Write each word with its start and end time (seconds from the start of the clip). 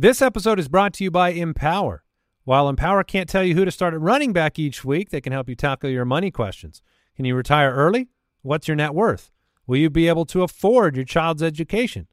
This 0.00 0.22
episode 0.22 0.60
is 0.60 0.68
brought 0.68 0.92
to 0.94 1.02
you 1.02 1.10
by 1.10 1.30
Empower. 1.30 2.04
While 2.44 2.68
Empower 2.68 3.02
can't 3.02 3.28
tell 3.28 3.42
you 3.42 3.56
who 3.56 3.64
to 3.64 3.72
start 3.72 3.94
at 3.94 4.00
running 4.00 4.32
back 4.32 4.56
each 4.56 4.84
week, 4.84 5.10
they 5.10 5.20
can 5.20 5.32
help 5.32 5.48
you 5.48 5.56
tackle 5.56 5.90
your 5.90 6.04
money 6.04 6.30
questions. 6.30 6.82
Can 7.16 7.24
you 7.24 7.34
retire 7.34 7.74
early? 7.74 8.06
What's 8.42 8.68
your 8.68 8.76
net 8.76 8.94
worth? 8.94 9.32
Will 9.66 9.78
you 9.78 9.90
be 9.90 10.06
able 10.06 10.24
to 10.26 10.44
afford 10.44 10.94
your 10.94 11.04
child's 11.04 11.42
education? 11.42 12.06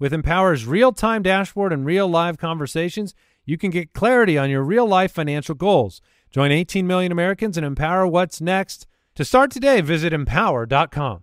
With 0.00 0.12
Empower's 0.12 0.66
real 0.66 0.90
time 0.90 1.22
dashboard 1.22 1.72
and 1.72 1.86
real 1.86 2.08
live 2.08 2.38
conversations, 2.38 3.14
you 3.44 3.56
can 3.56 3.70
get 3.70 3.92
clarity 3.92 4.36
on 4.36 4.50
your 4.50 4.64
real 4.64 4.88
life 4.88 5.12
financial 5.12 5.54
goals. 5.54 6.02
Join 6.32 6.50
18 6.50 6.88
million 6.88 7.12
Americans 7.12 7.56
and 7.56 7.64
empower 7.64 8.04
what's 8.04 8.40
next. 8.40 8.88
To 9.14 9.24
start 9.24 9.52
today, 9.52 9.80
visit 9.80 10.12
empower.com. 10.12 11.22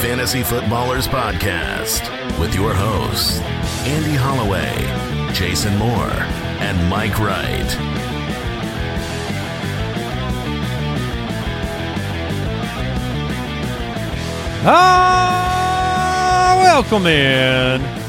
Fantasy 0.00 0.44
Footballers 0.44 1.08
Podcast 1.08 2.08
with 2.38 2.54
your 2.54 2.72
hosts, 2.72 3.40
Andy 3.84 4.14
Holloway, 4.14 4.72
Jason 5.32 5.76
Moore, 5.76 6.12
and 6.60 6.88
Mike 6.88 7.18
Wright. 7.18 7.66
Ah, 15.30 16.58
welcome 16.62 17.06
in. 17.06 18.07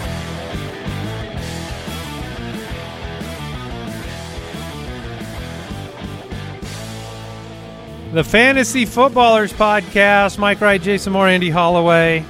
The 8.12 8.24
Fantasy 8.24 8.86
Footballers 8.86 9.54
Podcast. 9.54 10.40
Mike 10.40 10.62
Wright, 10.62 10.82
Jason 10.82 11.14
Moore, 11.14 11.28
Andy 11.28 11.50
Holloway. 11.52 12.26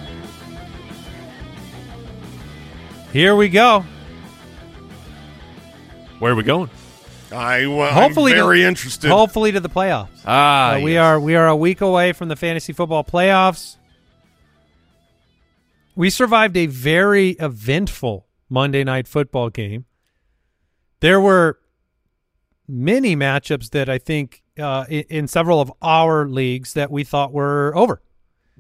Here 3.14 3.36
we 3.36 3.48
go. 3.48 3.86
Where 6.20 6.34
are 6.34 6.36
we 6.36 6.44
going? 6.44 6.70
I 7.32 7.66
well, 7.68 7.92
Hopefully, 7.94 8.34
I'm 8.34 8.40
very 8.40 8.60
to, 8.62 8.68
interested. 8.68 9.10
Hopefully 9.10 9.52
to 9.54 9.60
the 9.60 9.70
playoffs. 9.70 10.10
Ah, 10.26 10.74
Uh, 10.76 10.80
we 10.82 10.98
are 10.98 11.20
we 11.20 11.36
are 11.36 11.48
a 11.48 11.56
week 11.56 11.80
away 11.80 12.12
from 12.12 12.28
the 12.28 12.36
fantasy 12.36 12.74
football 12.74 13.04
playoffs. 13.04 13.78
We 15.96 16.10
survived 16.10 16.58
a 16.58 16.66
very 16.66 17.32
eventful 17.40 18.28
Monday 18.50 18.84
night 18.84 19.08
football 19.08 19.50
game. 19.50 19.86
There 21.00 21.22
were 21.22 21.60
many 22.68 23.16
matchups 23.16 23.70
that 23.70 23.90
I 23.90 23.98
think 23.98 24.44
uh, 24.60 24.86
in, 24.90 25.04
in 25.10 25.28
several 25.28 25.62
of 25.62 25.72
our 25.82 26.28
leagues 26.28 26.74
that 26.74 26.92
we 26.92 27.04
thought 27.04 27.32
were 27.34 27.74
over, 27.76 28.02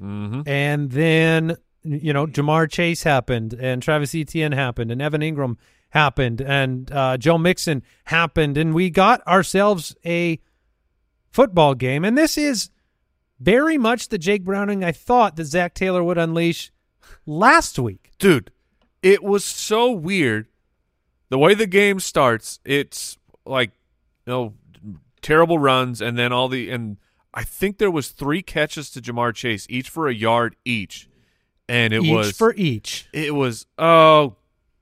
Mhm. 0.01 0.47
and 0.47 0.91
then 0.91 1.57
you 1.83 2.13
know 2.13 2.25
Ja'Marr 2.27 2.69
Chase 2.69 3.03
happened, 3.03 3.53
and 3.53 3.81
Travis 3.81 4.13
Etienne 4.15 4.51
happened, 4.53 4.91
and 4.91 5.01
Evan 5.01 5.21
Engram 5.21 5.57
happened, 5.91 6.41
and 6.41 6.91
uh, 6.91 7.17
Joe 7.17 7.37
Mixon 7.37 7.83
happened, 8.05 8.57
and 8.57 8.73
we 8.73 8.89
got 8.89 9.25
ourselves 9.27 9.95
a 10.05 10.39
football 11.31 11.73
game. 11.75 12.03
And 12.05 12.17
this 12.17 12.37
is 12.37 12.69
very 13.39 13.77
much 13.77 14.09
the 14.09 14.17
Jake 14.17 14.43
Browning 14.43 14.83
I 14.83 14.91
thought 14.91 15.35
that 15.37 15.45
Zac 15.45 15.73
Taylor 15.73 16.03
would 16.03 16.17
unleash 16.17 16.71
last 17.25 17.79
week. 17.79 18.11
dude. 18.19 18.51
It 19.01 19.23
was 19.23 19.45
so 19.45 19.91
weird. 19.91 20.47
The 21.29 21.37
way 21.37 21.53
the 21.53 21.67
game 21.67 21.99
starts, 22.01 22.59
it's 22.65 23.17
like 23.45 23.71
you 24.27 24.33
know 24.33 24.53
terrible 25.21 25.59
runs, 25.59 26.01
and 26.01 26.17
then 26.17 26.31
all 26.31 26.47
the 26.47 26.69
and 26.69 26.97
I 27.33 27.43
think 27.43 27.77
there 27.77 27.91
was 27.91 28.09
three 28.09 28.41
catches 28.41 28.89
to 28.91 29.01
Ja'Marr 29.01 29.33
Chase, 29.35 29.67
each 29.69 29.89
for 29.89 30.07
a 30.07 30.13
yard 30.13 30.55
each, 30.65 31.07
and 31.67 31.93
it 31.93 32.03
each 32.03 32.11
was 32.13 32.31
for 32.37 32.53
each. 32.55 33.07
it 33.13 33.35
was 33.35 33.65
oh 33.77 34.35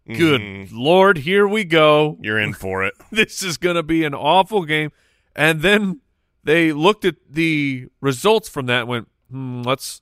good 0.07 0.39
Mhm. 0.41 0.69
lord, 0.71 1.17
here 1.19 1.45
we 1.47 1.63
go. 1.65 2.17
You're 2.21 2.39
in 2.39 2.53
for 2.53 2.83
it. 2.85 2.93
this 3.11 3.43
is 3.43 3.57
going 3.57 3.75
to 3.75 3.83
be 3.83 4.05
an 4.05 4.13
awful 4.13 4.63
game. 4.63 4.91
And 5.35 5.61
then 5.61 5.99
they 6.45 6.71
looked 6.71 7.03
at 7.03 7.15
the 7.29 7.87
results 7.99 8.47
from 8.47 8.67
that 8.67 8.81
and 8.81 8.87
went, 8.89 9.07
hmm, 9.29 9.63
let's, 9.63 10.01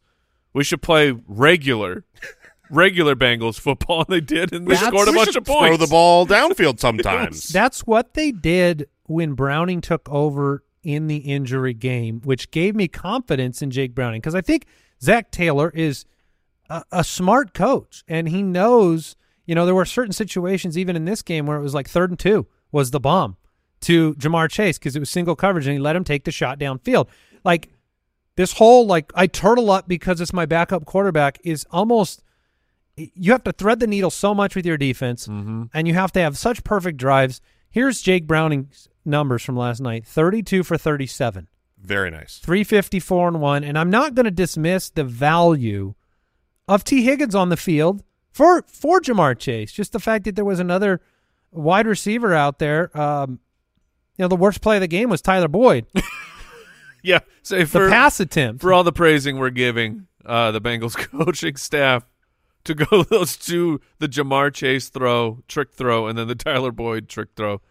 we 0.54 0.64
should 0.64 0.84
play 0.84 1.12
regular, 1.28 2.06
regular 2.70 3.16
Bengals 3.16 3.60
football. 3.60 4.02
And 4.02 4.10
they 4.10 4.22
did, 4.22 4.54
and 4.54 4.68
they 4.68 4.76
That's- 4.76 4.90
scored 4.90 5.08
a 5.08 5.12
bunch 5.12 5.36
of 5.36 5.44
points. 5.44 5.76
Throw 5.76 5.78
the 5.86 5.90
ball 5.90 6.28
downfield 6.28 6.80
sometimes. 6.80 7.48
That's 7.50 7.82
what 7.88 8.14
they 8.14 8.32
did 8.32 8.88
when 9.08 9.34
Browning 9.34 9.82
took 9.82 10.10
over 10.10 10.64
in 10.84 11.08
the 11.08 11.18
injury 11.18 11.74
game, 11.74 12.22
which 12.24 12.52
gave 12.52 12.76
me 12.76 12.88
confidence 12.88 13.62
in 13.62 13.72
Jake 13.72 13.96
Browning 13.96 14.22
because 14.22 14.36
I 14.36 14.42
think 14.42 14.66
Zac 15.02 15.32
Taylor 15.32 15.72
is 15.72 16.06
a, 16.70 16.84
a 16.92 17.04
smart 17.04 17.54
coach 17.54 18.04
and 18.08 18.30
he 18.30 18.44
knows. 18.44 19.16
You 19.46 19.54
know, 19.54 19.66
there 19.66 19.76
were 19.76 19.86
certain 19.86 20.14
situations 20.14 20.78
even 20.78 20.96
in 20.96 21.06
this 21.06 21.22
game 21.22 21.46
where 21.46 21.58
it 21.58 21.62
was 21.62 21.76
like 21.76 21.88
third 21.88 22.10
and 22.10 22.18
two 22.18 22.48
was 22.72 22.92
the 22.92 23.00
bomb 23.00 23.38
to 23.82 24.16
Ja'Marr 24.16 24.50
Chase 24.50 24.80
because 24.80 24.96
it 24.96 25.00
was 25.00 25.10
single 25.10 25.36
coverage 25.36 25.68
and 25.68 25.74
he 25.74 25.80
let 25.80 25.96
him 25.96 26.04
take 26.04 26.24
the 26.24 26.32
shot 26.32 26.58
downfield. 26.60 27.08
Like 27.44 27.70
this 28.36 28.54
whole 28.54 28.86
like 28.86 29.12
I 29.16 29.28
turtle 29.28 29.72
up 29.72 29.88
because 29.88 30.20
it's 30.22 30.34
my 30.34 30.46
backup 30.46 30.86
quarterback 30.86 31.40
is 31.44 31.66
almost 31.72 32.24
you 32.98 33.32
have 33.32 33.44
to 33.44 33.52
thread 33.52 33.80
the 33.80 33.88
needle 33.88 34.10
so 34.10 34.34
much 34.34 34.56
with 34.56 34.66
your 34.66 34.78
defense 34.78 35.28
mm-hmm. 35.28 35.64
and 35.74 35.88
you 35.88 35.94
have 35.94 36.12
to 36.14 36.20
have 36.20 36.38
such 36.38 36.64
perfect 36.64 36.98
drives. 36.98 37.42
Here's 37.70 38.02
Jake 38.02 38.26
Browning's 38.26 38.88
numbers 39.06 39.44
from 39.44 39.56
last 39.56 39.80
night 39.80 40.06
32 40.06 40.64
for 40.64 40.78
37, 40.78 41.48
Very 41.78 42.10
nice. 42.12 42.38
354 42.40 43.28
and 43.30 43.42
1. 43.42 43.64
And 43.64 43.78
I'm 43.78 43.90
not 43.90 44.16
going 44.16 44.26
to 44.26 44.32
dismiss 44.32 44.90
the 44.90 45.04
value 45.04 45.94
of 46.68 46.84
Tee 46.84 47.04
Higgins 47.04 47.36
on 47.36 47.50
the 47.50 47.58
field 47.58 48.04
for, 48.32 48.64
for 48.68 49.00
Ja'Marr 49.00 49.38
Chase. 49.38 49.72
Just 49.72 49.92
the 49.94 50.00
fact 50.00 50.26
that 50.26 50.36
there 50.36 50.46
was 50.46 50.60
another 50.60 51.02
wide 51.52 51.88
receiver 51.88 52.34
out 52.34 52.60
there. 52.60 52.96
Um, 53.00 53.40
you 54.18 54.24
know, 54.24 54.28
the 54.30 54.36
worst 54.36 54.62
play 54.62 54.78
of 54.78 54.82
the 54.82 54.88
game 54.88 55.10
was 55.10 55.22
Tyler 55.22 55.48
Boyd, 55.50 55.86
yeah. 57.04 57.20
Say 57.44 57.60
the 57.60 57.66
for, 57.68 57.90
pass 57.90 58.20
attempt. 58.20 58.62
for 58.62 58.74
all 58.74 58.84
the 58.84 58.94
praising 58.94 59.38
we're 59.38 59.50
giving 59.50 60.08
uh, 60.26 60.52
the 60.52 60.62
Bengals 60.62 60.96
coaching 61.12 61.56
staff 61.58 62.06
to 62.64 62.74
go 62.74 63.04
those 63.10 63.38
two, 63.38 63.80
the 64.00 64.08
Ja'Marr 64.08 64.54
Chase 64.54 64.90
throw, 64.90 65.44
trick 65.48 65.72
throw, 65.72 66.08
and 66.08 66.18
then 66.18 66.28
the 66.28 66.36
Tyler 66.36 66.72
Boyd 66.72 67.08
trick 67.10 67.30
throw. 67.36 67.62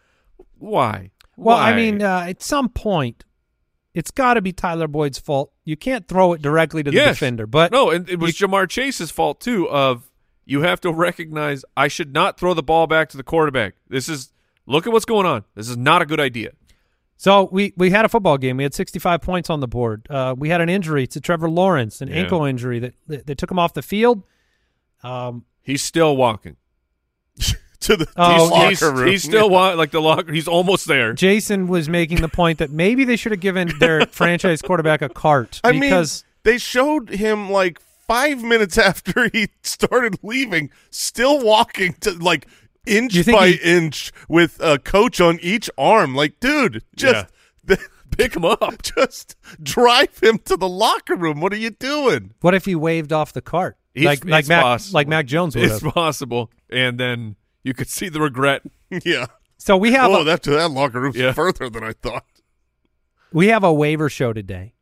Why? 0.58 1.10
Well, 1.36 1.56
I 1.56 1.74
mean, 1.74 2.02
uh, 2.02 2.24
at 2.28 2.42
some 2.42 2.68
point, 2.68 3.24
it's 3.94 4.10
got 4.10 4.34
to 4.34 4.42
be 4.42 4.52
Tyler 4.52 4.88
Boyd's 4.88 5.18
fault. 5.18 5.52
You 5.64 5.76
can't 5.76 6.06
throw 6.08 6.32
it 6.32 6.42
directly 6.42 6.82
to 6.82 6.90
the 6.90 6.96
Yes. 6.96 7.16
defender, 7.16 7.46
but 7.46 7.72
no, 7.72 7.90
and 7.90 8.08
it 8.08 8.18
was 8.18 8.32
Ja'Marr 8.34 8.68
Chase's 8.68 9.10
fault 9.10 9.40
too. 9.40 9.68
Of 9.68 10.10
you 10.44 10.62
have 10.62 10.80
to 10.82 10.92
recognize 10.92 11.64
I 11.76 11.88
should 11.88 12.12
not 12.12 12.38
throw 12.38 12.54
the 12.54 12.62
ball 12.62 12.86
back 12.86 13.08
to 13.10 13.16
the 13.16 13.22
quarterback. 13.22 13.74
This 13.88 14.08
is 14.08 14.30
look 14.66 14.86
at 14.86 14.92
what's 14.92 15.04
going 15.06 15.26
on. 15.26 15.44
This 15.54 15.68
is 15.68 15.76
not 15.76 16.02
a 16.02 16.06
good 16.06 16.20
idea. 16.20 16.50
So 17.16 17.48
we 17.52 17.72
we 17.76 17.90
had 17.90 18.04
a 18.04 18.08
football 18.08 18.36
game. 18.36 18.56
We 18.58 18.64
had 18.64 18.74
65 18.74 19.22
points 19.22 19.48
on 19.48 19.60
the 19.60 19.68
board. 19.68 20.06
Uh, 20.10 20.34
we 20.36 20.48
had 20.50 20.60
an 20.60 20.68
injury 20.68 21.06
to 21.06 21.20
Trevor 21.20 21.48
Lawrence, 21.48 22.00
an 22.00 22.08
Yeah. 22.08 22.16
ankle 22.16 22.44
injury 22.44 22.78
that, 22.80 22.94
that 23.06 23.26
that 23.26 23.38
took 23.38 23.50
him 23.50 23.58
off 23.58 23.72
the 23.72 23.82
field. 23.82 24.22
Um, 25.02 25.44
He's 25.62 25.82
still 25.82 26.16
walking. 26.16 26.56
To 27.80 27.96
the 27.96 28.08
Oh, 28.16 28.48
locker 28.50 28.68
he's, 28.70 28.82
room. 28.82 29.06
he's 29.08 29.22
still 29.22 29.50
wa- 29.50 29.72
like 29.76 29.90
the 29.90 30.00
locker. 30.00 30.32
He's 30.32 30.48
almost 30.48 30.86
there. 30.86 31.12
Jason 31.12 31.68
was 31.68 31.88
making 31.88 32.20
the 32.22 32.28
point 32.28 32.58
that 32.58 32.70
maybe 32.70 33.04
they 33.04 33.16
should 33.16 33.32
have 33.32 33.40
given 33.40 33.72
their 33.78 34.06
franchise 34.10 34.62
quarterback 34.62 35.02
a 35.02 35.08
cart 35.08 35.60
I 35.62 35.72
because 35.72 36.24
mean, 36.24 36.52
they 36.52 36.58
showed 36.58 37.10
him 37.10 37.50
like 37.50 37.78
five 38.06 38.42
minutes 38.42 38.78
after 38.90 39.28
he 39.32 39.48
started 39.62 40.18
leaving, 40.22 40.70
still 40.90 41.44
walking 41.44 41.94
to 42.00 42.12
like 42.12 42.46
inch 42.86 43.26
by 43.26 43.48
he- 43.48 43.56
inch 43.76 44.12
with 44.28 44.60
a 44.62 44.78
coach 44.78 45.20
on 45.20 45.38
each 45.42 45.68
arm. 45.76 46.14
Like, 46.14 46.40
dude, 46.40 46.82
just 46.96 47.26
Pick 48.16 48.36
him 48.36 48.44
up. 48.44 48.80
just 48.82 49.34
drive 49.62 50.16
him 50.20 50.38
to 50.44 50.56
the 50.56 50.68
locker 50.68 51.16
room. 51.16 51.40
What 51.40 51.52
are 51.52 51.56
you 51.56 51.70
doing? 51.70 52.32
what 52.42 52.54
if 52.54 52.64
he 52.64 52.76
waved 52.76 53.12
off 53.12 53.32
the 53.32 53.40
cart 53.42 53.76
It's- 53.94 54.06
like 54.06 54.24
like 54.24 54.46
Mac 54.48 54.62
possible. 54.62 54.94
like 54.96 55.08
Mac 55.08 55.26
Jones 55.26 55.56
would 55.56 55.64
It's 55.64 55.82
have? 55.82 55.92
possible, 55.92 56.50
and 56.70 56.98
then 57.00 57.34
you 57.64 57.74
could 57.74 57.88
see 57.88 58.08
the 58.08 58.20
regret. 58.20 58.62
yeah. 59.04 59.26
So 59.58 59.76
we 59.76 59.92
have 59.92 60.10
Oh, 60.10 60.20
a, 60.20 60.24
that 60.24 60.42
that 60.44 60.70
locker 60.70 61.00
room's 61.00 61.16
Yeah. 61.16 61.32
further 61.32 61.68
than 61.70 61.82
I 61.82 61.92
thought. 61.92 62.24
we 63.32 63.48
have 63.48 63.64
a 63.64 63.72
waiver 63.72 64.08
show 64.08 64.32
today. 64.32 64.74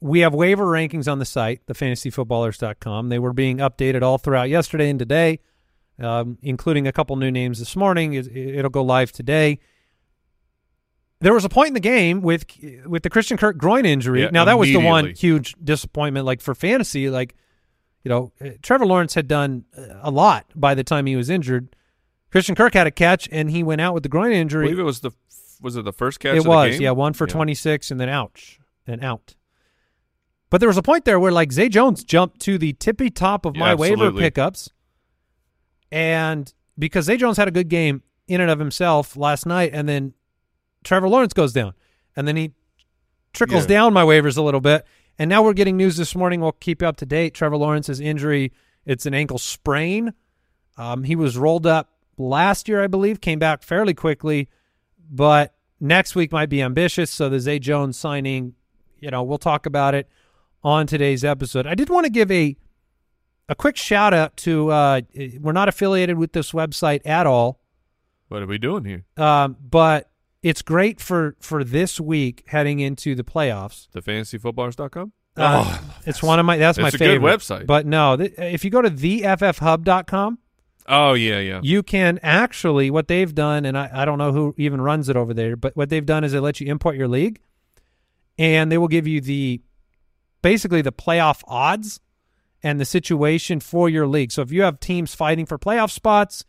we 0.00 0.20
have 0.20 0.32
waiver 0.32 0.64
rankings 0.64 1.10
on 1.10 1.18
the 1.18 1.24
site, 1.24 1.66
thefantasyfootballers.com. 1.66 3.08
They 3.08 3.18
were 3.18 3.32
being 3.32 3.58
updated 3.58 4.02
all 4.02 4.16
throughout 4.16 4.48
yesterday 4.48 4.88
and 4.90 4.98
today, 4.98 5.40
um, 6.00 6.38
including 6.40 6.86
a 6.86 6.92
couple 6.92 7.16
new 7.16 7.30
names 7.32 7.58
this 7.58 7.74
morning. 7.74 8.14
It, 8.14 8.28
it'll 8.34 8.70
go 8.70 8.82
live 8.82 9.10
today. 9.10 9.58
There 11.20 11.34
was 11.34 11.44
a 11.44 11.48
point 11.48 11.68
in 11.68 11.74
the 11.74 11.80
game 11.80 12.20
with 12.22 12.44
with 12.86 13.02
the 13.02 13.10
Christian 13.10 13.36
Kirk 13.36 13.58
groin 13.58 13.84
injury. 13.84 14.22
Yeah, 14.22 14.30
now 14.30 14.44
that 14.44 14.56
was 14.56 14.68
the 14.68 14.78
one 14.78 15.14
huge 15.16 15.56
disappointment. 15.62 16.24
Like 16.26 16.40
for 16.40 16.54
fantasy, 16.54 17.10
like 17.10 17.34
you 18.04 18.08
know, 18.08 18.32
uh, 18.40 18.50
Trevor 18.62 18.86
Lawrence 18.86 19.14
had 19.14 19.28
done 19.28 19.64
uh, 19.76 19.82
a 20.02 20.10
lot 20.10 20.46
by 20.54 20.74
the 20.74 20.84
time 20.84 21.06
he 21.06 21.16
was 21.16 21.28
injured. 21.30 21.74
Christian 22.30 22.54
Kirk 22.54 22.74
had 22.74 22.86
a 22.86 22.90
catch 22.90 23.28
and 23.32 23.50
he 23.50 23.62
went 23.62 23.80
out 23.80 23.94
with 23.94 24.02
the 24.02 24.08
groin 24.08 24.32
I 24.32 24.36
injury. 24.36 24.66
believe 24.66 24.78
it 24.78 24.82
was 24.82 25.00
the 25.00 25.12
was 25.60 25.76
it 25.76 25.84
the 25.84 25.92
first 25.92 26.20
catch? 26.20 26.34
It 26.34 26.38
of 26.38 26.44
the 26.44 26.50
was, 26.50 26.78
yeah, 26.78 26.90
one 26.92 27.12
for 27.14 27.26
26 27.26 27.90
and 27.90 28.00
then 28.00 28.08
ouch 28.08 28.60
and 28.86 29.02
out. 29.02 29.34
But 30.50 30.60
there 30.60 30.68
was 30.68 30.76
a 30.76 30.82
point 30.82 31.04
there 31.04 31.18
where 31.18 31.32
like 31.32 31.52
Zay 31.52 31.68
Jones 31.68 32.04
jumped 32.04 32.40
to 32.40 32.56
the 32.58 32.72
tippy 32.74 33.10
top 33.10 33.44
of 33.44 33.56
my 33.56 33.70
Yeah, 33.70 33.74
waiver 33.74 34.12
pickups. 34.12 34.70
And 35.90 36.52
because 36.78 37.06
Zay 37.06 37.16
Jones 37.16 37.36
had 37.36 37.48
a 37.48 37.50
good 37.50 37.68
game 37.68 38.02
in 38.26 38.40
and 38.40 38.50
of 38.50 38.58
himself 38.58 39.16
last 39.16 39.46
night, 39.46 39.70
and 39.72 39.88
then 39.88 40.14
Trevor 40.84 41.08
Lawrence 41.08 41.32
goes 41.32 41.52
down. 41.52 41.72
And 42.14 42.28
then 42.28 42.36
he 42.36 42.52
trickles 43.32 43.62
Yeah. 43.64 43.68
down 43.68 43.92
my 43.94 44.04
waivers 44.04 44.36
a 44.36 44.42
little 44.42 44.60
bit. 44.60 44.86
And 45.18 45.28
now 45.28 45.42
we're 45.42 45.52
getting 45.52 45.76
news 45.76 45.96
this 45.96 46.14
morning. 46.14 46.40
We'll 46.40 46.52
keep 46.52 46.82
you 46.82 46.88
up 46.88 46.96
to 46.98 47.06
date. 47.06 47.34
Trevor 47.34 47.56
Lawrence's 47.56 48.00
injury, 48.00 48.52
it's 48.86 49.04
an 49.06 49.14
ankle 49.14 49.38
sprain. 49.38 50.14
Um, 50.76 51.02
he 51.02 51.16
was 51.16 51.36
rolled 51.36 51.66
up 51.66 51.90
last 52.16 52.68
year, 52.68 52.82
I 52.82 52.86
believe, 52.86 53.20
came 53.20 53.38
back 53.38 53.62
fairly 53.62 53.94
quickly, 53.94 54.48
but 55.10 55.54
next 55.80 56.14
week 56.14 56.30
might 56.30 56.48
be 56.48 56.62
ambitious. 56.62 57.10
So 57.10 57.28
the 57.28 57.40
Zay 57.40 57.58
Jones 57.58 57.98
signing, 57.98 58.54
you 59.00 59.10
know, 59.10 59.22
we'll 59.24 59.38
talk 59.38 59.66
about 59.66 59.94
it 59.94 60.08
on 60.62 60.86
today's 60.86 61.24
episode. 61.24 61.66
I 61.66 61.74
did 61.74 61.88
want 61.90 62.04
to 62.04 62.10
give 62.10 62.30
a 62.30 62.56
a 63.50 63.54
quick 63.54 63.76
shout 63.78 64.12
out 64.12 64.36
to 64.36 64.70
uh, 64.70 65.00
we're 65.40 65.52
not 65.52 65.68
affiliated 65.70 66.18
with 66.18 66.32
this 66.32 66.52
website 66.52 67.00
at 67.06 67.26
all, 67.26 67.58
What 68.28 68.42
are 68.42 68.46
we 68.46 68.58
doing 68.58 68.84
here? 68.84 69.04
um, 69.16 69.56
but 69.58 70.10
it's 70.42 70.62
great 70.62 71.00
for 71.00 71.36
for 71.40 71.64
this 71.64 72.00
week 72.00 72.44
heading 72.48 72.80
into 72.80 73.14
the 73.14 73.24
playoffs. 73.24 73.88
The 73.92 74.02
fantasyfootballers.com? 74.02 75.12
Uh, 75.36 75.78
it's 76.04 76.22
one 76.22 76.40
of 76.40 76.46
my 76.46 76.56
that's 76.56 76.78
my 76.78 76.88
It's 76.88 76.94
a 76.96 76.98
good 76.98 77.04
favorite 77.06 77.38
website. 77.38 77.66
But 77.66 77.86
no, 77.86 78.16
th- 78.16 78.34
if 78.38 78.64
you 78.64 78.70
go 78.70 78.82
to 78.82 78.90
theffhub.com, 78.90 80.38
Oh 80.88 81.12
yeah, 81.12 81.38
yeah. 81.38 81.60
you 81.62 81.82
can 81.82 82.18
actually 82.22 82.90
what 82.90 83.08
they've 83.08 83.32
done, 83.34 83.64
and 83.64 83.76
I, 83.78 83.90
I 83.92 84.04
don't 84.04 84.18
know 84.18 84.32
who 84.32 84.54
even 84.56 84.80
runs 84.80 85.08
it 85.08 85.16
over 85.16 85.34
there, 85.34 85.54
but 85.54 85.76
what 85.76 85.90
they've 85.90 86.04
done 86.04 86.24
is 86.24 86.32
they 86.32 86.40
let 86.40 86.60
you 86.60 86.66
import 86.66 86.96
your 86.96 87.08
league, 87.08 87.40
and 88.38 88.72
they 88.72 88.78
will 88.78 88.88
give 88.88 89.06
you 89.06 89.20
the 89.20 89.60
basically 90.42 90.82
the 90.82 90.92
playoff 90.92 91.42
odds 91.46 92.00
and 92.62 92.80
the 92.80 92.84
situation 92.84 93.60
for 93.60 93.88
your 93.88 94.06
league. 94.06 94.32
So 94.32 94.42
if 94.42 94.50
you 94.50 94.62
have 94.62 94.80
teams 94.80 95.14
fighting 95.14 95.46
for 95.46 95.58
playoff 95.58 95.90
spots, 95.90 96.44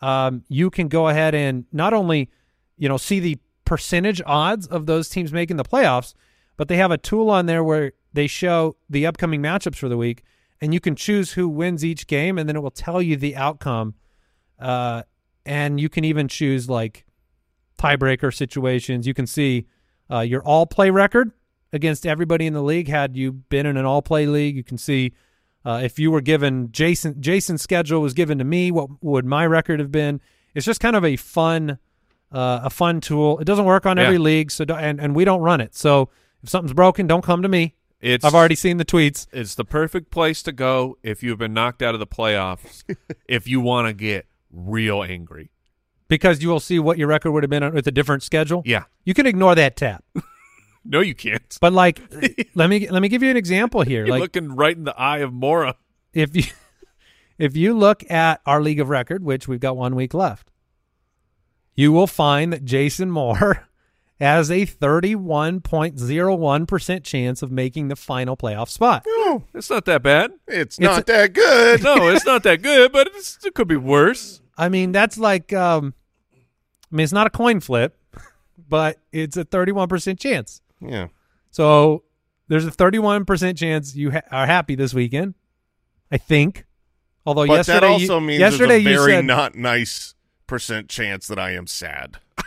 um, 0.00 0.44
you 0.48 0.70
can 0.70 0.88
go 0.88 1.08
ahead 1.08 1.34
and 1.34 1.66
not 1.70 1.92
only 1.92 2.30
you 2.76 2.88
know 2.88 2.96
see 2.96 3.20
the 3.20 3.38
percentage 3.64 4.20
odds 4.26 4.66
of 4.66 4.86
those 4.86 5.08
teams 5.08 5.32
making 5.32 5.56
the 5.56 5.64
playoffs, 5.64 6.14
but 6.56 6.68
they 6.68 6.76
have 6.76 6.90
a 6.90 6.98
tool 6.98 7.30
on 7.30 7.46
there 7.46 7.64
where 7.64 7.92
they 8.12 8.26
show 8.26 8.76
the 8.88 9.06
upcoming 9.06 9.42
matchups 9.42 9.76
for 9.76 9.88
the 9.88 9.96
week, 9.96 10.22
and 10.60 10.72
you 10.72 10.80
can 10.80 10.94
choose 10.96 11.32
who 11.32 11.48
wins 11.48 11.84
each 11.84 12.06
game, 12.06 12.38
and 12.38 12.48
then 12.48 12.56
it 12.56 12.60
will 12.60 12.70
tell 12.70 13.02
you 13.02 13.16
the 13.16 13.36
outcome. 13.36 13.94
Uh, 14.58 15.02
and 15.46 15.80
you 15.80 15.88
can 15.88 16.04
even 16.04 16.28
choose 16.28 16.68
like 16.68 17.04
tiebreaker 17.78 18.34
situations. 18.34 19.06
You 19.06 19.14
can 19.14 19.26
see 19.26 19.66
uh, 20.10 20.20
your 20.20 20.42
all 20.42 20.66
play 20.66 20.90
record 20.90 21.32
against 21.72 22.06
everybody 22.06 22.46
in 22.46 22.54
the 22.54 22.62
league. 22.62 22.88
Had 22.88 23.16
you 23.16 23.32
been 23.32 23.66
in 23.66 23.76
an 23.76 23.84
all 23.84 24.02
play 24.02 24.26
league, 24.26 24.56
you 24.56 24.64
can 24.64 24.78
see 24.78 25.12
uh, 25.64 25.80
if 25.82 25.98
you 25.98 26.10
were 26.10 26.20
given 26.20 26.70
Jason 26.70 27.20
Jason's 27.20 27.62
schedule 27.62 28.00
was 28.00 28.14
given 28.14 28.38
to 28.38 28.44
me, 28.44 28.70
what 28.70 29.02
would 29.02 29.24
my 29.24 29.46
record 29.46 29.80
have 29.80 29.90
been? 29.90 30.20
It's 30.54 30.66
just 30.66 30.80
kind 30.80 30.94
of 30.94 31.04
a 31.04 31.16
fun, 31.16 31.78
uh, 32.34 32.60
a 32.64 32.70
fun 32.70 33.00
tool. 33.00 33.38
It 33.38 33.44
doesn't 33.44 33.64
work 33.64 33.86
on 33.86 33.96
Yeah. 33.96 34.04
every 34.04 34.18
league, 34.18 34.50
so 34.50 34.64
don't, 34.64 34.78
and 34.78 35.00
and 35.00 35.14
we 35.14 35.24
don't 35.24 35.40
run 35.40 35.60
it. 35.60 35.74
So 35.74 36.10
if 36.42 36.48
something's 36.50 36.74
broken, 36.74 37.06
don't 37.06 37.22
come 37.24 37.42
to 37.42 37.48
me. 37.48 37.74
It's 38.00 38.24
I've 38.24 38.34
already 38.34 38.54
seen 38.56 38.76
the 38.76 38.84
tweets. 38.84 39.26
it's 39.32 39.54
the 39.54 39.64
perfect 39.64 40.10
place 40.10 40.42
to 40.42 40.52
go 40.52 40.98
if 41.02 41.22
you've 41.22 41.38
been 41.38 41.54
knocked 41.54 41.80
out 41.80 41.94
of 41.94 42.00
the 42.00 42.06
playoffs. 42.06 42.82
if 43.28 43.48
you 43.48 43.60
want 43.62 43.88
to 43.88 43.94
get 43.94 44.26
real 44.52 45.02
angry. 45.02 45.50
because 46.08 46.42
you 46.42 46.48
will 46.50 46.60
see 46.60 46.78
what 46.78 46.98
your 46.98 47.08
record 47.08 47.32
would 47.32 47.42
have 47.42 47.50
been 47.50 47.72
with 47.72 47.86
a 47.86 47.90
different 47.90 48.22
schedule. 48.22 48.62
Yeah. 48.66 48.84
You 49.04 49.14
can 49.14 49.26
ignore 49.26 49.54
that 49.54 49.76
tap. 49.76 50.04
No, 50.86 51.00
you 51.00 51.14
can't. 51.14 51.56
But 51.62 51.72
like 51.72 51.98
let 52.54 52.68
me 52.68 52.86
let 52.90 53.00
me 53.00 53.08
give 53.08 53.22
you 53.22 53.30
an 53.30 53.38
example 53.38 53.80
here. 53.80 54.00
You're 54.04 54.10
like 54.18 54.20
looking 54.20 54.54
right 54.54 54.76
in 54.76 54.84
the 54.84 54.94
eye 55.00 55.20
of 55.20 55.32
Mora. 55.32 55.76
if 56.12 56.36
you 56.36 56.42
if 57.38 57.56
you 57.56 57.72
look 57.72 58.04
at 58.10 58.42
our 58.44 58.60
league 58.60 58.80
of 58.80 58.90
record, 58.90 59.24
which 59.24 59.48
we've 59.48 59.60
got 59.60 59.78
one 59.78 59.94
week 59.94 60.12
left, 60.12 60.50
you 61.74 61.92
will 61.92 62.06
find 62.06 62.52
that 62.52 62.64
Jason 62.64 63.10
Moore 63.10 63.66
has 64.20 64.50
a 64.50 64.66
31.01% 64.66 67.04
chance 67.04 67.42
of 67.42 67.50
making 67.50 67.88
the 67.88 67.96
final 67.96 68.36
playoff 68.36 68.68
spot. 68.68 69.04
No, 69.06 69.44
It's 69.54 69.70
not 69.70 69.84
that 69.86 70.02
bad. 70.02 70.32
it's, 70.46 70.76
It's 70.76 70.80
not 70.80 71.02
a- 71.02 71.12
that 71.12 71.32
good. 71.32 71.82
No, 71.82 72.08
it's 72.08 72.26
not 72.26 72.42
that 72.44 72.62
good, 72.62 72.92
but 72.92 73.08
it's, 73.08 73.44
it 73.44 73.54
could 73.54 73.68
be 73.68 73.76
worse. 73.76 74.40
I 74.56 74.68
mean, 74.68 74.92
that's 74.92 75.18
like 75.18 75.52
um 75.52 75.94
I 76.92 76.96
mean, 76.96 77.04
it's 77.04 77.12
not 77.12 77.26
a 77.26 77.30
coin 77.30 77.58
flip, 77.60 77.96
but 78.68 78.98
it's 79.10 79.36
a 79.36 79.44
31% 79.44 80.18
chance. 80.20 80.60
Yeah. 80.80 81.08
So 81.50 82.04
there's 82.48 82.66
a 82.66 82.70
31% 82.70 83.56
chance 83.58 83.96
you 83.96 84.12
ha- 84.12 84.20
are 84.30 84.46
happy 84.46 84.76
this 84.76 84.94
weekend. 84.94 85.34
I 86.12 86.18
think. 86.18 86.66
Although 87.26 87.46
But 87.46 87.54
yesterday 87.54 87.80
that 87.80 87.86
also 87.90 88.20
you, 88.20 88.26
means 88.26 88.38
yesterday 88.40 88.82
there's 88.84 89.06
a 89.06 89.10
you 89.10 89.16
said 89.16 89.24
not 89.24 89.54
nice 89.56 90.14
percent 90.46 90.88
chance 90.88 91.26
that 91.28 91.38
I 91.38 91.50
am 91.52 91.66
sad. 91.66 92.18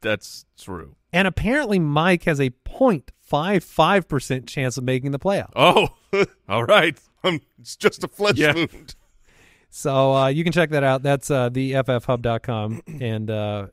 That's 0.00 0.44
true. 0.58 0.96
and 1.12 1.26
apparently 1.28 1.78
Mike 1.78 2.24
has 2.24 2.40
a 2.40 2.50
0.55% 3.30 4.46
chance 4.46 4.76
of 4.76 4.84
making 4.84 5.10
the 5.12 5.18
playoff. 5.18 5.50
Oh, 5.56 5.88
all 6.48 6.64
right. 6.64 6.98
Um, 7.22 7.40
it's 7.58 7.76
just 7.76 8.04
a 8.04 8.08
flesh 8.08 8.36
Yeah. 8.36 8.54
wound. 8.54 8.94
So 9.70 10.14
uh, 10.14 10.26
you 10.28 10.44
can 10.44 10.52
check 10.52 10.70
that 10.70 10.84
out. 10.84 11.02
That's 11.02 11.30
uh, 11.30 11.48
the 11.48 11.72
ffhub.com 11.72 12.82
and 13.00 13.30
uh, 13.30 13.66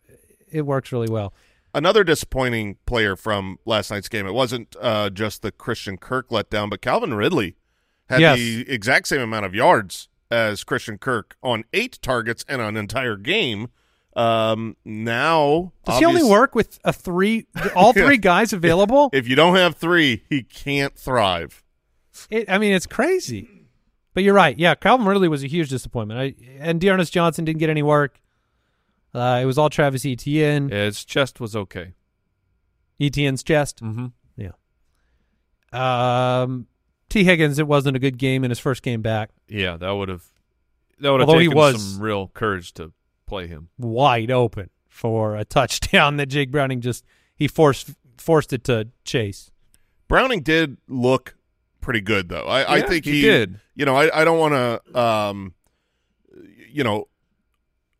it 0.50 0.64
works 0.66 0.92
really 0.92 1.10
well. 1.12 1.34
Another 1.74 2.04
disappointing 2.04 2.78
player 2.86 3.16
from 3.16 3.58
last 3.66 3.92
night's 3.92 4.10
game. 4.10 4.26
It 4.26 4.34
wasn't 4.34 4.76
uh, 4.82 5.10
just 5.10 5.42
the 5.42 5.52
Christian 5.52 5.98
Kirk 5.98 6.30
letdown, 6.30 6.70
but 6.70 6.82
Calvin 6.82 7.14
Ridley 7.14 7.56
had 8.10 8.20
Yes. 8.20 8.38
the 8.40 8.70
exact 8.70 9.08
same 9.10 9.22
amount 9.22 9.46
of 9.46 9.54
yards 9.54 10.10
as 10.32 10.64
Christian 10.64 10.98
Kirk 10.98 11.36
on 11.44 11.66
eight 11.74 12.00
targets 12.02 12.46
and 12.48 12.62
an 12.62 12.78
entire 12.78 13.18
game. 13.18 13.68
Um, 14.16 14.76
now, 14.84 15.74
Does 15.86 16.00
he 16.00 16.06
only 16.06 16.24
work 16.24 16.56
with 16.56 16.80
a 16.84 16.92
three 16.92 17.48
all 17.76 17.94
three 17.94 18.18
guys 18.18 18.52
available? 18.52 19.10
If 19.14 19.28
you 19.28 19.36
don't 19.36 19.56
have 19.56 19.76
three, 19.76 20.24
he 20.30 20.44
can't 20.44 20.98
thrive. 20.98 21.64
It, 22.30 22.50
I 22.50 22.58
mean, 22.58 22.74
it's 22.74 22.88
crazy. 22.88 23.48
But 24.14 24.24
you're 24.24 24.34
right. 24.34 24.58
Yeah, 24.58 24.76
Calvin 24.76 25.08
Ridley 25.08 25.30
was 25.30 25.44
a 25.44 25.48
huge 25.48 25.70
disappointment. 25.70 26.20
I, 26.20 26.36
and 26.60 26.82
D'Ernest 26.82 27.14
Johnson 27.14 27.46
didn't 27.46 27.60
get 27.60 27.70
any 27.70 27.84
work. 27.84 28.20
Uh, 29.14 29.40
it 29.42 29.46
was 29.46 29.58
all 29.58 29.70
Travis 29.70 30.06
Etienne. 30.06 30.70
Yeah, 30.70 30.86
his 30.86 31.06
chest 31.06 31.40
was 31.40 31.56
okay. 31.56 31.94
Etienne's 33.00 33.44
chest. 33.44 33.82
Mm-hmm. 33.82 34.08
Yeah. 34.36 34.52
Um, 36.42 36.68
Tee 37.12 37.26
Higgins, 37.26 37.60
it 37.60 37.68
wasn't 37.68 37.98
a 37.98 38.00
good 38.00 38.18
game 38.18 38.44
in 38.44 38.50
his 38.50 38.60
first 38.60 38.82
game 38.84 39.02
back. 39.02 39.32
Yeah, 39.48 39.76
that 39.78 39.92
would 39.92 40.08
have 40.10 40.24
that 41.00 41.12
would 41.12 41.20
have 41.20 41.28
Although 41.30 41.40
he 41.42 41.48
taken 41.48 41.58
was- 41.58 41.94
some 41.94 42.02
real 42.02 42.28
courage 42.30 42.74
to 42.76 42.94
play 43.26 43.48
him. 43.48 43.68
Wide 43.78 44.32
open 44.32 44.70
for 44.88 45.36
a 45.36 45.44
touchdown 45.46 46.18
that 46.18 46.28
Jake 46.28 46.52
Browning 46.52 46.80
just 46.82 47.04
he 47.36 47.48
forced 47.48 47.92
forced 48.18 48.54
it 48.54 48.64
to 48.66 48.88
Chase. 49.04 49.52
Browning 50.08 50.42
did 50.42 50.78
look 50.88 51.36
pretty 51.82 52.02
good, 52.02 52.30
though. 52.30 52.46
I, 52.46 52.76
I 52.76 52.82
think 52.82 53.06
he 53.06 53.14
he, 53.14 53.22
did. 53.22 53.60
You 53.76 53.86
know, 53.86 53.96
I, 53.96 54.22
I 54.22 54.24
don't 54.24 54.38
want 54.40 54.54
to, 54.54 55.00
um, 55.00 55.54
you 56.70 56.84
know, 56.84 57.08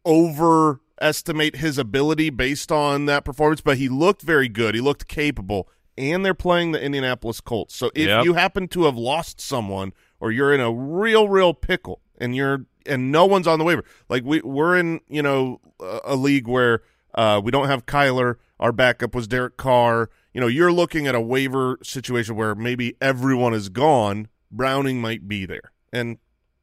overestimate 0.06 1.56
his 1.58 1.78
ability 1.78 2.30
based 2.30 2.72
on 2.72 3.06
that 3.06 3.26
performance, 3.26 3.62
but 3.62 3.78
he 3.78 3.90
looked 3.90 4.22
very 4.22 4.48
good. 4.48 4.76
He 4.76 4.82
looked 4.82 5.08
capable, 5.08 5.68
and 5.98 6.26
they're 6.26 6.34
playing 6.34 6.72
the 6.72 6.82
Indianapolis 6.82 7.42
Colts. 7.42 7.76
So 7.76 7.92
if 7.96 8.08
Yep. 8.08 8.26
you 8.26 8.34
happen 8.34 8.68
to 8.70 8.86
have 8.86 8.96
lost 8.98 9.40
someone, 9.42 9.94
or 10.20 10.32
you're 10.32 10.54
in 10.54 10.62
a 10.62 10.72
real, 10.72 11.28
real 11.30 11.54
pickle, 11.54 12.02
and 12.18 12.36
you're 12.36 12.66
and 12.86 13.12
no 13.12 13.26
one's 13.26 13.46
on 13.48 13.60
the 13.60 13.66
waiver, 13.66 13.84
like 14.10 14.24
we 14.24 14.42
we're 14.42 14.78
in, 14.78 15.02
you 15.08 15.22
know, 15.22 15.60
a, 15.80 16.00
a 16.06 16.16
league 16.16 16.48
where 16.48 16.82
uh, 17.16 17.42
we 17.44 17.52
don't 17.52 17.68
have 17.68 17.86
Kyler. 17.86 18.36
Our 18.60 18.72
backup 18.72 19.14
was 19.16 19.28
Derek 19.28 19.58
Carr. 19.58 20.10
You 20.34 20.42
know, 20.42 20.48
you're 20.48 20.72
looking 20.72 21.08
at 21.08 21.16
a 21.16 21.22
waiver 21.22 21.78
situation 21.84 22.36
where 22.36 22.56
maybe 22.56 22.96
everyone 23.02 23.54
is 23.54 23.70
gone. 23.70 24.28
Browning 24.52 25.02
might 25.02 25.28
be 25.28 25.46
there, 25.46 25.72
and 25.92 26.18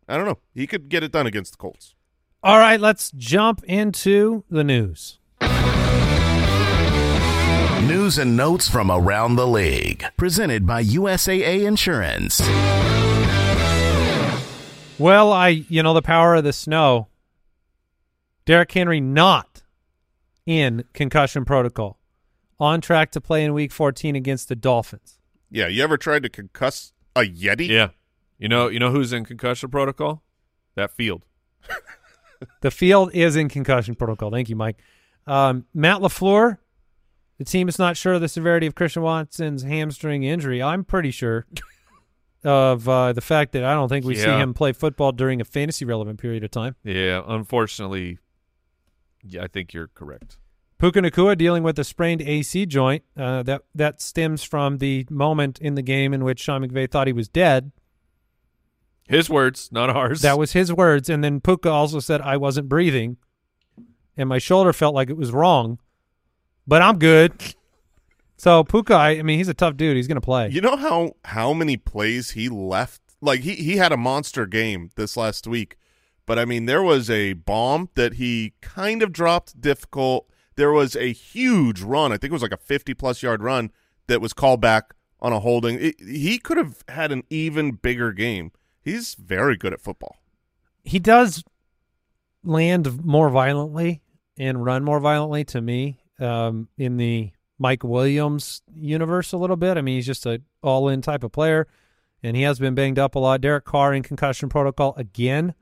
I 0.09 0.17
don't 0.17 0.27
know. 0.27 0.39
He 0.55 0.67
could 0.67 0.89
get 0.89 1.03
it 1.03 1.13
done 1.13 1.27
against 1.27 1.53
the 1.53 1.59
Colts. 1.59 1.95
All 2.43 2.59
right, 2.59 2.81
let's 2.81 3.11
jump 3.11 3.65
into 3.65 4.45
the 4.49 4.63
news. 4.63 5.18
News 7.87 8.19
and 8.19 8.37
notes 8.37 8.69
from 8.69 8.91
around 8.91 9.37
the 9.37 9.47
league. 9.47 10.05
Presented 10.17 10.67
by 10.67 10.83
USAA 10.83 11.65
Insurance. 11.65 12.41
Well, 14.99 15.33
I, 15.33 15.65
you 15.69 15.83
know, 15.83 15.95
the 15.95 16.03
power 16.03 16.35
of 16.35 16.45
the 16.45 16.53
snow. 16.53 17.09
Derrick 18.45 18.73
Henry 18.73 19.01
not 19.01 19.63
in 20.45 20.85
concussion 20.93 21.45
protocol. 21.45 21.99
On 22.59 22.81
track 22.81 23.13
to 23.13 23.21
play 23.21 23.45
in 23.45 23.55
week 23.55 23.71
14 23.71 24.17
against 24.17 24.49
the 24.49 24.57
Dolphins. 24.57 25.19
Yeah, 25.51 25.69
you 25.69 25.85
ever 25.85 25.97
tried 25.97 26.25
to 26.25 26.29
concuss 26.29 26.93
a 27.15 27.21
Yeti? 27.21 27.69
Yeah. 27.69 27.91
You 28.39 28.49
know, 28.49 28.69
you 28.69 28.79
know 28.81 28.91
who's 28.91 29.13
in 29.13 29.25
concussion 29.25 29.71
protocol? 29.71 30.23
That 30.75 30.91
field. 30.91 31.25
The 32.61 32.71
field 32.71 33.11
is 33.15 33.35
in 33.35 33.49
concussion 33.49 33.97
protocol. 33.97 34.31
Thank 34.31 34.49
you, 34.49 34.55
Mike. 34.55 34.77
Um, 35.27 35.67
Matt 35.75 36.01
LaFleur, 36.01 36.59
the 37.39 37.45
team 37.45 37.69
is 37.69 37.79
not 37.79 37.97
sure 37.97 38.15
of 38.15 38.21
the 38.21 38.29
severity 38.29 38.67
of 38.67 38.75
Christian 38.75 39.03
Watson's 39.03 39.63
hamstring 39.63 40.25
injury. 40.25 40.63
I'm 40.63 40.85
pretty 40.85 41.11
sure 41.11 41.47
of 42.45 42.89
uh, 42.89 43.13
the 43.13 43.21
fact 43.21 43.53
that 43.53 43.65
I 43.65 43.75
don't 43.75 43.89
think 43.89 44.05
we 44.05 44.17
see 44.17 44.27
him 44.27 44.55
play 44.55 44.73
football 44.73 45.13
during 45.13 45.41
a 45.41 45.45
fantasy 45.45 45.85
relevant 45.85 46.21
period 46.21 46.45
of 46.45 46.51
time. 46.51 46.77
Yeah, 46.85 47.23
unfortunately, 47.27 48.19
yeah, 49.23 49.45
I 49.45 49.47
think 49.47 49.73
you're 49.73 49.89
correct. 49.89 50.39
Puka 50.79 51.01
Nacua 51.01 51.37
dealing 51.37 51.65
with 51.65 51.79
a 51.79 51.85
sprained 51.85 52.23
AC 52.23 52.67
joint. 52.67 53.03
Uh, 53.17 53.43
that 53.43 53.63
that 53.75 54.01
stems 54.01 54.45
from 54.45 54.79
the 54.79 55.07
moment 55.11 55.59
in 55.59 55.75
the 55.75 55.83
game 55.83 56.15
in 56.15 56.23
which 56.23 56.41
Sean 56.41 56.63
McVay 56.63 56.91
thought 56.91 57.07
he 57.09 57.13
was 57.13 57.29
dead. 57.29 57.73
His 59.09 59.31
words, 59.31 59.71
not 59.73 59.91
ours. 59.91 60.21
That 60.21 60.39
was 60.39 60.53
his 60.53 60.73
words, 60.73 61.09
and 61.09 61.25
then 61.25 61.41
Puka 61.41 61.71
also 61.71 61.99
said 61.99 62.21
I 62.21 62.37
wasn't 62.37 62.69
breathing, 62.69 63.17
and 64.17 64.29
my 64.29 64.39
shoulder 64.39 64.73
felt 64.73 64.95
like 64.95 65.09
it 65.11 65.17
was 65.17 65.33
wrong, 65.33 65.79
but 66.69 66.83
I'm 66.83 66.99
good. 66.99 67.33
So 68.37 68.63
Puka, 68.63 68.95
I, 68.95 69.11
I 69.19 69.23
mean, 69.23 69.39
he's 69.39 69.49
a 69.49 69.55
tough 69.55 69.77
dude. 69.77 69.97
He's 69.97 70.07
gonna 70.07 70.21
play. 70.21 70.51
You 70.51 70.61
know 70.61 70.77
how 70.77 71.15
how 71.25 71.53
many 71.53 71.77
plays 71.77 72.33
he 72.33 72.49
left? 72.49 73.01
Like 73.21 73.41
he 73.41 73.55
he 73.55 73.79
had 73.79 73.91
a 73.91 73.97
monster 73.97 74.47
game 74.47 74.91
this 74.95 75.17
last 75.17 75.49
week, 75.49 75.77
but 76.27 76.39
I 76.39 76.45
mean 76.45 76.67
there 76.67 76.83
was 76.83 77.11
a 77.11 77.33
bomb 77.33 77.89
that 77.95 78.15
he 78.15 78.53
kind 78.61 79.03
of 79.03 79.11
dropped 79.13 79.61
difficult. 79.61 80.31
There 80.55 80.71
was 80.71 80.95
a 80.95 81.13
huge 81.13 81.81
run. 81.81 82.13
I 82.13 82.17
think 82.17 82.31
it 82.31 82.33
was 82.33 82.43
like 82.43 82.53
a 82.53 82.57
50 82.57 82.95
plus 82.95 83.23
yard 83.23 83.43
run 83.43 83.73
that 84.07 84.21
was 84.21 84.33
called 84.33 84.61
back 84.61 84.95
on 85.21 85.33
a 85.33 85.41
holding. 85.41 85.79
It, 85.81 86.01
he 86.01 86.39
could 86.39 86.59
have 86.59 86.85
had 86.89 87.11
an 87.11 87.25
even 87.31 87.73
bigger 87.73 88.13
game. 88.13 88.53
He's 88.81 89.15
very 89.15 89.57
good 89.57 89.73
at 89.73 89.81
football. 89.81 90.17
he 90.85 90.99
does 90.99 91.43
land 92.45 93.05
more 93.05 93.31
violently 93.31 94.01
and 94.39 94.65
run 94.65 94.85
more 94.85 95.01
violently 95.01 95.45
to 95.45 95.61
me 95.61 95.99
um, 96.19 96.69
in 96.77 96.97
the 96.97 97.31
Mike 97.59 97.83
Williams 97.85 98.63
universe 98.75 99.33
a 99.33 99.37
little 99.37 99.57
bit. 99.57 99.77
I 99.77 99.81
mean, 99.83 99.97
he's 99.97 100.07
just 100.07 100.27
a 100.27 100.41
all 100.63 100.89
in 100.89 101.03
type 101.03 101.23
of 101.25 101.33
player, 101.33 101.67
and 102.23 102.37
he 102.37 102.43
has 102.43 102.59
been 102.59 102.75
banged 102.75 102.99
up 102.99 103.15
a 103.15 103.19
lot. 103.19 103.41
Derek 103.41 103.65
Carr 103.65 103.93
in 103.95 104.03
concussion 104.03 104.49
protocol 104.49 104.95
again. 104.97 105.55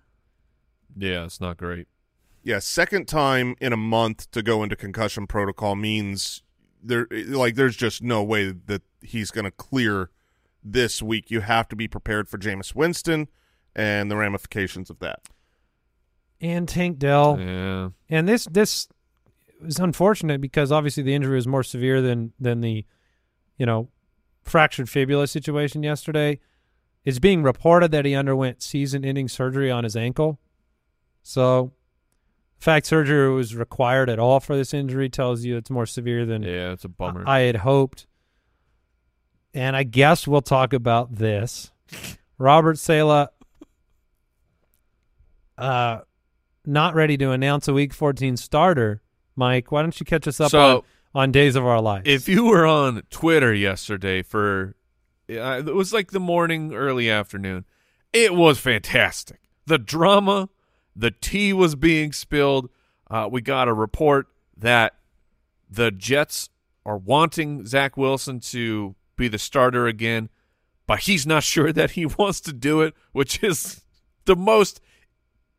yeah, 0.97 1.25
it's 1.25 1.41
not 1.41 1.57
great. 1.57 1.89
Yeah, 2.43 2.61
second 2.61 3.07
time 3.09 3.57
in 3.61 3.73
a 3.73 3.77
month 3.77 4.31
to 4.31 4.43
go 4.43 4.63
into 4.63 4.77
concussion 4.77 5.27
protocol 5.27 5.75
means 5.75 6.43
there 6.83 7.09
like 7.11 7.57
there's 7.57 7.77
just 7.77 8.03
no 8.03 8.23
way 8.23 8.53
that 8.53 8.83
he's 9.03 9.31
going 9.31 9.47
to 9.47 9.51
clear 9.51 10.11
this 10.63 11.03
week. 11.03 11.31
You 11.31 11.41
have 11.41 11.67
to 11.69 11.77
be 11.77 11.89
prepared 11.89 12.29
for 12.29 12.39
Jameis 12.39 12.75
Winston 12.75 13.29
and 13.75 14.11
the 14.11 14.17
ramifications 14.17 14.91
of 14.91 15.01
that. 15.01 15.21
And 16.41 16.69
Tank 16.69 16.99
Dell, 16.99 17.39
Yeah. 17.41 17.89
and 18.09 18.29
this 18.29 18.45
this 18.51 18.89
is 19.65 19.79
unfortunate 19.79 20.41
because 20.41 20.71
obviously 20.73 21.03
the 21.03 21.15
injury 21.15 21.37
was 21.37 21.47
more 21.47 21.63
severe 21.63 22.03
than 22.03 22.33
than 22.39 22.61
the, 22.61 22.85
you 23.59 23.67
know, 23.67 23.89
fractured 24.45 24.89
fibula 24.89 25.27
situation 25.27 25.83
yesterday. 25.83 26.39
It's 27.05 27.19
being 27.19 27.43
reported 27.43 27.93
that 27.93 28.05
he 28.05 28.15
underwent 28.15 28.63
season-ending 28.63 29.29
surgery 29.29 29.71
on 29.71 29.85
his 29.85 29.97
ankle. 29.97 30.41
So, 31.23 31.73
the 32.59 32.65
fact 32.65 32.87
surgery 32.87 33.33
was 33.33 33.55
required 33.55 34.11
at 34.11 34.19
all 34.19 34.41
for 34.41 34.57
this 34.57 34.75
injury 34.75 35.09
tells 35.09 35.45
you 35.45 35.57
it's 35.57 35.71
more 35.71 35.87
severe 35.87 36.27
than 36.27 36.43
Yeah, 36.43 36.73
it's 36.73 36.85
a 36.85 36.89
bummer. 36.89 37.23
I 37.27 37.41
had 37.41 37.57
hoped. 37.57 38.07
And 39.55 39.77
I 39.77 39.85
guess 39.85 40.27
we'll 40.27 40.43
talk 40.43 40.73
about 40.73 41.15
this. 41.15 41.71
Robert 42.39 42.79
Saleh 42.79 43.29
uh 45.57 46.01
not 46.67 46.95
ready 46.95 47.17
to 47.17 47.31
announce 47.31 47.69
a 47.69 47.73
week 47.73 47.95
14 47.95 48.37
starter. 48.37 49.01
Mike, 49.37 49.71
why 49.71 49.83
don't 49.83 49.99
you 50.01 50.07
catch 50.07 50.27
us 50.27 50.41
up 50.41 50.51
So- 50.51 50.77
on, 51.15 51.23
on 51.23 51.33
Days 51.33 51.55
of 51.57 51.65
Our 51.65 51.81
Lives? 51.81 52.09
if 52.09 52.29
you 52.29 52.45
were 52.47 52.67
on 52.67 53.03
Twitter 53.11 53.53
yesterday 53.55 54.23
for 54.23 54.75
uh, 55.31 55.63
it 55.67 55.75
was 55.75 55.93
like 55.93 56.13
the 56.13 56.21
morning, 56.21 56.73
early 56.73 57.11
afternoon, 57.11 57.65
it 58.13 58.35
was 58.35 58.59
fantastic. 58.59 59.41
The 59.67 59.79
drama, 59.79 60.49
the 60.95 61.11
tea 61.11 61.53
was 61.53 61.75
being 61.75 62.13
spilled. 62.13 62.71
Uh, 63.11 63.29
we 63.31 63.41
got 63.41 63.67
a 63.69 63.73
report 63.75 64.29
that 64.57 64.95
the 65.69 65.91
Jets 65.91 66.49
are 66.85 66.97
wanting 66.97 67.67
Zach 67.67 67.97
Wilson 67.97 68.39
to 68.39 68.95
be 69.17 69.27
the 69.27 69.39
starter 69.39 69.89
again, 69.89 70.29
but 70.87 71.01
he's 71.01 71.27
not 71.27 71.43
sure 71.43 71.73
that 71.73 71.93
he 71.93 72.07
wants 72.07 72.41
to 72.43 72.53
do 72.53 72.83
it, 72.83 72.95
which 73.11 73.43
is 73.43 73.83
the 74.27 74.37
most 74.37 74.81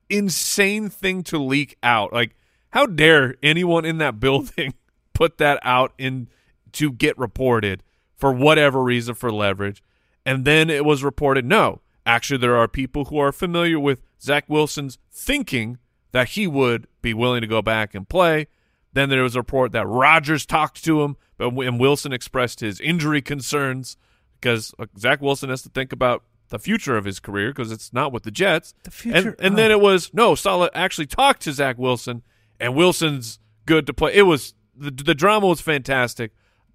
insane 0.10 0.90
thing 0.90 1.24
to 1.24 1.38
leak 1.38 1.78
out. 1.84 2.14
Like, 2.14 2.36
how 2.78 2.86
dare 2.86 3.36
anyone 3.42 3.86
in 3.86 3.98
that 3.98 4.20
building 4.20 4.76
put 5.14 5.40
that 5.40 5.60
out 5.64 5.94
in 5.98 6.28
to 6.74 6.92
get 6.92 7.18
reported 7.18 7.82
for 8.16 8.32
whatever 8.32 8.84
reason 8.84 9.16
for 9.16 9.32
leverage? 9.32 9.82
And 10.24 10.46
then 10.46 10.70
it 10.70 10.86
was 10.86 11.04
reported, 11.04 11.44
no, 11.44 11.82
actually, 12.06 12.38
there 12.38 12.56
are 12.56 12.68
people 12.68 13.06
who 13.06 13.18
are 13.18 13.32
familiar 13.32 13.80
with 13.80 14.04
Zach 14.22 14.46
Wilson's 14.48 15.00
thinking 15.12 15.80
that 16.12 16.30
he 16.30 16.46
would 16.46 16.86
be 17.02 17.16
willing 17.16 17.42
to 17.42 17.48
go 17.48 17.64
back 17.64 17.96
and 17.96 18.08
play. 18.08 18.46
Then 18.94 19.10
there 19.10 19.24
was 19.24 19.36
a 19.36 19.40
report 19.40 19.72
that 19.72 19.88
Rodgers 19.88 20.46
talked 20.46 20.84
to 20.86 21.02
him, 21.02 21.18
but 21.38 21.48
and 21.54 21.80
Wilson 21.80 22.14
expressed 22.14 22.60
his 22.60 22.80
injury 22.80 23.24
concerns 23.24 23.98
because 24.40 24.76
Zach 25.00 25.20
Wilson 25.20 25.50
has 25.50 25.64
to 25.64 25.70
think 25.70 25.92
about 25.92 26.24
the 26.50 26.60
future 26.60 26.96
of 26.96 27.06
his 27.06 27.20
career 27.20 27.50
because 27.50 27.72
it's 27.72 27.92
not 27.92 28.12
with 28.12 28.22
the 28.22 28.32
Jets. 28.32 28.76
The 28.84 28.92
future- 28.92 29.18
and, 29.18 29.36
and 29.40 29.58
then 29.58 29.72
oh. 29.72 29.76
it 29.76 29.82
was 29.82 30.14
no. 30.14 30.36
Saleh 30.36 30.70
actually 30.76 31.08
talked 31.08 31.42
to 31.44 31.54
Zach 31.54 31.80
Wilson, 31.80 32.22
and 32.60 32.76
Wilson's 32.76 33.40
good 33.66 33.86
to 33.88 33.94
play. 33.94 34.14
It 34.14 34.24
was 34.24 34.54
the 34.76 34.92
the 34.92 35.16
drama 35.16 35.48
was 35.48 35.62
fantastic. 35.62 36.32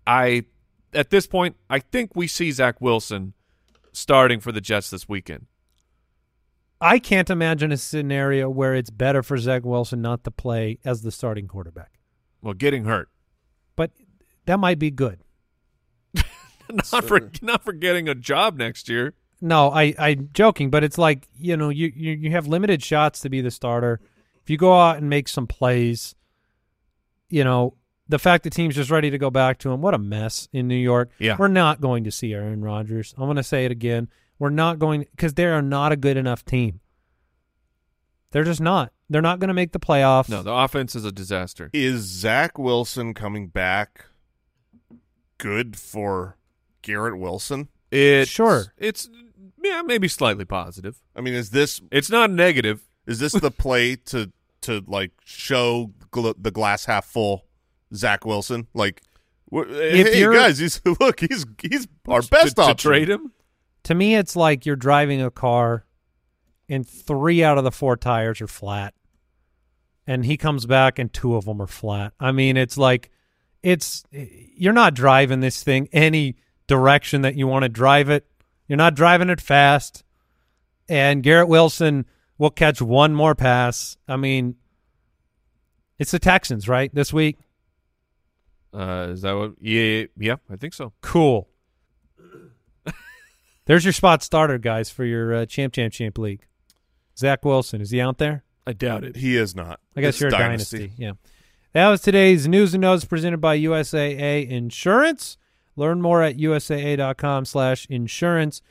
I 0.07 0.45
at 0.95 1.11
this 1.11 1.27
point, 1.27 1.57
I 1.71 1.79
think 1.79 2.12
we 2.15 2.27
see 2.27 2.53
Zach 2.53 2.81
Wilson 2.81 3.35
starting 3.93 4.41
for 4.41 4.53
the 4.53 4.61
Jets 4.61 4.91
this 4.91 5.09
weekend. 5.09 5.47
I 6.81 6.99
can't 6.99 7.31
imagine 7.31 7.71
a 7.71 7.77
scenario 7.77 8.51
where 8.51 8.75
it's 8.75 8.91
better 8.91 9.23
for 9.23 9.39
Zach 9.39 9.65
Wilson 9.65 10.03
not 10.03 10.25
to 10.25 10.33
play 10.33 10.81
as 10.85 11.03
the 11.03 11.12
starting 11.12 11.47
quarterback. 11.47 11.93
Well, 12.43 12.55
getting 12.55 12.87
hurt, 12.87 13.09
But 13.77 13.93
that 14.47 14.59
might 14.59 14.81
be 14.81 14.91
good. 14.91 15.21
not 16.93 17.05
for 17.05 17.31
not 17.41 17.62
for 17.62 17.73
getting 17.73 18.09
a 18.09 18.15
job 18.15 18.57
next 18.57 18.89
year. 18.89 19.15
No, 19.41 19.71
I 19.71 19.95
I'm 19.99 20.31
joking, 20.33 20.71
but 20.71 20.83
it's 20.83 20.99
like 20.99 21.29
you 21.39 21.57
know 21.57 21.69
you, 21.69 21.93
you 21.95 22.12
you 22.12 22.31
have 22.33 22.49
limited 22.49 22.83
shots 22.83 23.21
to 23.21 23.29
be 23.31 23.41
the 23.41 23.51
starter. 23.51 24.01
If 24.43 24.51
you 24.51 24.57
go 24.57 24.79
out 24.79 24.99
and 24.99 25.09
make 25.09 25.29
some 25.29 25.47
plays, 25.47 26.15
you 27.29 27.45
know 27.45 27.77
the 28.09 28.19
fact 28.19 28.45
the 28.45 28.51
team's 28.51 28.75
just 28.75 28.91
ready 28.91 29.11
to 29.11 29.19
go 29.19 29.31
back 29.31 29.59
to 29.59 29.71
him. 29.71 29.81
What 29.81 29.95
a 29.95 29.99
mess 29.99 30.49
in 30.53 30.69
New 30.69 30.75
York. 30.75 31.11
Yeah. 31.19 31.37
we're 31.39 31.49
not 31.49 31.81
going 31.81 32.05
to 32.05 32.11
see 32.11 32.35
Aaron 32.35 32.63
Rodgers. 32.63 33.15
I'm 33.17 33.25
going 33.25 33.37
to 33.37 33.43
say 33.43 33.65
it 33.65 33.73
again. 33.73 34.09
We're 34.39 34.51
not 34.51 34.79
going 34.79 35.07
because 35.13 35.35
they 35.35 35.47
are 35.47 35.63
not 35.63 35.93
a 35.93 35.97
good 35.97 36.17
enough 36.17 36.45
team. 36.45 36.81
They're 38.33 38.45
just 38.45 38.61
not. 38.61 38.93
They're 39.09 39.23
not 39.23 39.39
going 39.39 39.49
to 39.49 39.55
make 39.55 39.73
the 39.73 39.79
playoffs. 39.79 40.29
No, 40.29 40.43
the 40.43 40.53
offense 40.53 40.95
is 40.95 41.05
a 41.05 41.13
disaster. 41.13 41.71
Is 41.73 42.01
Zach 42.01 42.59
Wilson 42.59 43.15
coming 43.15 43.49
back 43.49 44.07
good 45.39 45.77
for 45.77 46.39
Garrett 46.81 47.19
Wilson? 47.19 47.69
It's, 47.91 48.31
Sure. 48.31 48.73
It's 48.79 49.09
yeah, 49.63 49.83
maybe 49.83 50.09
slightly 50.09 50.45
positive. 50.45 51.01
I 51.15 51.21
mean, 51.21 51.35
is 51.35 51.51
this 51.51 51.81
It's 51.91 52.11
not 52.11 52.31
negative. 52.31 52.83
Is 53.06 53.18
this 53.18 53.32
the 53.32 53.50
play 53.50 53.97
to 53.97 54.30
to 54.62 54.82
like 54.87 55.11
show 55.25 55.92
gl- 56.12 56.35
the 56.38 56.50
glass 56.50 56.85
half 56.85 57.06
full 57.06 57.47
Zach 57.94 58.25
Wilson? 58.25 58.66
Like, 58.75 59.02
wh- 59.52 59.66
hey 59.68 60.18
you're- 60.18 60.37
guys, 60.37 60.59
he's 60.59 60.80
look, 61.00 61.21
he's 61.21 61.44
he's 61.61 61.87
our 62.09 62.23
best 62.23 62.56
to, 62.56 62.66
to 62.66 62.75
trade 62.75 63.09
him. 63.09 63.32
To 63.85 63.94
me, 63.94 64.14
it's 64.14 64.37
like 64.37 64.64
you're 64.64 64.76
driving 64.76 65.21
a 65.21 65.30
car, 65.30 65.85
and 66.68 66.87
three 66.88 67.42
out 67.42 67.59
of 67.59 67.64
the 67.64 67.73
four 67.73 67.97
tires 67.97 68.40
are 68.40 68.47
flat, 68.47 68.94
and 70.06 70.25
he 70.25 70.37
comes 70.37 70.66
back 70.66 70.99
and 70.99 71.12
two 71.12 71.35
of 71.35 71.44
them 71.44 71.61
are 71.61 71.66
flat. 71.66 72.12
I 72.21 72.30
mean, 72.32 72.56
it's 72.56 72.78
like 72.78 73.11
it's 73.62 74.04
you're 74.12 74.73
not 74.73 74.94
driving 74.94 75.40
this 75.40 75.62
thing 75.64 75.88
any 75.92 76.37
direction 76.68 77.23
that 77.23 77.35
you 77.35 77.47
want 77.49 77.64
to 77.64 77.68
drive 77.68 78.09
it. 78.09 78.26
You're 78.68 78.76
not 78.76 78.94
driving 78.94 79.28
it 79.28 79.40
fast, 79.40 80.04
and 80.88 81.23
Garrett 81.23 81.49
Wilson 81.49 82.06
will 82.39 82.51
catch 82.51 82.81
one 82.83 83.15
more 83.15 83.35
pass. 83.35 83.97
I 84.09 84.17
mean, 84.17 84.57
it's 85.99 86.11
the 86.11 86.19
Texans, 86.19 86.69
right? 86.69 86.93
This 86.95 87.12
week, 87.12 87.39
Uh, 88.75 89.09
is 89.11 89.23
that 89.23 89.33
what? 89.37 89.53
Yeah, 89.61 90.05
yeah, 90.19 90.37
I 90.51 90.57
think 90.57 90.75
so. 90.75 90.93
Cool. 91.03 91.49
There's 93.67 93.85
your 93.85 93.93
spot 93.93 94.23
starter, 94.25 94.59
guys, 94.59 94.91
for 94.91 95.05
your 95.05 95.33
uh, 95.35 95.47
champ, 95.47 95.73
champ, 95.73 95.93
champ 95.93 96.19
league. 96.19 96.45
Zach 97.17 97.45
Wilson 97.45 97.81
is 97.81 97.91
he 97.91 98.01
out 98.01 98.19
there? 98.19 98.43
I 98.67 98.73
doubt 98.73 99.05
it. 99.05 99.17
He 99.17 99.37
is 99.37 99.55
not. 99.55 99.79
I 99.97 100.01
guess 100.01 100.15
It's 100.15 100.21
you're 100.21 100.29
a 100.29 100.33
dynasty. 100.33 100.93
Yeah. 100.97 101.12
That 101.73 101.89
was 101.89 102.01
today's 102.01 102.49
news 102.49 102.75
and 102.75 102.81
notes 102.81 103.05
presented 103.05 103.41
by 103.41 103.57
USAA 103.59 104.49
Insurance. 104.49 105.37
Learn 105.77 106.03
more 106.03 106.23
at 106.23 106.37
usaa.com 106.39 107.45
slash 107.45 107.87
insurance. 107.89 108.62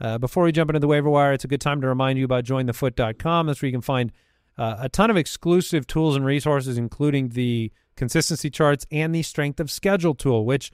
Uh, 0.00 0.16
before 0.18 0.44
we 0.44 0.52
jump 0.52 0.70
into 0.70 0.78
the 0.80 0.86
waiver 0.86 1.10
wire, 1.10 1.32
it's 1.32 1.44
a 1.44 1.48
good 1.48 1.60
time 1.60 1.80
to 1.80 1.86
remind 1.88 2.18
you 2.18 2.24
about 2.24 2.44
jointhefoot.com. 2.44 3.46
That's 3.46 3.60
where 3.60 3.66
you 3.66 3.72
can 3.72 3.80
find 3.80 4.12
uh, 4.56 4.76
a 4.80 4.88
ton 4.88 5.10
of 5.10 5.16
exclusive 5.16 5.86
tools 5.86 6.14
and 6.16 6.24
resources, 6.24 6.78
including 6.78 7.30
the 7.30 7.72
consistency 7.96 8.48
charts 8.50 8.86
and 8.92 9.14
the 9.14 9.22
strength 9.22 9.58
of 9.60 9.70
schedule 9.70 10.14
tool, 10.14 10.44
which 10.44 10.70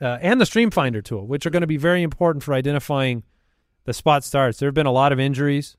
uh, 0.00 0.18
and 0.20 0.40
the 0.40 0.46
stream 0.46 0.70
finder 0.70 1.00
tool, 1.02 1.26
which 1.26 1.44
are 1.46 1.50
going 1.50 1.62
to 1.62 1.66
be 1.66 1.76
very 1.78 2.02
important 2.02 2.42
for 2.44 2.52
identifying 2.54 3.22
the 3.84 3.92
spot 3.94 4.22
starts. 4.22 4.58
There 4.58 4.66
have 4.68 4.74
been 4.74 4.86
a 4.86 4.92
lot 4.92 5.12
of 5.12 5.18
injuries. 5.18 5.76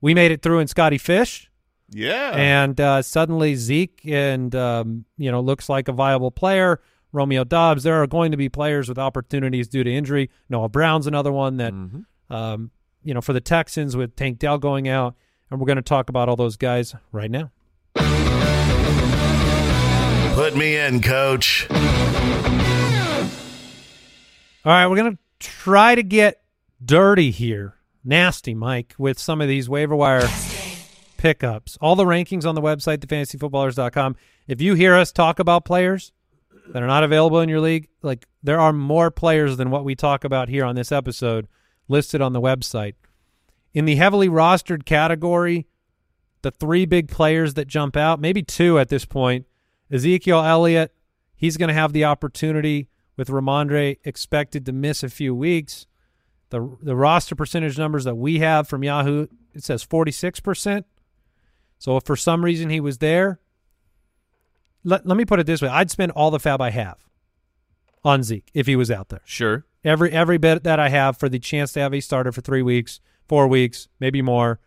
We 0.00 0.14
made 0.14 0.32
it 0.32 0.42
through 0.42 0.58
in 0.60 0.66
Scotty 0.66 0.98
Fish 0.98 1.48
Yeah. 1.90 2.32
and 2.34 2.80
uh, 2.80 3.02
suddenly 3.02 3.54
Zeke 3.54 4.00
and 4.06 4.54
um, 4.54 5.04
you 5.18 5.30
know 5.30 5.40
looks 5.40 5.68
like 5.68 5.88
a 5.88 5.92
viable 5.92 6.30
player. 6.30 6.80
Romeo 7.12 7.44
Doubs. 7.44 7.82
There 7.82 8.02
are 8.02 8.06
going 8.06 8.30
to 8.30 8.36
be 8.36 8.48
players 8.48 8.88
with 8.88 8.98
opportunities 8.98 9.68
due 9.68 9.84
to 9.84 9.92
injury. 9.92 10.30
Noah 10.48 10.68
Brown's 10.68 11.06
another 11.06 11.30
one 11.32 11.58
that 11.58 11.72
um, 12.30 12.70
you 13.02 13.14
know 13.14 13.20
for 13.20 13.32
the 13.32 13.40
Texans 13.40 13.96
with 13.96 14.16
Tank 14.16 14.38
Dell 14.38 14.58
going 14.58 14.88
out, 14.88 15.14
and 15.50 15.60
we're 15.60 15.66
going 15.66 15.76
to 15.76 15.82
talk 15.82 16.08
about 16.08 16.28
all 16.28 16.36
those 16.36 16.56
guys 16.56 16.94
right 17.12 17.30
now. 17.30 17.50
Put 20.34 20.56
me 20.56 20.76
in, 20.76 21.02
coach. 21.02 21.66
All 24.64 24.70
right, 24.72 24.86
we're 24.86 24.96
going 24.96 25.12
to 25.12 25.18
try 25.40 25.94
to 25.94 26.02
get 26.02 26.40
dirty 26.82 27.30
here, 27.30 27.74
nasty, 28.04 28.54
Mike, 28.54 28.94
with 28.96 29.18
some 29.18 29.40
of 29.40 29.48
these 29.48 29.68
waiver 29.68 29.94
wire 29.94 30.28
pickups. 31.18 31.76
All 31.80 31.96
the 31.96 32.04
rankings 32.04 32.46
on 32.46 32.54
the 32.54 32.62
website, 32.62 32.98
thefantasyfootballers.com. 32.98 34.16
If 34.48 34.60
you 34.60 34.74
hear 34.74 34.94
us 34.94 35.12
talk 35.12 35.38
about 35.38 35.64
players 35.64 36.12
that 36.68 36.82
are 36.82 36.86
not 36.86 37.04
available 37.04 37.40
in 37.40 37.48
your 37.48 37.60
league, 37.60 37.88
like 38.02 38.26
there 38.42 38.60
are 38.60 38.72
more 38.72 39.10
players 39.10 39.56
than 39.56 39.70
what 39.70 39.84
we 39.84 39.94
talk 39.94 40.24
about 40.24 40.48
here 40.48 40.64
on 40.64 40.74
this 40.74 40.92
episode 40.92 41.48
listed 41.88 42.20
on 42.20 42.32
the 42.32 42.40
website. 42.40 42.94
In 43.74 43.84
the 43.84 43.96
heavily 43.96 44.28
rostered 44.28 44.84
category, 44.84 45.66
the 46.42 46.50
three 46.50 46.86
big 46.86 47.08
players 47.08 47.54
that 47.54 47.66
jump 47.66 47.96
out, 47.96 48.20
maybe 48.20 48.42
two 48.42 48.78
at 48.78 48.88
this 48.88 49.04
point, 49.04 49.46
Ezekiel 49.90 50.42
Elliott, 50.42 50.94
he's 51.34 51.56
going 51.56 51.68
to 51.68 51.74
have 51.74 51.92
the 51.92 52.04
opportunity 52.04 52.88
with 53.16 53.28
Rhamondre 53.28 53.98
expected 54.04 54.66
to 54.66 54.72
miss 54.72 55.02
a 55.02 55.08
few 55.08 55.34
weeks. 55.34 55.86
The 56.50 56.76
the 56.82 56.96
roster 56.96 57.34
percentage 57.34 57.78
numbers 57.78 58.04
that 58.04 58.16
we 58.16 58.40
have 58.40 58.68
from 58.68 58.84
Yahoo, 58.84 59.26
it 59.54 59.64
says 59.64 59.84
46%. 59.84 60.84
So 61.78 61.96
if 61.96 62.04
for 62.04 62.16
some 62.16 62.44
reason 62.44 62.70
he 62.70 62.80
was 62.80 62.98
there, 62.98 63.40
let, 64.84 65.06
let 65.06 65.16
me 65.16 65.24
put 65.24 65.40
it 65.40 65.46
this 65.46 65.62
way. 65.62 65.68
I'd 65.68 65.90
spend 65.90 66.12
all 66.12 66.30
the 66.30 66.38
FAAB 66.38 66.60
I 66.60 66.70
have 66.70 66.98
on 68.04 68.22
Zeke 68.22 68.50
if 68.54 68.66
he 68.66 68.76
was 68.76 68.90
out 68.90 69.08
there. 69.08 69.22
Sure. 69.24 69.64
Every 69.84 70.12
every 70.12 70.38
bit 70.38 70.62
that 70.64 70.78
I 70.78 70.88
have 70.88 71.16
for 71.16 71.28
the 71.28 71.38
chance 71.38 71.72
to 71.72 71.80
have 71.80 71.92
a 71.92 72.00
starter 72.00 72.30
for 72.30 72.40
three 72.40 72.62
weeks, 72.62 73.00
four 73.28 73.48
weeks, 73.48 73.88
maybe 73.98 74.22
more. 74.22 74.60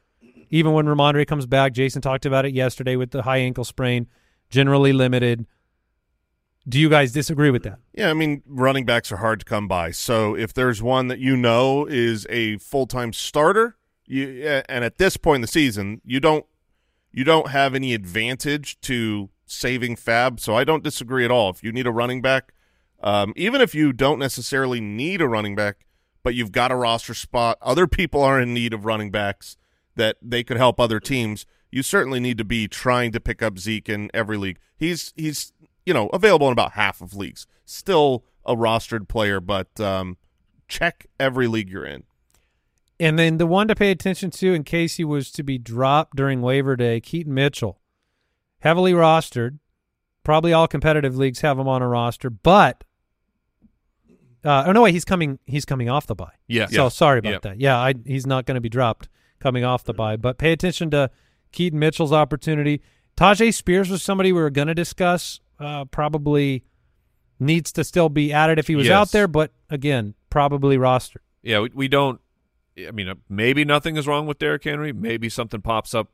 Even 0.50 0.74
when 0.74 0.86
Rhamondre 0.86 1.26
comes 1.26 1.46
back, 1.46 1.74
Jason 1.74 2.02
talked 2.02 2.26
about 2.26 2.46
it 2.46 2.54
yesterday 2.54 2.96
with 2.96 3.12
the 3.12 3.24
high 3.24 3.38
ankle 3.38 3.64
sprain, 3.64 4.08
generally 4.50 4.94
limited. 4.94 5.46
Do 6.68 6.80
you 6.80 6.90
guys 6.90 7.12
disagree 7.12 7.52
with 7.52 7.64
that? 7.64 7.80
Yeah, 7.94 8.10
I 8.10 8.14
mean, 8.14 8.42
running 8.46 8.86
backs 8.86 9.12
are 9.12 9.18
hard 9.18 9.40
to 9.40 9.46
come 9.46 9.68
by. 9.68 9.92
So 9.92 10.36
if 10.36 10.54
there's 10.54 10.82
one 10.82 11.08
that 11.10 11.20
you 11.20 11.38
know 11.38 11.86
is 11.86 12.26
a 12.30 12.58
full 12.58 12.88
time 12.88 13.14
starter, 13.14 13.78
you 14.06 14.44
eh, 14.44 14.64
and 14.68 14.84
at 14.84 14.98
this 14.98 15.16
point 15.16 15.36
in 15.36 15.42
the 15.42 15.48
season, 15.48 16.02
you 16.04 16.20
don't 16.20 16.46
you 17.12 17.24
don't 17.24 17.50
have 17.50 17.76
any 17.76 17.94
advantage 17.94 18.80
to 18.82 19.30
saving 19.46 19.96
FAAB. 19.96 20.40
So 20.40 20.56
I 20.56 20.64
don't 20.64 20.84
disagree 20.84 21.26
at 21.26 21.32
all. 21.32 21.50
If 21.50 21.64
you 21.64 21.72
need 21.72 21.88
a 21.88 21.92
running 21.92 22.22
back, 22.22 22.54
um, 23.02 23.34
even 23.36 23.62
if 23.62 23.76
you 23.76 23.94
don't 23.94 24.20
necessarily 24.20 24.82
need 24.82 25.22
a 25.22 25.28
running 25.28 25.56
back, 25.56 25.86
but 26.24 26.34
you've 26.34 26.52
got 26.52 26.72
a 26.72 26.76
roster 26.76 27.14
spot, 27.14 27.58
other 27.62 27.88
people 27.88 28.22
are 28.22 28.42
in 28.42 28.54
need 28.54 28.74
of 28.74 28.86
running 28.86 29.12
backs 29.12 29.58
that 29.96 30.18
they 30.22 30.44
could 30.44 30.58
help 30.58 30.80
other 30.80 31.00
teams. 31.00 31.46
You 31.72 31.84
certainly 31.84 32.20
need 32.20 32.38
to 32.38 32.46
be 32.46 32.68
trying 32.68 33.12
to 33.12 33.20
pick 33.20 33.42
up 33.42 33.60
Zeke 33.60 33.90
in 33.90 34.10
every 34.14 34.38
league. 34.38 34.60
He's 34.76 35.14
he's 35.16 35.54
you 35.86 35.94
know 35.94 36.08
available 36.08 36.48
in 36.48 36.54
about 36.54 36.74
half 36.74 37.02
of 37.02 37.16
leagues. 37.16 37.48
Still 37.66 38.24
a 38.46 38.56
rostered 38.56 39.08
player, 39.08 39.40
but 39.40 39.80
um, 39.80 40.18
check 40.68 41.08
every 41.20 41.48
league 41.48 41.70
you're 41.70 41.86
in. 41.86 42.04
And 43.00 43.20
then 43.20 43.38
the 43.38 43.48
one 43.48 43.68
to 43.68 43.76
pay 43.76 43.92
attention 43.92 44.32
to 44.32 44.54
in 44.54 44.64
case 44.64 44.96
he 44.96 45.04
was 45.04 45.32
to 45.32 45.44
be 45.44 45.58
dropped 45.58 46.16
during 46.16 46.42
waiver 46.42 46.76
day, 46.76 47.02
Keaton 47.02 47.34
Mitchell. 47.34 47.80
Heavily 48.66 48.94
rostered. 48.94 49.60
Probably 50.24 50.52
all 50.52 50.68
competitive 50.68 51.16
leagues 51.16 51.42
have 51.42 51.60
him 51.60 51.68
on 51.68 51.84
a 51.84 51.88
roster, 51.88 52.32
but 52.32 52.84
uh, 54.44 54.64
oh 54.68 54.72
no, 54.72 54.82
wait, 54.82 54.92
he's 54.94 55.06
coming. 55.06 55.38
He's 55.46 55.66
coming 55.66 55.88
off 55.88 56.08
the 56.08 56.16
bye. 56.16 56.32
Yeah. 56.48 56.66
So 56.66 56.90
sorry 56.90 57.20
about 57.20 57.32
Yep. 57.34 57.42
that. 57.44 57.60
Yeah, 57.60 57.78
I, 57.78 57.94
he's 58.06 58.26
not 58.26 58.46
going 58.48 58.56
to 58.56 58.62
be 58.62 58.70
dropped 58.70 59.08
coming 59.40 59.64
off 59.64 59.84
the 59.84 59.94
bye. 59.94 60.16
But 60.18 60.40
pay 60.40 60.52
attention 60.52 60.90
to 60.92 61.12
Keaton 61.52 61.78
Mitchell's 61.80 62.12
opportunity. 62.12 62.82
Tyjae 63.18 63.54
Spears 63.54 63.90
was 63.90 64.02
somebody 64.02 64.32
we 64.34 64.42
were 64.42 64.50
going 64.50 64.68
to 64.68 64.74
discuss. 64.76 65.40
Uh, 65.60 65.86
probably 65.86 66.64
needs 67.40 67.72
to 67.74 67.84
still 67.84 68.10
be 68.10 68.34
added 68.34 68.58
if 68.60 68.68
he 68.68 68.76
was 68.76 68.88
Yes. 68.88 68.94
out 68.96 69.12
there, 69.12 69.28
but 69.28 69.52
again, 69.70 70.16
probably 70.32 70.78
rostered. 70.78 71.18
Yeah, 71.44 71.60
we, 71.62 71.70
we 71.74 71.88
don't. 71.88 72.20
I 72.78 72.90
mean, 72.92 73.08
uh, 73.10 73.16
maybe 73.30 73.64
nothing 73.64 73.96
is 73.96 74.08
wrong 74.08 74.26
with 74.26 74.40
Derrick 74.40 74.64
Henry. 74.64 74.92
Maybe 74.92 75.30
something 75.30 75.62
pops 75.62 75.94
up. 75.94 76.10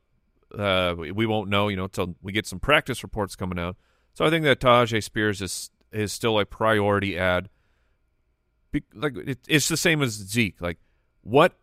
Uh, 0.57 0.95
we, 0.97 1.25
won't 1.25 1.49
know, 1.49 1.67
you 1.67 1.77
know, 1.77 1.85
until 1.85 2.15
we 2.21 2.31
get 2.31 2.45
some 2.45 2.59
practice 2.59 3.03
reports 3.03 3.35
coming 3.35 3.59
out. 3.59 3.77
So 4.13 4.25
I 4.25 4.29
think 4.29 4.43
that 4.43 4.59
Tyjae 4.59 5.03
Spears 5.03 5.41
is 5.41 5.71
is 5.91 6.11
still 6.13 6.39
a 6.39 6.45
priority 6.45 7.17
ad. 7.17 7.49
Be, 8.71 8.83
like 8.93 9.17
it, 9.17 9.39
it's 9.47 9.67
the 9.67 9.77
same 9.77 10.01
as 10.01 10.11
Zeke. 10.11 10.61
Like, 10.61 10.77
what 11.21 11.57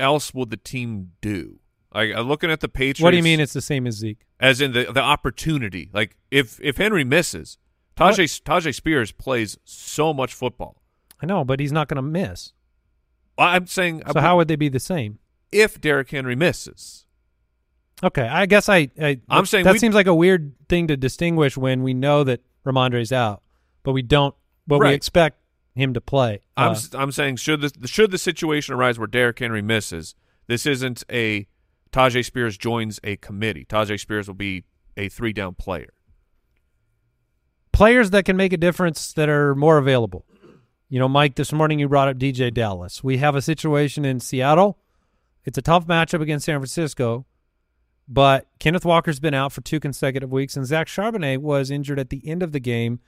else 0.00 0.32
will 0.34 0.46
the 0.46 0.56
team 0.56 1.12
do? 1.20 1.60
Like 1.94 2.14
looking 2.16 2.50
at 2.50 2.60
the 2.60 2.68
Patriots. 2.68 3.00
What 3.00 3.12
do 3.12 3.16
you 3.16 3.22
mean 3.22 3.40
it's 3.40 3.52
the 3.54 3.62
same 3.62 3.86
as 3.86 3.94
Zeke? 3.94 4.26
as 4.40 4.60
in 4.60 4.72
the 4.72 4.92
the 4.92 5.00
opportunity. 5.00 5.90
Like 5.92 6.16
if 6.30 6.60
if 6.62 6.76
Henry 6.76 7.04
misses, 7.04 7.58
Tyjae 7.96 8.42
Tyjae 8.42 8.74
Spears 8.74 9.12
plays 9.12 9.58
so 9.64 10.12
much 10.12 10.34
football. 10.34 10.82
I 11.22 11.26
know, 11.26 11.44
but 11.44 11.60
he's 11.60 11.72
not 11.72 11.88
going 11.88 11.96
to 11.96 12.02
miss. 12.02 12.52
I'm 13.38 13.66
saying 13.66 14.02
So 14.12 14.20
how 14.20 14.36
would 14.36 14.48
they 14.48 14.56
be 14.56 14.68
the 14.68 14.80
same? 14.80 15.18
if 15.52 15.80
Derrick 15.80 16.10
Henry 16.10 16.34
misses? 16.36 17.05
Okay, 18.04 18.26
I 18.28 18.46
guess 18.46 18.68
I. 18.68 18.90
I 19.00 19.20
I'm 19.28 19.46
saying 19.46 19.64
that 19.64 19.72
we- 19.72 19.78
seems 19.78 19.94
like 19.94 20.06
a 20.06 20.14
weird 20.14 20.52
thing 20.68 20.88
to 20.88 20.96
distinguish 20.96 21.56
when 21.56 21.82
we 21.82 21.94
know 21.94 22.24
that 22.24 22.40
Rhamondre's 22.64 23.12
out, 23.12 23.42
but 23.82 23.92
we 23.92 24.02
don't. 24.02 24.34
But 24.66 24.80
we 24.80 24.92
expect 24.92 25.38
him 25.74 25.94
to 25.94 26.00
play. 26.00 26.40
I'm 26.56 26.72
Uh, 26.72 26.76
I'm 26.94 27.12
saying 27.12 27.36
should 27.36 27.60
the 27.60 27.88
should 27.88 28.10
the 28.10 28.18
situation 28.18 28.74
arise 28.74 28.98
where 28.98 29.06
Derrick 29.06 29.38
Henry 29.38 29.62
misses, 29.62 30.14
this 30.46 30.66
isn't 30.66 31.04
a 31.10 31.46
Tyjae 31.92 32.24
Spears 32.24 32.58
joins 32.58 32.98
a 33.04 33.16
committee. 33.16 33.64
Tyjae 33.64 33.98
Spears 33.98 34.26
will 34.26 34.34
be 34.34 34.64
a 34.96 35.08
three 35.08 35.32
down 35.32 35.54
player. 35.54 35.90
players 37.72 38.10
that 38.10 38.24
can 38.24 38.36
make 38.38 38.52
a 38.54 38.56
difference 38.56 39.12
that 39.12 39.28
are 39.28 39.54
more 39.54 39.76
available. 39.76 40.24
You 40.88 40.98
know, 40.98 41.08
Mike, 41.08 41.34
this 41.34 41.52
morning 41.52 41.78
you 41.78 41.88
brought 41.88 42.08
up 42.08 42.16
DeeJay 42.16 42.54
Dallas. 42.54 43.04
We 43.04 43.18
have 43.18 43.34
a 43.34 43.42
situation 43.42 44.04
in 44.06 44.18
Seattle. 44.20 44.78
It's 45.44 45.58
a 45.58 45.62
tough 45.62 45.86
matchup 45.86 46.22
against 46.22 46.46
San 46.46 46.58
Francisco, 46.58 47.26
but 48.08 48.46
Kenneth 48.58 48.84
Walker's 48.84 49.20
been 49.20 49.34
out 49.34 49.52
for 49.52 49.60
two 49.60 49.80
consecutive 49.80 50.30
weeks, 50.30 50.56
and 50.56 50.66
Zach 50.66 50.86
Charbonnet 50.86 51.38
was 51.38 51.70
injured 51.70 51.98
at 51.98 52.10
the 52.10 52.26
end 52.26 52.42
of 52.42 52.52
the 52.52 52.60
game. 52.60 53.00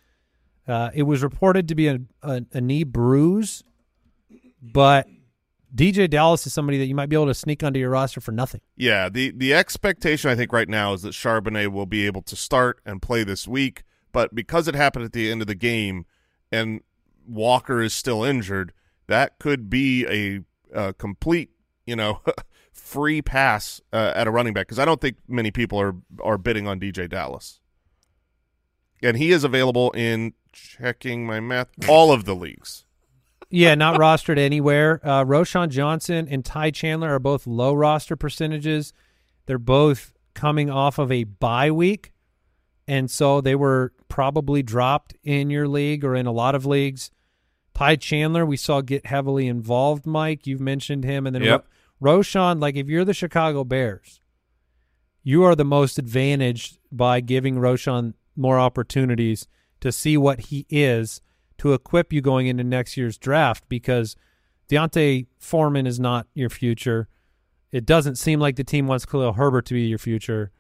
Uh, 0.67 0.91
it 0.93 1.05
was 1.05 1.23
reported 1.23 1.69
to 1.69 1.75
be 1.75 1.89
a, 1.89 2.01
a, 2.23 2.43
a 2.53 2.61
knee 2.61 2.85
bruise, 2.85 3.65
but 4.61 5.07
DeeJay 5.75 6.11
Dallas 6.11 6.47
is 6.47 6.53
somebody 6.53 6.79
that 6.79 6.87
you 6.87 6.95
might 6.95 7.09
be 7.09 7.17
able 7.17 7.27
to 7.27 7.35
sneak 7.35 7.63
onto 7.63 7.79
your 7.79 7.91
roster 7.91 8.21
for 8.21 8.33
nothing. 8.33 8.61
Yeah, 8.77 9.09
the 9.09 9.33
the 9.37 9.55
expectation 9.55 10.31
I 10.31 10.35
think 10.35 10.53
right 10.53 10.69
now 10.69 10.93
is 10.95 11.03
that 11.03 11.13
Charbonnet 11.13 11.73
will 11.73 11.87
be 11.87 12.07
able 12.07 12.23
to 12.23 12.37
start 12.37 12.81
and 12.85 13.01
play 13.01 13.25
this 13.25 13.47
week, 13.47 13.85
but 14.13 14.35
because 14.35 14.69
it 14.69 14.75
happened 14.75 15.05
at 15.05 15.13
the 15.13 15.31
end 15.31 15.41
of 15.41 15.47
the 15.47 15.55
game 15.55 16.07
and 16.51 16.81
Walker 17.27 17.81
is 17.83 17.93
still 17.93 18.25
injured, 18.25 18.73
that 19.07 19.39
could 19.39 19.69
be 19.69 20.07
a, 20.07 20.41
a 20.79 20.95
complete, 20.95 21.51
you 21.87 21.97
know, 21.97 22.21
free 22.79 23.21
pass 23.21 23.81
uh, 23.93 24.13
at 24.15 24.27
a 24.27 24.31
running 24.31 24.53
back 24.55 24.67
because 24.67 24.79
I 24.79 24.85
don't 24.85 25.01
think 25.01 25.17
many 25.29 25.51
people 25.51 25.81
are 25.81 25.95
are 26.23 26.39
bidding 26.39 26.67
on 26.67 26.81
DeeJay 26.81 27.09
Dallas. 27.11 27.61
And 29.03 29.17
he 29.17 29.31
is 29.31 29.45
available 29.45 29.91
in 29.93 30.33
checking 30.53 31.27
my 31.27 31.41
math 31.41 31.69
all 31.89 32.13
of 32.13 32.25
the 32.25 32.35
leagues. 32.35 32.85
Yeah, 33.51 33.75
not 33.75 33.99
rostered 33.99 34.39
anywhere. 34.39 35.01
Uh, 35.03 35.25
Roschon 35.25 35.69
Johnson 35.71 36.27
and 36.29 36.45
Ty 36.45 36.71
Chandler 36.73 37.15
are 37.15 37.19
both 37.19 37.47
low 37.47 37.73
roster 37.73 38.17
percentages. 38.17 38.93
They're 39.47 39.59
both 39.59 40.13
coming 40.35 40.69
off 40.69 40.99
of 40.99 41.11
a 41.11 41.25
bye 41.25 41.71
week, 41.71 42.13
and 42.87 43.11
so 43.11 43.41
they 43.41 43.55
were 43.55 43.93
probably 44.09 44.63
dropped 44.63 45.15
in 45.23 45.49
your 45.51 45.67
league 45.69 46.05
or 46.05 46.15
in 46.15 46.27
a 46.27 46.33
lot 46.33 46.55
of 46.55 46.67
leagues. 46.67 47.11
Ty 47.75 47.97
Chandler, 47.97 48.45
we 48.45 48.57
saw 48.57 48.81
get 48.81 49.07
heavily 49.07 49.47
involved. 49.47 50.05
Mike, 50.05 50.47
you've 50.47 50.61
mentioned 50.61 51.05
him, 51.05 51.27
and 51.27 51.35
then 51.35 51.43
Yep. 51.45 51.67
Ro- 52.01 52.19
Roschon. 52.19 52.61
Like 52.61 52.77
if 52.77 52.89
you're 52.89 53.05
the 53.05 53.15
Chicago 53.15 53.65
Bears, 53.65 54.21
you 55.23 55.45
are 55.45 55.55
the 55.55 55.65
most 55.65 55.99
advantaged 55.99 56.79
by 56.91 57.21
giving 57.21 57.57
Roschon 57.57 58.15
more 58.37 58.59
opportunities 58.59 59.47
to 59.81 59.93
see 59.93 60.17
what 60.17 60.41
he 60.41 60.67
is 60.71 61.21
to 61.59 61.73
equip 61.73 62.13
you 62.13 62.21
going 62.21 62.47
into 62.47 62.65
next 62.65 62.97
year's 62.97 63.19
draft 63.19 63.65
because 63.69 64.17
D'Onta 64.69 65.27
Foreman 65.39 65.87
is 65.87 65.99
not 65.99 66.27
your 66.35 66.49
future. 66.49 67.09
It 67.73 67.85
doesn't 67.85 68.17
seem 68.17 68.41
like 68.41 68.57
the 68.57 68.65
team 68.65 68.87
wants 68.87 69.05
Khalil 69.05 69.35
Herbert 69.35 69.67
to 69.67 69.75
be 69.75 69.83
your 69.83 69.99
future. 69.99 70.53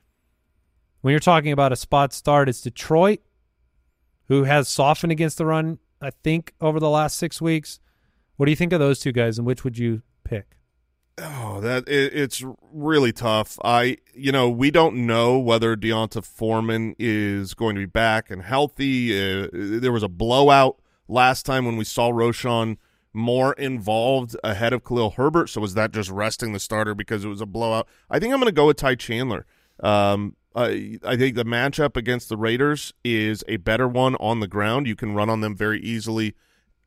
When 1.00 1.12
you're 1.12 1.20
talking 1.20 1.52
about 1.52 1.72
a 1.72 1.76
spot 1.76 2.12
start, 2.12 2.48
it's 2.48 2.60
Detroit, 2.60 3.20
who 4.26 4.44
has 4.44 4.68
softened 4.68 5.12
against 5.12 5.38
the 5.38 5.46
run, 5.46 5.78
I 6.02 6.10
think, 6.10 6.52
over 6.60 6.80
the 6.80 6.90
last 6.90 7.16
six 7.16 7.40
weeks. 7.40 7.80
What 8.36 8.46
do 8.46 8.52
you 8.52 8.56
think 8.56 8.72
of 8.72 8.80
those 8.80 8.98
two 8.98 9.12
guys, 9.12 9.38
and 9.38 9.46
which 9.46 9.64
would 9.64 9.78
you 9.78 10.02
pick? 10.24 10.57
Oh, 11.20 11.60
that 11.60 11.88
it, 11.88 12.14
it's 12.14 12.44
really 12.72 13.12
tough. 13.12 13.58
I, 13.64 13.98
you 14.14 14.30
know, 14.30 14.48
we 14.48 14.70
don't 14.70 15.06
know 15.06 15.38
whether 15.38 15.74
D'Onta 15.74 16.24
Foreman 16.24 16.94
is 16.98 17.54
going 17.54 17.74
to 17.74 17.80
be 17.80 17.86
back 17.86 18.30
and 18.30 18.42
healthy. 18.42 19.12
Uh, 19.12 19.48
there 19.52 19.92
was 19.92 20.02
a 20.02 20.08
blowout 20.08 20.80
last 21.08 21.44
time 21.44 21.64
when 21.64 21.76
we 21.76 21.84
saw 21.84 22.10
Roschon 22.10 22.76
more 23.12 23.54
involved 23.54 24.36
ahead 24.44 24.72
of 24.72 24.84
Khalil 24.84 25.10
Herbert. 25.10 25.48
So 25.48 25.60
was 25.60 25.74
that 25.74 25.92
just 25.92 26.10
resting 26.10 26.52
the 26.52 26.60
starter 26.60 26.94
because 26.94 27.24
it 27.24 27.28
was 27.28 27.40
a 27.40 27.46
blowout? 27.46 27.88
I 28.10 28.18
think 28.18 28.32
I'm 28.32 28.38
going 28.38 28.50
to 28.50 28.52
go 28.52 28.66
with 28.66 28.76
Ty 28.76 28.94
Chandler. 28.96 29.44
Um, 29.80 30.36
I, 30.54 30.98
I 31.04 31.16
think 31.16 31.34
the 31.34 31.44
matchup 31.44 31.96
against 31.96 32.28
the 32.28 32.36
Raiders 32.36 32.92
is 33.04 33.44
a 33.48 33.56
better 33.56 33.88
one 33.88 34.14
on 34.16 34.40
the 34.40 34.48
ground. 34.48 34.86
You 34.86 34.96
can 34.96 35.14
run 35.14 35.30
on 35.30 35.40
them 35.40 35.56
very 35.56 35.80
easily. 35.80 36.34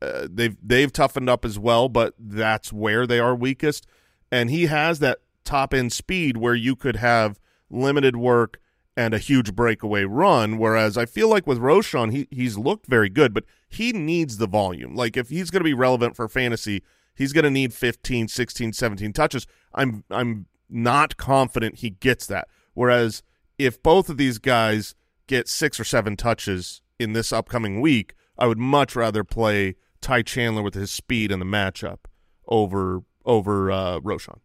Uh, 0.01 0.27
they've 0.29 0.57
they've 0.63 0.91
toughened 0.91 1.29
up 1.29 1.45
as 1.45 1.59
well, 1.59 1.87
but 1.87 2.15
that's 2.17 2.73
where 2.73 3.05
they 3.05 3.19
are 3.19 3.35
weakest. 3.35 3.85
And 4.31 4.49
he 4.49 4.67
has 4.67 4.99
that 4.99 5.19
top 5.43 5.73
end 5.73 5.91
speed 5.91 6.37
where 6.37 6.55
you 6.55 6.75
could 6.75 6.97
have 6.97 7.39
limited 7.69 8.15
work 8.15 8.59
and 8.95 9.13
a 9.13 9.19
huge 9.19 9.55
breakaway 9.55 10.03
run. 10.03 10.57
Whereas 10.57 10.97
I 10.97 11.05
feel 11.05 11.29
like 11.29 11.47
with 11.47 11.59
Roschon, 11.59 12.11
he 12.11 12.27
he's 12.31 12.57
looked 12.57 12.87
very 12.87 13.09
good, 13.09 13.33
but 13.33 13.45
he 13.69 13.91
needs 13.91 14.37
the 14.37 14.47
volume. 14.47 14.95
Like 14.95 15.17
if 15.17 15.29
he's 15.29 15.49
going 15.49 15.61
to 15.61 15.65
be 15.65 15.73
relevant 15.73 16.15
for 16.15 16.27
fantasy, 16.27 16.83
he's 17.15 17.33
going 17.33 17.43
to 17.43 17.51
need 17.51 17.73
15, 17.73 18.27
16, 18.27 18.73
17 18.73 19.13
touches. 19.13 19.47
I'm 19.73 20.03
I'm 20.09 20.47
not 20.69 21.17
confident 21.17 21.79
he 21.79 21.89
gets 21.89 22.27
that. 22.27 22.47
Whereas 22.73 23.23
if 23.57 23.81
both 23.81 24.09
of 24.09 24.17
these 24.17 24.37
guys 24.37 24.95
get 25.27 25.47
six 25.47 25.79
or 25.79 25.83
seven 25.83 26.15
touches 26.15 26.81
in 26.99 27.13
this 27.13 27.31
upcoming 27.31 27.81
week, 27.81 28.13
I 28.37 28.47
would 28.47 28.57
much 28.57 28.95
rather 28.95 29.23
play 29.23 29.75
Ty 30.01 30.23
Chandler 30.23 30.63
with 30.63 30.73
his 30.73 30.91
speed 30.91 31.31
in 31.31 31.39
the 31.39 31.45
matchup 31.45 31.99
over 32.47 33.03
over 33.25 33.71
uh, 33.71 33.99
Roschon. 33.99 34.39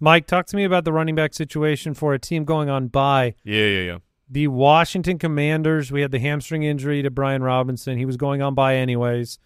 Mike, 0.00 0.26
talk 0.26 0.46
to 0.46 0.56
me 0.56 0.64
about 0.64 0.84
the 0.84 0.92
running 0.92 1.14
back 1.14 1.32
situation 1.32 1.94
for 1.94 2.12
a 2.12 2.18
team 2.18 2.44
going 2.44 2.68
on 2.68 2.88
by 2.88 3.34
Yeah, 3.44 3.66
yeah, 3.66 3.80
yeah. 3.82 3.98
the 4.28 4.48
Washington 4.48 5.18
Commanders. 5.18 5.92
We 5.92 6.00
had 6.00 6.10
the 6.10 6.18
hamstring 6.18 6.64
injury 6.64 7.02
to 7.02 7.10
Brian 7.10 7.42
Robinson. 7.42 7.98
He 7.98 8.04
was 8.04 8.16
going 8.16 8.42
on 8.42 8.54
by 8.54 8.76
anyways. 8.76 9.38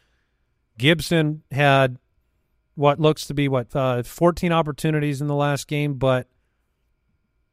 Gibson 0.79 1.43
had 1.51 1.99
what 2.75 3.01
looks 3.01 3.27
to 3.27 3.35
be 3.35 3.49
what 3.49 3.75
uh, 3.75 4.03
14 4.03 4.53
opportunities 4.53 5.21
in 5.21 5.27
the 5.27 5.35
last 5.35 5.67
game, 5.67 5.95
but 5.95 6.29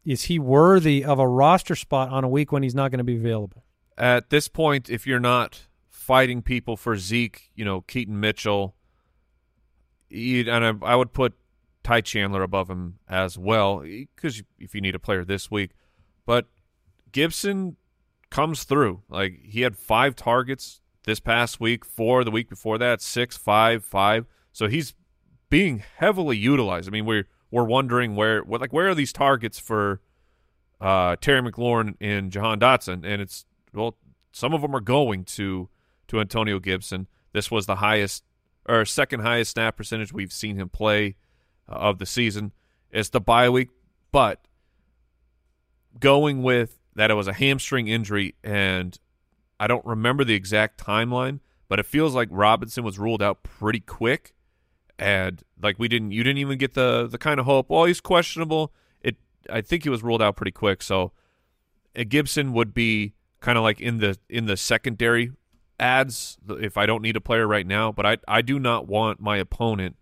is 0.05 0.23
he 0.23 0.37
worthy 0.37 1.03
of 1.03 1.19
a 1.19 1.27
roster 1.27 1.75
spot 1.75 2.09
on 2.09 2.23
a 2.23 2.29
week 2.29 2.51
when 2.51 2.63
he's 2.63 2.75
not 2.75 2.91
going 2.91 2.97
to 2.99 3.03
be 3.05 3.15
available? 3.15 3.63
At 3.97 4.29
this 4.29 4.47
point, 4.47 4.89
if 4.89 5.07
you're 5.07 5.19
not 5.19 5.67
fighting 5.89 6.41
people 6.41 6.75
for 6.75 6.97
Zeke, 6.97 7.51
you 7.55 7.63
know, 7.63 7.81
Keaton 7.81 8.19
Mitchell, 8.19 8.75
you, 8.75 8.82
and 10.13 10.65
I, 10.83 10.93
I 10.93 10.95
would 10.95 11.13
put 11.13 11.33
Ty 11.83 12.01
Chandler 12.01 12.43
above 12.43 12.69
him 12.69 12.99
as 13.09 13.37
well, 13.37 13.79
because 13.79 14.41
if 14.59 14.73
you 14.73 14.81
need 14.81 14.95
a 14.95 14.99
player 14.99 15.25
this 15.25 15.51
week. 15.51 15.71
But 16.25 16.47
Gibson 17.11 17.75
comes 18.29 18.63
through. 18.63 19.03
Like, 19.09 19.39
he 19.43 19.61
had 19.61 19.75
five 19.75 20.15
targets 20.15 20.81
this 21.05 21.19
past 21.19 21.59
week, 21.59 21.83
four 21.83 22.23
the 22.23 22.31
week 22.31 22.49
before 22.49 22.77
that, 22.77 23.01
six, 23.01 23.35
five, 23.35 23.83
five. 23.83 24.25
So 24.51 24.67
he's 24.67 24.93
being 25.49 25.83
heavily 25.97 26.37
utilized. 26.37 26.87
I 26.87 26.91
mean, 26.91 27.05
we're 27.05 27.27
we're 27.51 27.63
wondering 27.63 28.15
where, 28.15 28.41
what, 28.41 28.61
like, 28.61 28.73
where 28.73 28.89
are 28.89 28.95
these 28.95 29.13
targets 29.13 29.59
for 29.59 30.01
uh, 30.81 31.15
Terry 31.21 31.41
McLaurin 31.41 31.95
and 32.01 32.31
Jahan 32.31 32.59
Dotson? 32.59 33.05
And 33.05 33.21
it's 33.21 33.45
well, 33.73 33.97
some 34.31 34.53
of 34.53 34.61
them 34.61 34.75
are 34.75 34.81
going 34.81 35.25
to 35.25 35.69
to 36.07 36.19
Antonio 36.19 36.59
Gibson. 36.59 37.07
This 37.33 37.51
was 37.51 37.65
the 37.65 37.75
highest 37.75 38.23
or 38.67 38.85
second 38.85 39.21
highest 39.21 39.51
snap 39.51 39.77
percentage 39.77 40.13
we've 40.13 40.33
seen 40.33 40.55
him 40.55 40.69
play 40.69 41.15
uh, 41.69 41.73
of 41.73 41.99
the 41.99 42.05
season. 42.05 42.51
It's 42.91 43.09
the 43.09 43.21
bye 43.21 43.49
week, 43.49 43.69
but 44.11 44.47
going 45.99 46.43
with 46.43 46.79
that 46.95 47.11
it 47.11 47.15
was 47.15 47.27
a 47.27 47.33
hamstring 47.33 47.87
injury 47.87 48.35
and 48.43 48.97
I 49.59 49.67
don't 49.67 49.85
remember 49.85 50.23
the 50.23 50.33
exact 50.33 50.83
timeline, 50.83 51.39
but 51.67 51.79
it 51.79 51.85
feels 51.85 52.13
like 52.13 52.27
Robinson 52.31 52.83
was 52.83 52.99
ruled 52.99 53.21
out 53.21 53.43
pretty 53.43 53.79
quick 53.79 54.33
and 54.99 55.41
like 55.61 55.79
we 55.79 55.87
didn't 55.87 56.11
you 56.11 56.23
didn't 56.23 56.37
even 56.37 56.57
get 56.57 56.73
the 56.73 57.07
the 57.07 57.17
kind 57.17 57.39
of 57.39 57.45
hope, 57.45 57.69
well, 57.69 57.85
he's 57.85 58.01
questionable. 58.01 58.73
It 59.01 59.17
I 59.49 59.61
think 59.61 59.83
he 59.83 59.89
was 59.89 60.03
ruled 60.03 60.21
out 60.21 60.35
pretty 60.35 60.51
quick, 60.51 60.81
so 60.83 61.11
uh, 61.97 62.03
Gibson 62.07 62.53
would 62.53 62.73
be 62.73 63.13
kind 63.39 63.57
of 63.57 63.63
like 63.63 63.81
in 63.81 63.97
the 63.97 64.17
in 64.29 64.45
the 64.45 64.57
secondary 64.57 65.31
ads 65.79 66.37
if 66.49 66.77
I 66.77 66.85
don't 66.85 67.01
need 67.01 67.15
a 67.15 67.21
player 67.21 67.47
right 67.47 67.65
now, 67.67 67.91
but 67.91 68.05
I 68.05 68.17
I 68.27 68.41
do 68.41 68.59
not 68.59 68.87
want 68.87 69.19
my 69.19 69.37
opponent 69.37 69.95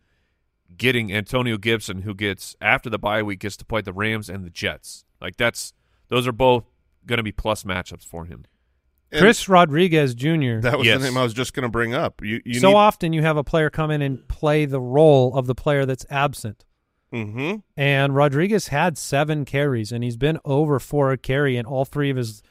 getting 0.77 1.12
Antonio 1.13 1.57
Gibson 1.57 2.01
who 2.03 2.13
gets 2.15 2.55
after 2.62 2.89
the 2.89 2.97
bye 2.99 3.21
week 3.23 3.39
gets 3.39 3.57
to 3.57 3.65
play 3.65 3.81
the 3.81 3.93
Rams 3.93 4.29
and 4.29 4.45
the 4.45 4.49
Jets. 4.49 5.05
Like 5.19 5.38
that's 5.38 5.73
those 6.07 6.27
are 6.27 6.31
both 6.31 6.65
going 7.05 7.17
to 7.17 7.23
be 7.23 7.31
plus 7.31 7.63
matchups 7.63 8.05
for 8.05 8.25
him. 8.25 8.45
And 9.12 9.19
Chris 9.21 9.49
Rodriguez 9.49 10.13
Jr. 10.15 10.60
that 10.62 10.77
was 10.77 10.88
Yes. 10.88 10.99
the 11.01 11.07
name 11.07 11.17
I 11.17 11.23
was 11.23 11.34
just 11.34 11.53
going 11.53 11.63
to 11.63 11.69
bring 11.69 11.93
up. 11.93 12.21
You, 12.23 12.41
you 12.45 12.60
so 12.62 12.69
need, 12.69 12.75
often 12.75 13.13
you 13.13 13.21
have 13.23 13.36
a 13.38 13.43
player 13.43 13.69
come 13.69 13.91
in 13.91 14.01
and 14.01 14.25
play 14.29 14.65
the 14.65 14.79
role 14.79 15.36
of 15.36 15.47
the 15.47 15.55
player 15.55 15.86
that's 15.86 16.05
absent. 16.10 16.63
hmm 17.12 17.55
And 17.75 18.15
Rodriguez 18.15 18.69
had 18.69 18.97
seven 18.97 19.43
carries, 19.43 19.91
and 19.91 20.01
he's 20.03 20.15
been 20.15 20.39
over 20.45 20.79
four 20.79 21.12
a 21.12 21.17
carry 21.17 21.57
in 21.57 21.65
all 21.65 21.84
three 21.84 22.10
of 22.10 22.15
his 22.15 22.41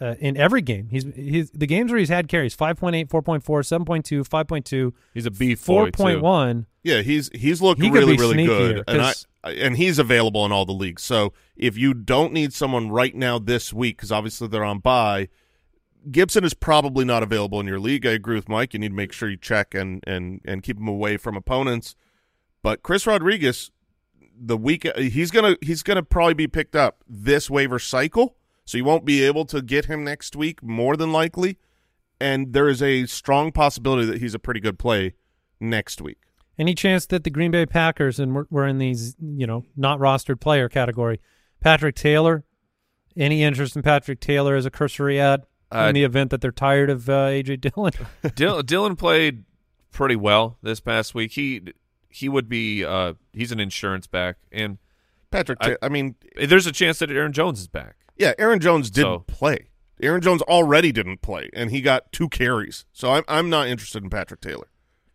uh, 0.00 0.14
in 0.20 0.36
every 0.36 0.62
game. 0.62 0.88
He's 0.90 1.04
he's 1.14 1.50
the 1.50 1.66
games 1.66 1.90
where 1.90 1.98
he's 1.98 2.08
had 2.08 2.28
carries 2.28 2.56
5.8, 2.56 3.08
4.4, 3.08 3.42
7.2, 3.42 4.28
5.2, 4.28 4.92
He's 5.14 5.26
a 5.26 5.30
beef 5.30 5.64
boy 5.66 5.90
too. 5.90 6.02
4.1. 6.02 6.66
Yeah, 6.82 7.02
he's 7.02 7.30
he's 7.34 7.60
looked 7.60 7.82
He 7.82 7.90
really 7.90 8.16
really 8.16 8.36
sneakier, 8.36 8.46
good, 8.76 8.84
and 8.88 9.02
I 9.02 9.04
'cause- 9.12 9.26
and 9.44 9.76
he's 9.76 9.98
available 9.98 10.44
in 10.44 10.52
all 10.52 10.66
the 10.66 10.72
leagues. 10.72 11.02
So 11.02 11.32
if 11.56 11.78
you 11.78 11.94
don't 11.94 12.32
need 12.32 12.52
someone 12.52 12.90
right 12.90 13.14
now 13.14 13.38
this 13.38 13.72
week, 13.72 13.96
because 13.96 14.12
obviously 14.12 14.48
they're 14.48 14.64
on 14.64 14.80
bye, 14.80 15.28
Gibson 16.10 16.44
is 16.44 16.54
probably 16.54 17.04
not 17.04 17.22
available 17.22 17.58
in 17.60 17.66
your 17.66 17.80
league. 17.80 18.06
I 18.06 18.10
agree 18.12 18.34
with 18.36 18.48
Mike. 18.48 18.72
You 18.74 18.80
need 18.80 18.88
to 18.90 18.94
make 18.94 19.12
sure 19.12 19.28
you 19.28 19.36
check 19.36 19.74
and 19.74 20.02
and 20.06 20.40
and 20.44 20.62
keep 20.62 20.78
him 20.78 20.88
away 20.88 21.16
from 21.16 21.36
opponents. 21.36 21.94
But 22.62 22.82
Chris 22.82 23.06
Rodriguez, 23.06 23.70
the 24.38 24.56
week 24.56 24.86
he's 24.96 25.30
gonna 25.30 25.56
he's 25.60 25.82
gonna 25.82 26.02
probably 26.02 26.34
be 26.34 26.46
picked 26.46 26.76
up 26.76 27.02
this 27.08 27.48
waiver 27.50 27.78
cycle, 27.78 28.36
so 28.68 28.76
you 28.76 28.84
won't 28.84 29.06
be 29.06 29.24
able 29.24 29.46
to 29.46 29.62
get 29.62 29.86
him 29.86 30.04
next 30.04 30.36
week 30.36 30.62
more 30.62 30.94
than 30.94 31.10
likely. 31.10 31.56
And 32.20 32.52
there 32.52 32.68
is 32.68 32.82
a 32.82 33.06
strong 33.06 33.50
possibility 33.50 34.04
that 34.04 34.18
he's 34.20 34.34
a 34.34 34.38
pretty 34.38 34.60
good 34.60 34.78
play 34.78 35.14
next 35.58 36.02
week. 36.02 36.18
Any 36.58 36.74
chance 36.74 37.06
that 37.06 37.24
the 37.24 37.30
Green 37.30 37.50
Bay 37.50 37.64
Packers 37.64 38.20
and 38.20 38.34
we're, 38.34 38.44
we're 38.50 38.66
in 38.66 38.76
these 38.76 39.16
you 39.22 39.46
know 39.46 39.64
not 39.74 39.98
rostered 40.00 40.38
player 40.38 40.68
category? 40.68 41.18
Patrick 41.62 41.94
Taylor. 41.94 42.44
Any 43.16 43.42
interest 43.42 43.74
in 43.74 43.80
Patrick 43.80 44.20
Taylor 44.20 44.54
as 44.54 44.66
a 44.66 44.70
cursory 44.70 45.18
ad 45.18 45.46
Uh, 45.74 45.86
in 45.88 45.94
the 45.94 46.04
event 46.04 46.30
that 46.30 46.42
they're 46.42 46.52
tired 46.52 46.90
of 46.90 47.08
uh, 47.08 47.28
AJ 47.28 47.62
Dillon? 47.62 47.92
Dillon, 48.34 48.66
Dillon 48.66 48.96
played 48.96 49.44
pretty 49.90 50.16
well 50.16 50.58
this 50.62 50.80
past 50.80 51.14
week. 51.14 51.32
He 51.32 51.62
he 52.10 52.28
would 52.28 52.50
be 52.50 52.84
uh 52.84 53.14
he's 53.32 53.50
an 53.50 53.60
insurance 53.60 54.06
back 54.06 54.36
and 54.52 54.76
Patrick, 55.30 55.58
I- 55.62 55.76
I, 55.82 55.88
mean, 55.88 56.16
there's 56.36 56.66
a 56.66 56.72
chance 56.72 56.98
that 56.98 57.10
Aaron 57.10 57.32
Jones 57.32 57.60
is 57.60 57.68
back. 57.68 57.96
Yeah, 58.18 58.32
Aaron 58.38 58.60
Jones 58.60 58.90
didn't 58.90 59.06
So- 59.06 59.24
play. 59.26 59.68
Aaron 60.00 60.20
Jones 60.20 60.42
already 60.42 60.92
didn't 60.92 61.22
play, 61.22 61.50
and 61.52 61.70
he 61.72 61.80
got 61.80 62.12
two 62.12 62.28
carries. 62.28 62.84
So 62.92 63.10
I'm 63.14 63.24
I'm 63.26 63.50
not 63.50 63.66
interested 63.66 64.02
in 64.04 64.10
Patrick 64.10 64.40
Taylor. 64.40 64.68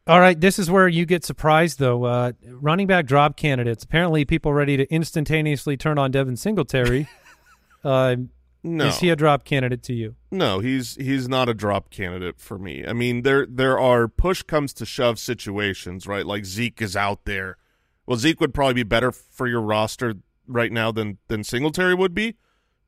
All 0.06 0.20
right, 0.20 0.38
this 0.38 0.60
is 0.60 0.70
where 0.70 0.89
you 0.89 1.06
get 1.06 1.24
surprised, 1.24 1.80
though. 1.80 2.04
Uh, 2.04 2.34
running 2.50 2.88
back 2.88 3.06
drop 3.06 3.38
candidates. 3.38 3.86
Apparently, 3.86 4.26
people 4.26 4.52
ready 4.54 4.76
to 4.76 4.86
instantaneously 4.94 5.78
turn 5.78 5.98
on 5.98 6.12
Devin 6.12 6.36
Singletary. 6.36 7.08
uh, 7.86 8.18
No, 8.66 8.88
Is 8.88 9.00
he 9.00 9.10
a 9.10 9.16
drop 9.16 9.46
candidate 9.46 9.84
to 9.84 9.94
you? 9.94 10.16
no, 10.32 10.60
he's 10.60 10.96
he's 10.96 11.30
not 11.30 11.48
a 11.48 11.54
drop 11.54 11.89
candidate 11.89 12.39
for 12.39 12.58
me. 12.60 12.86
I 12.86 12.92
mean, 12.92 13.22
there 13.22 13.46
there 13.46 13.80
are 13.80 14.10
push 14.10 14.42
comes 14.44 14.74
to 14.74 14.86
shove 14.86 15.18
situations, 15.20 16.08
right? 16.08 16.26
Like 16.26 16.44
Zeke 16.46 16.82
is 16.82 16.98
out 16.98 17.24
there. 17.26 17.58
Well, 18.06 18.18
Zeke 18.18 18.42
would 18.42 18.54
probably 18.54 18.74
be 18.74 18.84
better 18.84 19.12
for 19.13 19.48
your 19.48 19.62
roster 19.62 20.16
right 20.46 20.72
now 20.74 20.92
than 20.92 21.20
than 21.30 21.46
Singletary 21.46 21.94
would 21.96 22.13
be. 22.13 22.36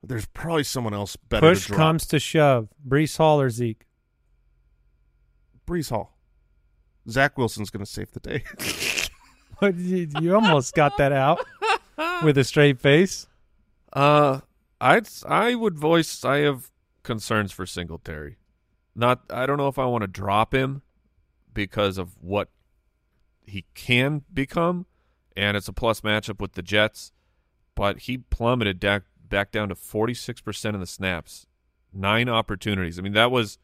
There's 0.07 0.25
probably 0.27 0.63
someone 0.63 0.93
else 0.93 1.15
better 1.15 1.49
Push 1.49 1.63
to 1.63 1.67
drop. 1.69 1.77
comes 1.77 2.05
to 2.07 2.19
shove. 2.19 2.69
Breece 2.87 3.17
Hall 3.17 3.41
or 3.41 3.49
Zeke? 3.49 3.85
Breece 5.67 5.89
Hall. 5.89 6.17
Zach 7.09 7.37
Wilson's 7.37 7.69
going 7.69 7.83
to 7.85 7.91
save 7.91 8.11
the 8.11 8.19
day. 8.19 8.43
You, 9.61 10.09
you 10.19 10.35
almost 10.35 10.75
got 10.75 10.97
that 10.97 11.13
out 11.13 11.39
with 12.23 12.37
a 12.37 12.43
straight 12.43 12.77
face. 12.81 13.25
Uh, 13.93 14.41
I'd 14.81 15.07
I 15.25 15.55
would 15.55 15.79
voice 15.79 16.25
I 16.25 16.39
have 16.39 16.71
concerns 17.03 17.53
for 17.53 17.65
Singletary. 17.65 18.35
Not 18.95 19.21
I 19.29 19.45
don't 19.45 19.57
know 19.57 19.69
if 19.69 19.79
I 19.79 19.85
want 19.85 20.01
to 20.01 20.07
drop 20.07 20.53
him 20.53 20.81
because 21.53 21.97
of 21.97 22.17
what 22.19 22.49
he 23.45 23.63
can 23.75 24.23
become, 24.33 24.87
and 25.37 25.55
it's 25.55 25.69
a 25.69 25.73
plus 25.73 26.01
matchup 26.01 26.41
with 26.41 26.51
the 26.53 26.61
Jets. 26.61 27.13
But 27.75 27.99
he 27.99 28.17
plummeted 28.17 28.81
back 28.81 29.03
back 29.35 29.51
down 29.51 29.67
to 29.69 29.75
forty 29.75 30.13
six 30.13 30.39
percent 30.39 30.75
of 30.75 30.79
the 30.79 30.87
snaps, 30.87 31.45
nine 31.93 32.29
opportunities. 32.29 32.97
I 32.97 33.01
mean 33.01 33.11
that 33.13 33.31
was 33.31 33.57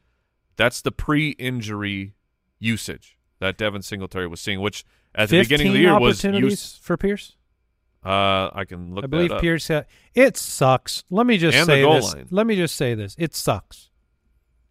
that's 0.58 0.82
the 0.82 0.92
pre-injury 0.92 2.14
usage 2.60 3.18
that 3.40 3.58
Devin 3.58 3.82
Singletary 3.82 4.28
was 4.28 4.42
seeing, 4.42 4.60
which 4.60 4.84
at 5.16 5.30
the 5.30 5.40
beginning 5.40 5.68
of 5.68 5.74
the 5.74 5.80
year 5.80 5.98
was 6.00 6.20
opportunities 6.20 6.52
use, 6.52 6.80
for 6.82 6.98
Pierce. 6.98 7.38
uh, 8.06 8.50
I 8.54 8.66
can 8.68 8.94
look. 8.94 9.06
I 9.06 9.08
believe 9.08 9.32
up. 9.32 9.40
Pierce 9.42 9.70
had. 9.70 9.86
It 10.14 10.36
sucks. 10.36 11.06
Let 11.10 11.26
me 11.26 11.38
just 11.38 11.58
And 11.58 11.68
the 11.68 11.74
say 11.74 11.82
goal 11.84 11.94
this. 11.96 12.14
line. 12.14 12.28
Let 12.32 12.46
me 12.48 12.56
just 12.58 12.76
say 12.76 12.94
this. 12.96 13.16
It 13.18 13.34
sucks. 13.34 13.90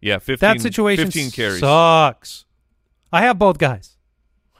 Yeah, 0.01 0.19
fifteen. 0.19 0.49
that 0.49 0.61
situation 0.61 1.05
15 1.05 1.31
carries. 1.31 1.59
sucks. 1.61 2.45
I 3.11 3.21
have 3.23 3.39
both 3.39 3.57
guys. 3.57 3.97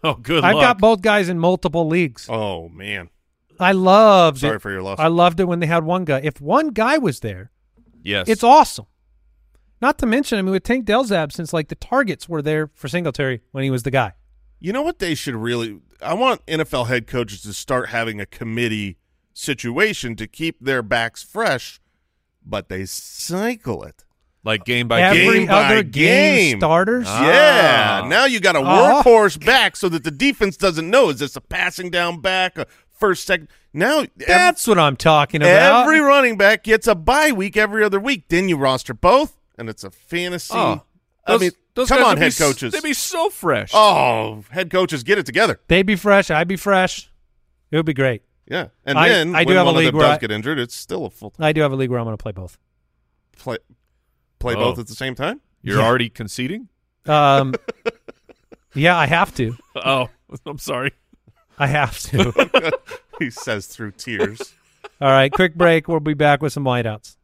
Oh, 0.04 0.15
good 0.15 0.43
I've 0.43 0.56
luck. 0.56 0.63
got 0.63 0.80
both 0.80 1.01
guys 1.04 1.30
in 1.30 1.38
multiple 1.38 1.88
leagues. 1.88 2.27
oh, 2.27 2.67
man. 2.69 3.10
I 3.59 3.71
loved 3.73 4.39
Sorry 4.39 4.55
it. 4.55 4.61
for 4.61 4.71
your 4.71 4.81
loss. 4.81 4.99
I 4.99 5.07
loved 5.07 5.39
it 5.39 5.45
when 5.45 5.59
they 5.59 5.67
had 5.67 5.83
one 5.83 6.05
guy. 6.05 6.19
If 6.23 6.41
one 6.41 6.69
guy 6.69 6.97
was 6.97 7.19
there, 7.19 7.51
Yes, 8.03 8.27
it's 8.27 8.43
awesome. 8.43 8.85
Not 9.81 9.97
to 9.99 10.05
mention, 10.05 10.37
I 10.39 10.41
mean, 10.43 10.51
with 10.51 10.63
Tank 10.63 10.85
Dell's 10.85 11.11
absence, 11.11 11.53
like 11.53 11.67
the 11.67 11.75
targets 11.75 12.27
were 12.29 12.41
there 12.41 12.69
for 12.75 12.87
Singletary 12.87 13.41
when 13.51 13.63
he 13.63 13.69
was 13.69 13.83
the 13.83 13.91
guy. 13.91 14.13
You 14.59 14.73
know 14.73 14.81
what 14.83 14.99
they 14.99 15.15
should 15.15 15.35
really 15.35 15.79
I 16.01 16.13
want 16.13 16.45
NFL 16.47 16.87
head 16.87 17.07
coaches 17.07 17.41
to 17.43 17.53
start 17.53 17.89
having 17.89 18.19
a 18.19 18.25
committee 18.25 18.97
situation 19.33 20.15
to 20.17 20.27
keep 20.27 20.59
their 20.59 20.81
backs 20.83 21.23
fresh, 21.23 21.79
but 22.45 22.69
they 22.69 22.85
cycle 22.85 23.83
it. 23.83 24.03
like 24.43 24.65
game 24.65 24.87
by 24.87 24.99
Every 25.01 25.39
game. 25.39 25.47
by 25.47 25.65
other 25.65 25.83
game 25.83 25.93
game. 26.51 26.59
starters. 26.59 27.05
Yeah. 27.05 28.01
Ah. 28.03 28.07
Now 28.07 28.25
you 28.25 28.39
got 28.39 28.55
a 28.55 28.59
Oh. 28.59 29.03
workhorse 29.03 29.43
back 29.45 29.75
so 29.75 29.87
that 29.89 30.03
the 30.03 30.09
defense 30.09 30.57
doesn't 30.57 30.89
know 30.89 31.09
is 31.09 31.19
this 31.19 31.35
a 31.35 31.41
passing 31.41 31.91
down 31.91 32.21
back, 32.21 32.57
a 32.57 32.65
first 33.01 33.25
second. 33.25 33.49
Now 33.73 33.99
ev- 34.01 34.09
That's 34.15 34.65
what 34.65 34.79
I'm 34.79 34.95
talking 34.95 35.41
about. 35.41 35.83
every 35.83 35.99
running 35.99 36.37
back 36.37 36.63
gets 36.63 36.87
a 36.87 36.95
bye 36.95 37.33
week 37.33 37.57
every 37.57 37.83
other 37.83 37.99
week. 37.99 38.29
Then 38.29 38.47
you 38.47 38.55
roster 38.55 38.93
both 38.93 39.37
and 39.57 39.67
it's 39.69 39.83
a 39.83 39.91
fantasy. 39.91 40.53
Oh, 40.55 40.83
I 41.27 41.37
mean, 41.37 41.51
those 41.75 41.89
come 41.89 42.01
on 42.03 42.09
would 42.11 42.15
be 42.15 42.21
head 42.21 42.37
coaches. 42.37 42.71
They'd 42.73 42.81
be 42.83 42.93
so 42.93 43.29
fresh. 43.29 43.71
Oh, 43.73 44.43
head 44.51 44.69
coaches, 44.71 45.03
get 45.03 45.17
it 45.17 45.25
together. 45.25 45.59
They'd 45.67 45.85
be 45.85 45.95
fresh. 45.97 46.31
I'd 46.31 46.47
be 46.47 46.55
fresh. 46.55 47.11
It 47.71 47.75
would 47.77 47.85
be 47.85 47.93
great. 47.93 48.21
Yeah, 48.47 48.67
and 48.85 48.97
I- 48.97 49.07
then 49.09 49.35
I 49.35 49.43
do 49.43 49.49
when 49.49 49.57
have 49.57 49.65
a 49.65 49.69
one 49.71 49.75
of 49.75 49.79
league 49.79 49.87
them 49.93 49.97
where 49.97 50.07
does 50.07 50.17
I- 50.17 50.19
get 50.19 50.31
injured, 50.31 50.59
it's 50.59 50.75
still 50.75 51.05
a 51.05 51.09
full 51.09 51.33
I 51.39 51.51
do 51.53 51.61
have 51.61 51.71
a 51.71 51.75
league 51.75 51.89
where 51.89 51.99
I'm 51.99 52.05
going 52.05 52.17
to 52.17 52.21
play 52.21 52.31
both. 52.33 52.57
play. 53.37 53.57
Play 54.39 54.55
Oh. 54.55 54.59
both 54.59 54.79
at 54.79 54.87
the 54.87 54.95
same 54.95 55.15
time. 55.15 55.39
You're 55.61 55.77
yeah. 55.79 55.85
already 55.85 56.09
conceding. 56.09 56.67
Um, 57.05 57.53
yeah, 58.73 58.97
I 58.97 59.05
have 59.07 59.33
to. 59.35 59.55
Oh, 59.75 60.09
I'm 60.45 60.57
sorry. 60.57 60.91
I 61.62 61.67
have 61.67 62.00
to. 62.00 62.71
he 63.19 63.30
says 63.30 63.67
through 63.67 63.91
tears. 63.91 64.56
All 65.00 65.10
right, 65.12 65.32
quick 65.32 65.54
break. 65.54 65.88
We'll 65.88 66.00
be 66.00 66.15
back 66.15 66.41
with 66.41 66.54
some 66.54 66.63
wideouts. 66.63 67.17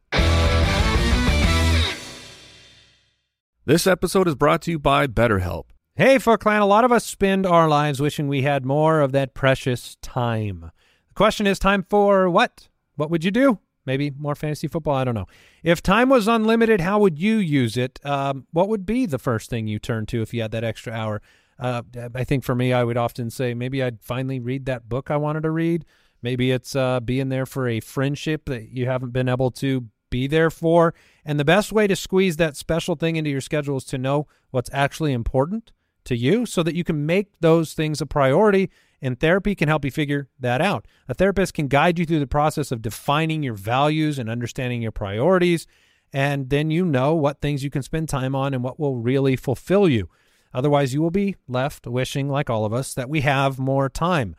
This 3.64 3.84
episode 3.84 4.28
is 4.28 4.36
brought 4.36 4.62
to 4.62 4.70
you 4.70 4.78
by 4.78 5.08
BetterHelp. 5.08 5.64
Hey, 5.96 6.20
Foot 6.20 6.38
Clan, 6.38 6.62
a 6.62 6.66
lot 6.66 6.84
of 6.84 6.92
us 6.92 7.04
spend 7.04 7.46
our 7.46 7.68
lives 7.68 8.00
wishing 8.00 8.28
we 8.28 8.42
had 8.42 8.64
more 8.64 9.00
of 9.00 9.10
that 9.10 9.34
precious 9.34 9.96
time. 10.02 10.70
The 11.08 11.14
question 11.14 11.48
is 11.48 11.58
time 11.58 11.82
for 11.82 12.30
what? 12.30 12.68
What 12.94 13.10
would 13.10 13.24
you 13.24 13.32
do? 13.32 13.58
Maybe 13.84 14.12
more 14.16 14.36
fantasy 14.36 14.68
football? 14.68 14.94
I 14.94 15.02
don't 15.02 15.16
know. 15.16 15.26
If 15.64 15.82
time 15.82 16.10
was 16.10 16.28
unlimited, 16.28 16.80
how 16.80 17.00
would 17.00 17.18
you 17.18 17.38
use 17.38 17.76
it? 17.76 17.98
Um, 18.06 18.46
what 18.52 18.68
would 18.68 18.86
be 18.86 19.04
the 19.04 19.18
first 19.18 19.50
thing 19.50 19.66
you 19.66 19.80
turn 19.80 20.06
to 20.06 20.22
if 20.22 20.32
you 20.32 20.42
had 20.42 20.52
that 20.52 20.62
extra 20.62 20.92
hour? 20.92 21.20
Uh, 21.58 21.82
I 22.14 22.24
think 22.24 22.44
for 22.44 22.54
me, 22.54 22.72
I 22.72 22.84
would 22.84 22.96
often 22.96 23.30
say 23.30 23.54
maybe 23.54 23.82
I'd 23.82 24.02
finally 24.02 24.38
read 24.40 24.66
that 24.66 24.88
book 24.88 25.10
I 25.10 25.16
wanted 25.16 25.42
to 25.42 25.50
read. 25.50 25.84
Maybe 26.22 26.50
it's 26.50 26.74
uh, 26.74 27.00
being 27.00 27.28
there 27.28 27.46
for 27.46 27.68
a 27.68 27.80
friendship 27.80 28.46
that 28.46 28.70
you 28.70 28.86
haven't 28.86 29.12
been 29.12 29.28
able 29.28 29.50
to 29.52 29.86
be 30.10 30.26
there 30.26 30.50
for. 30.50 30.94
And 31.24 31.38
the 31.38 31.44
best 31.44 31.72
way 31.72 31.86
to 31.86 31.96
squeeze 31.96 32.36
that 32.36 32.56
special 32.56 32.94
thing 32.94 33.16
into 33.16 33.30
your 33.30 33.40
schedule 33.40 33.76
is 33.76 33.84
to 33.86 33.98
know 33.98 34.26
what's 34.50 34.70
actually 34.72 35.12
important 35.12 35.72
to 36.04 36.16
you 36.16 36.46
so 36.46 36.62
that 36.62 36.74
you 36.74 36.84
can 36.84 37.06
make 37.06 37.38
those 37.40 37.74
things 37.74 38.00
a 38.00 38.06
priority. 38.06 38.70
And 39.00 39.20
therapy 39.20 39.54
can 39.54 39.68
help 39.68 39.84
you 39.84 39.92
figure 39.92 40.28
that 40.40 40.60
out. 40.60 40.86
A 41.08 41.14
therapist 41.14 41.54
can 41.54 41.68
guide 41.68 41.98
you 41.98 42.06
through 42.06 42.18
the 42.18 42.26
process 42.26 42.72
of 42.72 42.82
defining 42.82 43.42
your 43.42 43.54
values 43.54 44.18
and 44.18 44.28
understanding 44.28 44.82
your 44.82 44.92
priorities. 44.92 45.66
And 46.12 46.50
then 46.50 46.70
you 46.70 46.84
know 46.84 47.14
what 47.14 47.40
things 47.40 47.62
you 47.62 47.70
can 47.70 47.82
spend 47.82 48.08
time 48.08 48.34
on 48.34 48.54
and 48.54 48.64
what 48.64 48.80
will 48.80 48.96
really 48.96 49.36
fulfill 49.36 49.88
you. 49.88 50.08
Otherwise, 50.52 50.94
you 50.94 51.02
will 51.02 51.10
be 51.10 51.36
left 51.46 51.86
wishing, 51.86 52.28
like 52.28 52.48
all 52.48 52.64
of 52.64 52.72
us, 52.72 52.94
that 52.94 53.08
we 53.08 53.20
have 53.22 53.58
more 53.58 53.88
time. 53.88 54.34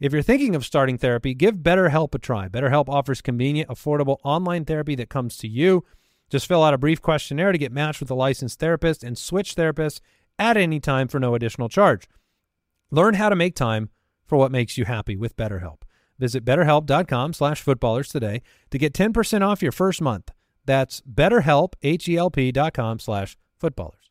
If 0.00 0.12
you're 0.12 0.22
thinking 0.22 0.56
of 0.56 0.64
starting 0.64 0.98
therapy, 0.98 1.32
give 1.32 1.56
BetterHelp 1.56 2.14
a 2.14 2.18
try. 2.18 2.48
BetterHelp 2.48 2.88
offers 2.88 3.20
convenient, 3.20 3.70
affordable 3.70 4.16
online 4.24 4.64
therapy 4.64 4.96
that 4.96 5.08
comes 5.08 5.36
to 5.38 5.48
you. 5.48 5.84
Just 6.28 6.46
fill 6.46 6.64
out 6.64 6.74
a 6.74 6.78
brief 6.78 7.00
questionnaire 7.00 7.52
to 7.52 7.58
get 7.58 7.72
matched 7.72 8.00
with 8.00 8.10
a 8.10 8.14
licensed 8.14 8.58
therapist 8.58 9.04
and 9.04 9.16
switch 9.16 9.54
therapists 9.54 10.00
at 10.38 10.56
any 10.56 10.80
time 10.80 11.06
for 11.06 11.20
no 11.20 11.34
additional 11.34 11.68
charge. 11.68 12.08
Learn 12.90 13.14
how 13.14 13.28
to 13.28 13.36
make 13.36 13.54
time 13.54 13.90
for 14.26 14.36
what 14.36 14.50
makes 14.50 14.76
you 14.76 14.86
happy 14.86 15.16
with 15.16 15.36
BetterHelp. 15.36 15.82
Visit 16.18 16.44
betterhelp.com 16.44 17.32
slash 17.32 17.60
footballers 17.62 18.08
today 18.08 18.42
to 18.70 18.78
get 18.78 18.92
10% 18.92 19.42
off 19.42 19.62
your 19.62 19.72
first 19.72 20.00
month. 20.00 20.30
That's 20.64 21.00
betterhelp, 21.02 21.74
H-E-L-P 21.82 22.52
dot 22.52 22.74
com 22.74 22.98
slash 22.98 23.36
footballers. 23.58 24.10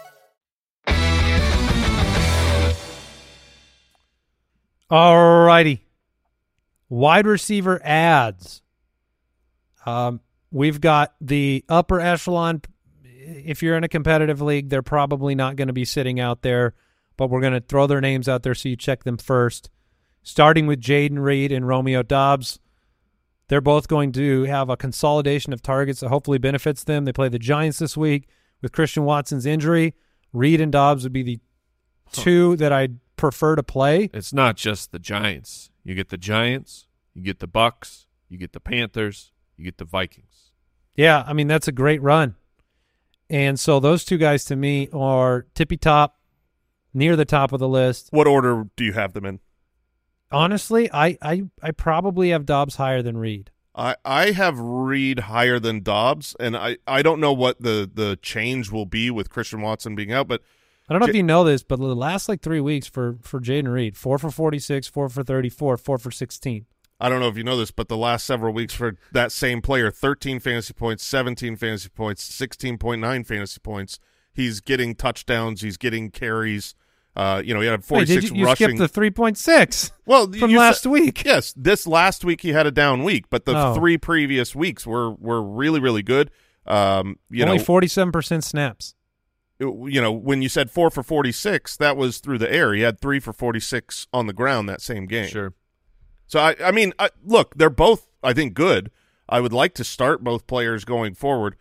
All 4.91 5.45
righty. 5.45 5.85
Wide 6.89 7.25
receiver 7.25 7.79
ads. 7.81 8.61
Um, 9.85 10.19
we've 10.51 10.81
got 10.81 11.15
the 11.21 11.63
upper 11.69 12.01
echelon. 12.01 12.61
If 13.05 13.63
you're 13.63 13.77
in 13.77 13.85
a 13.85 13.87
competitive 13.87 14.41
league, 14.41 14.67
they're 14.67 14.81
probably 14.81 15.33
not 15.33 15.55
going 15.55 15.69
to 15.69 15.73
be 15.73 15.85
sitting 15.85 16.19
out 16.19 16.41
there, 16.41 16.73
but 17.15 17.29
we're 17.29 17.39
going 17.39 17.53
to 17.53 17.61
throw 17.61 17.87
their 17.87 18.01
names 18.01 18.27
out 18.27 18.43
there 18.43 18.53
so 18.53 18.67
you 18.67 18.75
check 18.75 19.05
them 19.05 19.15
first. 19.15 19.69
Starting 20.23 20.67
with 20.67 20.81
Jayden 20.81 21.19
Reed 21.19 21.53
and 21.53 21.65
Romeo 21.65 22.03
Doubs. 22.03 22.59
They're 23.47 23.61
both 23.61 23.87
going 23.87 24.11
to 24.13 24.43
have 24.43 24.69
a 24.69 24.75
consolidation 24.75 25.53
of 25.53 25.61
targets 25.61 26.01
that 26.01 26.09
hopefully 26.09 26.37
benefits 26.37 26.83
them. 26.83 27.05
They 27.05 27.13
play 27.13 27.29
the 27.29 27.39
Giants 27.39 27.79
this 27.79 27.95
week 27.95 28.27
with 28.61 28.73
Christian 28.73 29.05
Watson's 29.05 29.45
injury. 29.45 29.93
Reed 30.33 30.59
and 30.59 30.71
Doubs 30.71 31.03
would 31.03 31.13
be 31.13 31.23
the 31.23 31.39
two 32.11 32.57
that 32.57 32.73
I'd 32.73 32.99
prefer 33.21 33.55
to 33.55 33.63
play. 33.63 34.09
It's 34.13 34.33
not 34.33 34.57
just 34.57 34.91
the 34.91 34.99
Giants. 34.99 35.69
You 35.83 35.93
get 35.93 36.09
the 36.09 36.17
Giants, 36.17 36.87
you 37.13 37.21
get 37.21 37.39
the 37.39 37.47
Bucs, 37.47 38.07
you 38.27 38.37
get 38.39 38.51
the 38.51 38.59
Panthers, 38.59 39.31
you 39.55 39.63
get 39.63 39.77
the 39.77 39.85
Vikings. 39.85 40.51
Yeah, 40.95 41.23
I 41.27 41.33
mean 41.33 41.47
that's 41.47 41.67
a 41.67 41.71
great 41.71 42.01
run. 42.01 42.35
And 43.29 43.59
so 43.59 43.79
those 43.79 44.03
two 44.03 44.17
guys 44.17 44.43
to 44.45 44.55
me 44.55 44.89
are 44.91 45.45
tippy 45.53 45.77
top, 45.77 46.19
near 46.93 47.15
the 47.15 47.23
top 47.23 47.53
of 47.53 47.59
the 47.59 47.67
list. 47.67 48.09
What 48.11 48.27
order 48.27 48.67
do 48.75 48.83
you 48.83 48.93
have 48.93 49.13
them 49.13 49.25
in? 49.25 49.39
Honestly, 50.31 50.91
I 50.91 51.17
I, 51.21 51.43
I 51.61 51.71
probably 51.71 52.31
have 52.31 52.47
Doubs 52.47 52.75
higher 52.77 53.03
than 53.03 53.17
Reed. 53.17 53.51
I, 53.75 53.95
I 54.03 54.31
have 54.31 54.59
Reed 54.59 55.19
higher 55.19 55.59
than 55.59 55.81
Doubs, 55.81 56.35
and 56.39 56.57
I, 56.57 56.77
I 56.87 57.01
don't 57.03 57.21
know 57.21 57.31
what 57.31 57.61
the, 57.61 57.89
the 57.91 58.17
change 58.21 58.69
will 58.69 58.85
be 58.85 59.09
with 59.09 59.29
Christian 59.29 59.61
Watson 59.61 59.95
being 59.95 60.11
out, 60.11 60.27
but 60.27 60.41
I 60.91 60.93
don't 60.93 60.99
know 60.99 61.07
if 61.07 61.15
you 61.15 61.23
know 61.23 61.45
this, 61.45 61.63
but 61.63 61.79
the 61.79 61.95
last 61.95 62.27
like 62.27 62.41
three 62.41 62.59
weeks 62.59 62.85
for 62.85 63.15
for 63.21 63.39
Jayden 63.39 63.71
Reed, 63.71 63.95
four 63.95 64.17
for 64.17 64.29
forty 64.29 64.59
six, 64.59 64.87
four 64.87 65.07
for 65.07 65.23
thirty 65.23 65.47
four, 65.47 65.77
four 65.77 65.97
for 65.97 66.11
sixteen. 66.11 66.65
I 66.99 67.07
don't 67.07 67.21
know 67.21 67.29
if 67.29 67.37
you 67.37 67.45
know 67.45 67.55
this, 67.55 67.71
but 67.71 67.87
the 67.87 67.95
last 67.95 68.25
several 68.25 68.53
weeks 68.53 68.73
for 68.73 68.95
that 69.13 69.31
same 69.31 69.61
player, 69.61 69.89
13 69.89 70.39
fantasy 70.39 70.71
points, 70.73 71.03
17 71.03 71.55
fantasy 71.55 71.89
points, 71.89 72.29
16.9 72.29 73.25
fantasy 73.25 73.59
points. 73.63 73.97
He's 74.33 74.59
getting 74.61 74.93
touchdowns. 74.93 75.61
He's 75.61 75.77
getting 75.77 76.11
carries. 76.11 76.75
Uh, 77.15 77.41
you 77.43 77.55
know, 77.55 77.59
he 77.61 77.65
had 77.65 77.79
Wait, 77.79 77.85
46 77.85 78.21
did 78.25 78.31
you, 78.31 78.39
you 78.41 78.45
rushing. 78.45 78.67
skipped 78.67 78.77
the 78.79 78.87
three 78.87 79.09
point 79.09 79.37
six 79.37 79.91
well, 80.05 80.31
from 80.31 80.53
last 80.53 80.83
said- 80.83 80.89
week? 80.91 81.23
Yes, 81.25 81.53
this 81.57 81.87
last 81.87 82.23
week 82.23 82.41
he 82.41 82.49
had 82.49 82.67
a 82.67 82.71
down 82.71 83.03
week, 83.03 83.25
but 83.31 83.45
the 83.45 83.53
Oh. 83.57 83.73
three 83.73 83.97
previous 83.97 84.55
weeks 84.55 84.85
were 84.85 85.11
were 85.15 85.41
really 85.41 85.79
really 85.79 86.03
good. 86.03 86.29
Um, 86.67 87.17
you 87.31 87.43
Only 87.43 87.57
know, 87.57 87.63
forty 87.63 87.87
seven 87.87 88.11
percent 88.11 88.43
snaps. 88.43 88.93
You 89.61 90.01
know, 90.01 90.11
when 90.11 90.41
you 90.41 90.49
said 90.49 90.71
four 90.71 90.89
for 90.89 91.03
46, 91.03 91.77
that 91.77 91.95
was 91.95 92.17
through 92.17 92.39
the 92.39 92.51
air. 92.51 92.73
He 92.73 92.81
had 92.81 92.99
three 92.99 93.19
for 93.19 93.31
46 93.31 94.07
on 94.11 94.25
the 94.25 94.33
ground 94.33 94.67
that 94.67 94.81
same 94.81 95.05
game. 95.05 95.29
Sure. 95.29 95.53
So 96.25 96.39
I, 96.39 96.55
I 96.63 96.71
mean, 96.71 96.93
I, 96.97 97.09
look, 97.23 97.55
they're 97.55 97.69
both, 97.69 98.07
I 98.23 98.33
think, 98.33 98.55
good. 98.55 98.89
I 99.29 99.39
would 99.39 99.53
like 99.53 99.75
to 99.75 99.83
start 99.83 100.23
both 100.23 100.47
players 100.47 100.83
going 100.83 101.13
forward. 101.13 101.57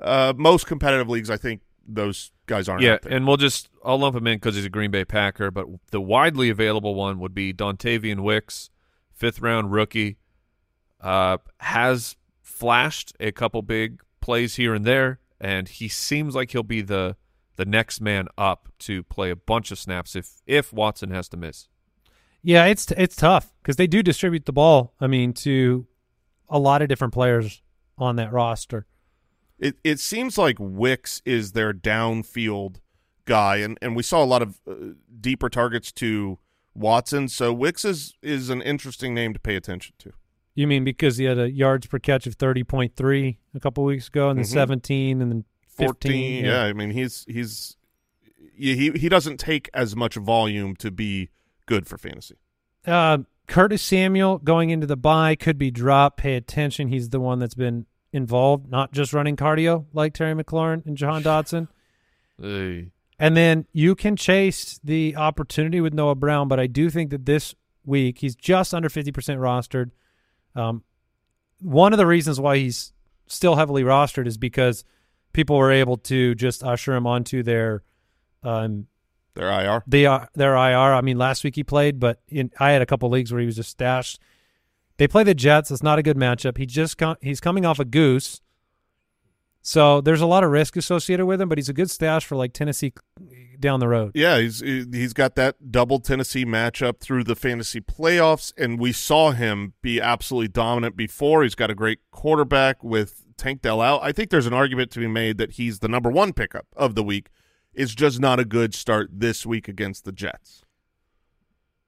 Uh, 0.00 0.32
most 0.36 0.66
competitive 0.66 1.08
leagues, 1.08 1.30
I 1.30 1.36
think 1.36 1.62
those 1.86 2.30
guys 2.46 2.68
aren't. 2.68 2.82
Yeah, 2.82 2.98
and 3.08 3.26
we'll 3.26 3.36
just 3.36 3.68
I'll 3.84 3.98
lump 3.98 4.16
him 4.16 4.26
in 4.26 4.36
because 4.36 4.54
he's 4.54 4.64
a 4.64 4.70
Green 4.70 4.90
Bay 4.90 5.04
Packer. 5.04 5.50
But 5.50 5.66
the 5.90 6.00
widely 6.00 6.48
available 6.48 6.94
one 6.94 7.18
would 7.18 7.34
be 7.34 7.52
Dontayvion 7.52 8.20
Wicks, 8.20 8.70
fifth 9.12 9.40
round 9.40 9.72
rookie. 9.72 10.18
Uh, 11.00 11.38
has 11.58 12.16
flashed 12.40 13.12
a 13.18 13.32
couple 13.32 13.60
big 13.62 14.00
plays 14.20 14.54
here 14.54 14.74
and 14.74 14.84
there, 14.84 15.18
and 15.40 15.68
he 15.68 15.88
seems 15.88 16.34
like 16.34 16.52
he'll 16.52 16.62
be 16.62 16.80
the 16.80 17.16
the 17.56 17.64
next 17.64 18.00
man 18.00 18.28
up 18.38 18.68
to 18.80 19.02
play 19.04 19.30
a 19.30 19.36
bunch 19.36 19.70
of 19.70 19.78
snaps 19.78 20.16
if 20.16 20.40
if 20.46 20.72
Watson 20.72 21.10
has 21.10 21.28
to 21.30 21.36
miss. 21.36 21.68
Yeah, 22.42 22.64
it's 22.66 22.90
it's 22.92 23.14
tough 23.16 23.52
because 23.62 23.76
they 23.76 23.86
do 23.86 24.02
distribute 24.02 24.46
the 24.46 24.52
ball. 24.52 24.94
I 25.00 25.06
mean, 25.06 25.32
to 25.34 25.86
a 26.48 26.58
lot 26.58 26.82
of 26.82 26.88
different 26.88 27.12
players 27.14 27.62
on 27.98 28.16
that 28.16 28.32
roster. 28.32 28.86
it 29.58 29.76
it 29.84 30.00
seems 30.00 30.36
like 30.36 30.56
Wicks 30.58 31.22
is 31.24 31.52
their 31.52 31.72
downfield 31.72 32.76
guy, 33.24 33.56
and, 33.58 33.78
and 33.80 33.94
we 33.94 34.02
saw 34.02 34.22
a 34.22 34.26
lot 34.26 34.42
of 34.42 34.60
uh, 34.68 34.74
deeper 35.20 35.48
targets 35.48 35.92
to 35.92 36.38
Watson. 36.74 37.28
So 37.28 37.52
Wicks 37.52 37.84
is 37.84 38.14
is 38.22 38.50
an 38.50 38.60
interesting 38.62 39.14
name 39.14 39.32
to 39.34 39.38
pay 39.38 39.54
attention 39.56 39.94
to. 40.00 40.12
You 40.54 40.66
mean 40.66 40.84
because 40.84 41.16
he 41.18 41.24
had 41.26 41.38
a 41.38 41.50
yards 41.50 41.86
per 41.86 41.98
catch 42.00 42.26
of 42.26 42.34
thirty 42.34 42.64
point 42.64 42.96
three 42.96 43.38
a 43.54 43.60
couple 43.60 43.84
weeks 43.84 44.08
ago, 44.08 44.28
and 44.30 44.38
then 44.38 44.44
Mhm. 44.46 44.52
seventeen, 44.52 45.22
and 45.22 45.30
then 45.30 45.44
14 45.76 45.94
fifteen? 46.12 46.44
yeah. 46.44 46.62
i 46.62 46.72
mean 46.72 46.90
he's 46.90 47.24
he's 47.28 47.76
he 48.56 48.90
he 48.92 49.08
doesn't 49.08 49.38
take 49.38 49.68
as 49.74 49.96
much 49.96 50.14
volume 50.16 50.76
to 50.76 50.90
be 50.90 51.30
good 51.66 51.86
for 51.86 51.96
fantasy 51.98 52.36
Uh, 52.86 53.18
Curtis 53.48 53.82
Samuel 53.82 54.38
going 54.38 54.70
into 54.70 54.86
the 54.86 54.96
bye 54.96 55.34
could 55.34 55.58
be 55.58 55.70
dropped. 55.70 56.16
Pay 56.18 56.36
attention. 56.36 56.88
He's 56.88 57.10
the 57.10 57.20
one 57.20 57.38
that's 57.38 57.54
been 57.54 57.86
involved, 58.12 58.70
not 58.70 58.92
just 58.92 59.12
running 59.12 59.36
cardio 59.36 59.84
like 59.92 60.14
Terry 60.14 60.34
McLaurin 60.34 60.84
and 60.86 60.96
Jahan 60.96 61.22
Dotson. 61.30 61.68
Hey. 62.40 62.90
And 63.18 63.36
then 63.36 63.66
you 63.72 63.94
can 63.94 64.16
chase 64.16 64.80
the 64.82 65.16
opportunity 65.16 65.80
with 65.80 65.92
Noah 65.92 66.14
Brown, 66.14 66.48
but 66.48 66.58
I 66.60 66.66
do 66.66 66.88
think 66.88 67.10
that 67.10 67.26
this 67.26 67.54
week 67.84 68.18
he's 68.18 68.34
just 68.36 68.72
under 68.74 68.88
50% 68.88 69.12
rostered. 69.38 69.90
Um, 70.54 70.82
one 71.60 71.92
of 71.92 71.98
the 71.98 72.06
reasons 72.06 72.40
why 72.40 72.56
he's 72.58 72.92
still 73.26 73.56
heavily 73.56 73.82
rostered 73.82 74.26
is 74.26 74.38
because 74.38 74.82
people 75.32 75.56
were 75.56 75.70
able 75.72 75.96
to 75.96 76.34
just 76.34 76.62
usher 76.62 76.94
him 76.94 77.06
onto 77.06 77.42
their 77.42 77.82
um, 78.42 78.86
their 79.34 79.48
ir 79.48 79.82
the 79.86 80.06
uh, 80.06 80.26
their 80.34 80.54
IR. 80.54 80.94
I 80.94 81.00
mean, 81.00 81.18
last 81.18 81.44
week 81.44 81.54
he 81.56 81.64
played, 81.64 81.98
but 81.98 82.20
in, 82.28 82.50
I 82.58 82.72
had 82.72 82.82
a 82.82 82.86
couple 82.86 83.08
leagues 83.08 83.32
where 83.32 83.40
he 83.40 83.46
was 83.46 83.56
just 83.56 83.70
stashed. 83.70 84.20
They 84.98 85.08
play 85.08 85.24
the 85.24 85.34
Jets. 85.34 85.70
It's 85.70 85.82
not 85.82 85.98
a 85.98 86.02
good 86.02 86.16
matchup. 86.16 86.58
He 86.58 86.66
just 86.66 86.98
com- 86.98 87.16
he's 87.20 87.40
coming 87.40 87.64
off 87.64 87.78
a 87.78 87.84
goose, 87.84 88.40
so 89.62 90.00
there's 90.00 90.20
a 90.20 90.26
lot 90.26 90.44
of 90.44 90.50
risk 90.50 90.76
associated 90.76 91.26
with 91.26 91.40
him. 91.40 91.48
But 91.48 91.58
he's 91.58 91.68
a 91.68 91.72
good 91.72 91.90
stash 91.90 92.24
for 92.26 92.36
like 92.36 92.52
Tennessee 92.52 92.92
down 93.58 93.78
the 93.78 93.86
road. 93.86 94.10
yeah 94.14 94.38
he's 94.38 94.58
he's 94.60 95.12
got 95.12 95.36
that 95.36 95.70
double 95.70 96.00
tennessee 96.00 96.44
matchup 96.44 96.98
through 96.98 97.22
the 97.22 97.36
fantasy 97.36 97.80
playoffs 97.80 98.52
and 98.58 98.78
we 98.80 98.90
saw 98.90 99.30
him 99.30 99.72
be 99.80 100.00
absolutely 100.00 100.48
dominant 100.48 100.96
before 100.96 101.44
he's 101.44 101.54
got 101.54 101.70
a 101.70 101.74
great 101.74 102.00
quarterback 102.10 102.82
with 102.82 103.21
tank 103.36 103.62
dell 103.62 103.80
out 103.80 104.00
i 104.02 104.12
think 104.12 104.30
there's 104.30 104.46
an 104.46 104.52
argument 104.54 104.90
to 104.90 104.98
be 104.98 105.06
made 105.06 105.38
that 105.38 105.52
he's 105.52 105.78
the 105.80 105.88
number 105.88 106.10
one 106.10 106.32
pickup 106.32 106.66
of 106.76 106.94
the 106.94 107.02
week 107.02 107.28
it's 107.74 107.94
just 107.94 108.20
not 108.20 108.38
a 108.38 108.44
good 108.44 108.74
start 108.74 109.08
this 109.12 109.44
week 109.46 109.66
against 109.68 110.04
the 110.04 110.12
jets 110.12 110.62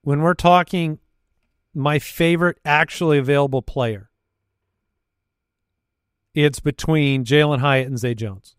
When 0.01 0.21
we're 0.21 0.33
talking, 0.35 0.99
my 1.73 1.99
favorite 1.99 2.57
actually 2.63 3.17
available 3.17 3.61
player, 3.61 4.09
it's 6.33 6.59
between 6.59 7.23
Jalen 7.23 7.59
Hyatt 7.59 7.87
and 7.87 7.97
Zay 7.97 8.13
Jones. 8.13 8.55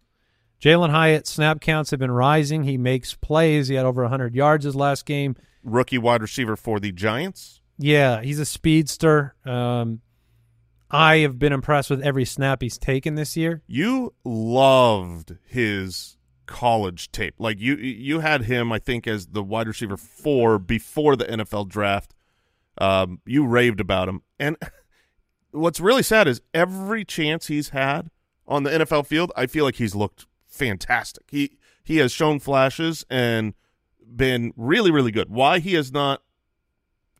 Jalen 0.60 0.90
Hyatt 0.90 1.26
snap 1.26 1.60
counts 1.60 1.90
have 1.90 2.00
been 2.00 2.10
rising. 2.10 2.64
He 2.64 2.78
makes 2.78 3.14
plays. 3.14 3.68
He 3.68 3.74
had 3.74 3.84
over 3.86 4.02
100 4.02 4.34
yards 4.34 4.64
his 4.64 4.74
last 4.74 5.04
game. 5.04 5.36
rookie 5.62 5.98
wide 5.98 6.22
receiver 6.22 6.56
for 6.56 6.80
the 6.80 6.92
giants 6.92 7.60
Yeah, 7.78 8.22
he's 8.22 8.38
a 8.38 8.46
speedster. 8.46 9.34
Um, 9.44 10.00
I 10.90 11.18
have 11.18 11.38
been 11.38 11.52
impressed 11.52 11.90
with 11.90 12.00
every 12.02 12.24
snap 12.24 12.62
he's 12.62 12.78
taken 12.78 13.14
this 13.16 13.36
year. 13.36 13.62
You 13.66 14.14
loved 14.24 15.36
his 15.44 16.16
college 16.46 17.10
tape. 17.10 17.34
Like 17.38 17.60
you 17.60 17.74
you 17.76 18.20
had 18.20 18.42
him, 18.42 18.72
I 18.72 18.78
think, 18.78 19.06
as 19.06 19.26
the 19.28 19.42
wide 19.42 19.66
receiver 19.66 19.96
four 19.96 20.58
before 20.58 21.16
the 21.16 21.24
NFL 21.24 21.68
draft. 21.68 22.14
Um, 22.78 23.20
you 23.24 23.46
raved 23.46 23.80
about 23.80 24.08
him. 24.08 24.22
And 24.38 24.56
what's 25.50 25.80
really 25.80 26.02
sad 26.02 26.28
is 26.28 26.40
every 26.54 27.04
chance 27.04 27.46
he's 27.46 27.70
had 27.70 28.10
on 28.46 28.62
the 28.62 28.70
NFL 28.70 29.06
field, 29.06 29.32
I 29.36 29.46
feel 29.46 29.64
like 29.64 29.76
he's 29.76 29.94
looked 29.94 30.26
fantastic. 30.46 31.24
He 31.30 31.58
he 31.82 31.98
has 31.98 32.12
shown 32.12 32.38
flashes 32.38 33.04
and 33.10 33.54
been 34.14 34.52
really, 34.56 34.90
really 34.90 35.12
good. 35.12 35.30
Why 35.30 35.58
he 35.58 35.74
has 35.74 35.92
not 35.92 36.22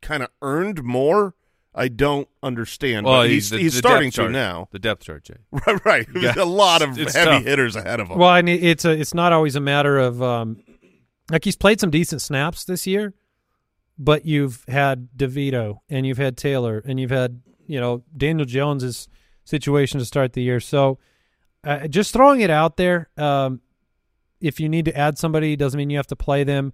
kind 0.03 0.23
of 0.23 0.31
earned 0.43 0.83
more, 0.83 1.35
I 1.79 1.89
don't 1.89 2.27
understand. 2.43 3.05
Well, 3.07 3.23
but 3.23 3.31
he's 3.31 3.51
the- 3.51 3.59
he's 3.59 3.75
the 3.75 3.79
starting 3.79 4.11
to 4.13 4.29
now. 4.31 4.69
The 4.73 4.79
depth 4.79 5.05
chart, 5.05 5.25
Jay. 5.25 5.35
Right, 5.67 5.85
right. 5.85 6.07
There's 6.15 6.37
a 6.37 6.45
lot 6.45 6.81
of 6.83 6.99
It's 6.99 7.15
heavy 7.15 7.31
tough. 7.31 7.45
hitters 7.45 7.77
ahead 7.77 8.01
of 8.01 8.09
him. 8.09 8.19
Well, 8.19 8.35
and 8.35 8.49
it- 8.49 8.65
it's 8.65 8.85
a 8.85 8.91
it's 8.93 9.13
not 9.15 9.33
always 9.33 9.57
a 9.57 9.61
matter 9.61 9.99
of 9.99 10.23
um, 10.23 10.63
like 11.31 11.45
he's 11.45 11.57
played 11.57 11.79
some 11.81 11.91
decent 11.91 12.23
snaps 12.23 12.65
this 12.65 12.87
year, 12.87 13.13
but 13.99 14.25
you've 14.25 14.65
had 14.69 15.09
DeVito 15.17 15.81
and 15.91 16.07
you've 16.07 16.19
had 16.19 16.37
Taylor 16.37 16.83
and 16.87 16.99
you've 16.99 17.11
had 17.11 17.43
you 17.67 17.79
know 17.81 18.03
Daniel 18.17 18.47
Jones's 18.47 19.09
situation 19.45 19.99
to 20.01 20.07
start 20.07 20.33
the 20.33 20.43
year. 20.43 20.61
So 20.61 20.99
uh, 21.63 21.89
just 21.89 22.13
throwing 22.13 22.41
it 22.41 22.51
out 22.51 22.77
there. 22.79 23.11
Um, 23.19 23.61
if 24.41 24.61
you 24.61 24.69
need 24.69 24.85
to 24.87 24.97
add 24.97 25.19
somebody, 25.19 25.57
doesn't 25.57 25.77
mean 25.79 25.91
you 25.91 25.97
have 25.99 26.07
to 26.09 26.17
play 26.17 26.45
them. 26.45 26.73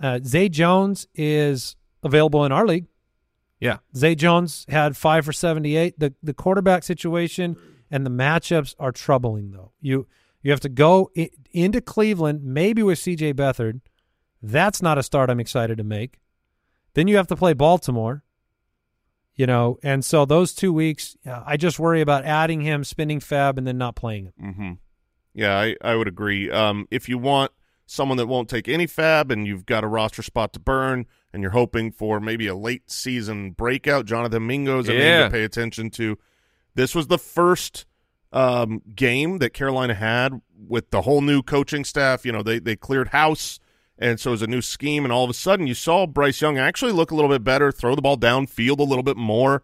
Uh, 0.00 0.20
Zay 0.24 0.48
Jones 0.48 1.06
is 1.14 1.74
available 2.02 2.44
in 2.44 2.52
our 2.52 2.66
league. 2.66 2.86
Yeah. 3.60 3.78
Zay 3.96 4.14
Jones 4.14 4.64
had 4.68 4.96
five 4.96 5.24
for 5.24 5.32
seventy-eight. 5.32 5.98
The 5.98 6.14
the 6.22 6.34
quarterback 6.34 6.82
situation 6.84 7.56
and 7.90 8.04
the 8.06 8.10
matchups 8.10 8.74
are 8.78 8.92
troubling, 8.92 9.50
though. 9.50 9.72
You 9.80 10.06
you 10.42 10.50
have 10.52 10.60
to 10.60 10.68
go 10.68 11.10
i- 11.16 11.30
into 11.50 11.80
Cleveland, 11.80 12.44
maybe 12.44 12.82
with 12.82 12.98
C.J. 12.98 13.34
Beathard. 13.34 13.80
That's 14.40 14.80
not 14.80 14.98
a 14.98 15.02
start 15.02 15.30
I'm 15.30 15.40
excited 15.40 15.78
to 15.78 15.84
make. 15.84 16.20
Then 16.94 17.08
you 17.08 17.16
have 17.16 17.26
to 17.28 17.36
play 17.36 17.52
Baltimore. 17.54 18.22
You 19.34 19.46
know, 19.46 19.78
and 19.84 20.04
so 20.04 20.24
those 20.24 20.52
two 20.52 20.72
weeks, 20.72 21.16
uh, 21.24 21.42
I 21.46 21.56
just 21.56 21.78
worry 21.78 22.00
about 22.00 22.24
adding 22.24 22.60
him, 22.60 22.82
spinning 22.82 23.20
FAAB, 23.20 23.56
and 23.58 23.66
then 23.66 23.78
not 23.78 23.94
playing 23.94 24.32
him. 24.36 24.54
hmm 24.54 24.72
Yeah, 25.32 25.56
I, 25.56 25.76
I 25.80 25.94
would 25.94 26.08
agree. 26.08 26.50
Um, 26.50 26.88
if 26.90 27.08
you 27.08 27.18
want 27.18 27.52
someone 27.86 28.18
that 28.18 28.26
won't 28.26 28.48
take 28.48 28.68
any 28.68 28.86
FAAB 28.88 29.30
and 29.30 29.46
you've 29.46 29.64
got 29.64 29.84
a 29.84 29.86
roster 29.86 30.22
spot 30.22 30.52
to 30.54 30.58
burn 30.60 31.06
and 31.32 31.42
you're 31.42 31.52
hoping 31.52 31.90
for 31.92 32.20
maybe 32.20 32.46
a 32.46 32.54
late 32.54 32.90
season 32.90 33.50
breakout, 33.50 34.06
Jonathan 34.06 34.46
Mingo's 34.46 34.88
a 34.88 34.92
name 34.92 35.24
to 35.24 35.30
pay 35.30 35.44
attention 35.44 35.90
to. 35.90 36.18
This 36.74 36.94
was 36.94 37.08
the 37.08 37.18
first 37.18 37.86
um, 38.32 38.82
game 38.94 39.38
that 39.38 39.50
Carolina 39.50 39.94
had 39.94 40.40
with 40.56 40.90
the 40.90 41.02
whole 41.02 41.20
new 41.20 41.42
coaching 41.42 41.84
staff. 41.84 42.24
You 42.24 42.32
know, 42.32 42.42
they 42.42 42.58
they 42.58 42.76
cleared 42.76 43.08
house, 43.08 43.58
and 43.98 44.18
so 44.18 44.30
it 44.30 44.32
was 44.32 44.42
a 44.42 44.46
new 44.46 44.62
scheme. 44.62 45.04
And 45.04 45.12
all 45.12 45.24
of 45.24 45.30
a 45.30 45.34
sudden, 45.34 45.66
you 45.66 45.74
saw 45.74 46.06
Bryce 46.06 46.40
Young 46.40 46.58
actually 46.58 46.92
look 46.92 47.10
a 47.10 47.14
little 47.14 47.30
bit 47.30 47.44
better, 47.44 47.72
throw 47.72 47.94
the 47.94 48.02
ball 48.02 48.16
downfield 48.16 48.78
a 48.78 48.84
little 48.84 49.02
bit 49.02 49.16
more, 49.16 49.62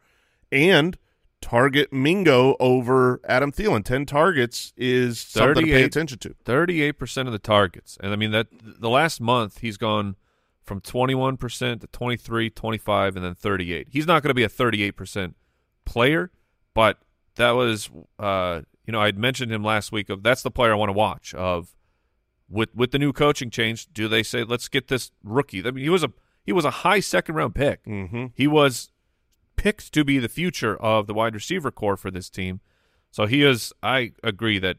and 0.51 0.99
target 1.41 1.93
Mingo 1.93 2.57
over 2.59 3.21
Adam 3.29 3.53
Thielen. 3.53 3.85
Ten 3.85 4.07
targets 4.07 4.73
is 4.77 5.21
something 5.21 5.67
to 5.67 5.73
pay 5.73 5.83
38 5.83 5.85
attention 5.85 6.19
to. 6.19 6.35
Thirty-eight 6.45 6.99
percent 6.99 7.29
of 7.29 7.33
the 7.33 7.39
targets, 7.39 7.99
and 8.03 8.13
I 8.13 8.17
mean 8.17 8.31
that 8.33 8.49
the 8.53 8.91
last 8.91 9.21
month 9.21 9.59
he's 9.59 9.77
gone 9.77 10.17
from 10.65 10.81
twenty-one 10.81 11.37
percent 11.37 11.83
to 11.83 11.87
23, 11.89 12.51
25, 12.51 13.17
and 13.17 13.25
then 13.25 13.35
thirty-eight. 13.35 13.89
He's 13.91 14.07
not 14.07 14.23
going 14.23 14.31
to 14.31 14.35
be 14.35 14.45
a 14.45 14.49
thirty-eight 14.49 14.97
percent 14.97 15.37
player, 15.85 16.31
but 16.75 16.99
that 17.37 17.53
was, 17.53 17.91
uh, 18.19 18.63
you 18.87 18.93
know, 18.93 19.01
I'd 19.01 19.19
mentioned 19.19 19.53
him 19.53 19.63
last 19.63 19.93
week. 19.93 20.09
Of 20.09 20.23
that's 20.23 20.43
the 20.43 20.51
player 20.51 20.73
I 20.73 20.77
want 20.77 20.89
to 20.89 20.95
watch. 20.95 21.35
Of 21.35 21.75
with 22.49 22.75
with 22.75 22.91
the 22.91 22.99
new 22.99 23.13
coaching 23.13 23.51
change, 23.51 23.93
do 23.93 24.09
they 24.09 24.23
say 24.23 24.45
let's 24.45 24.69
get 24.69 24.89
this 24.89 25.11
rookie? 25.23 25.61
I 25.67 25.71
mean, 25.71 25.85
he 25.85 25.91
was 25.91 26.03
a 26.03 26.13
he 26.45 26.53
was 26.53 26.65
a 26.65 26.71
high 26.71 27.01
second 27.01 27.35
round 27.35 27.55
pick. 27.55 27.85
Mm-hmm. 27.85 28.27
He 28.35 28.47
was 28.47 28.91
picked 29.57 29.93
to 29.93 30.05
be 30.05 30.19
the 30.19 30.29
future 30.29 30.77
of 30.77 31.07
the 31.07 31.15
wide 31.15 31.35
receiver 31.35 31.71
core 31.71 31.97
for 31.97 32.11
this 32.11 32.29
team. 32.29 32.61
So 33.11 33.27
he 33.27 33.43
is. 33.43 33.73
I 33.83 34.13
agree 34.23 34.59
that 34.59 34.79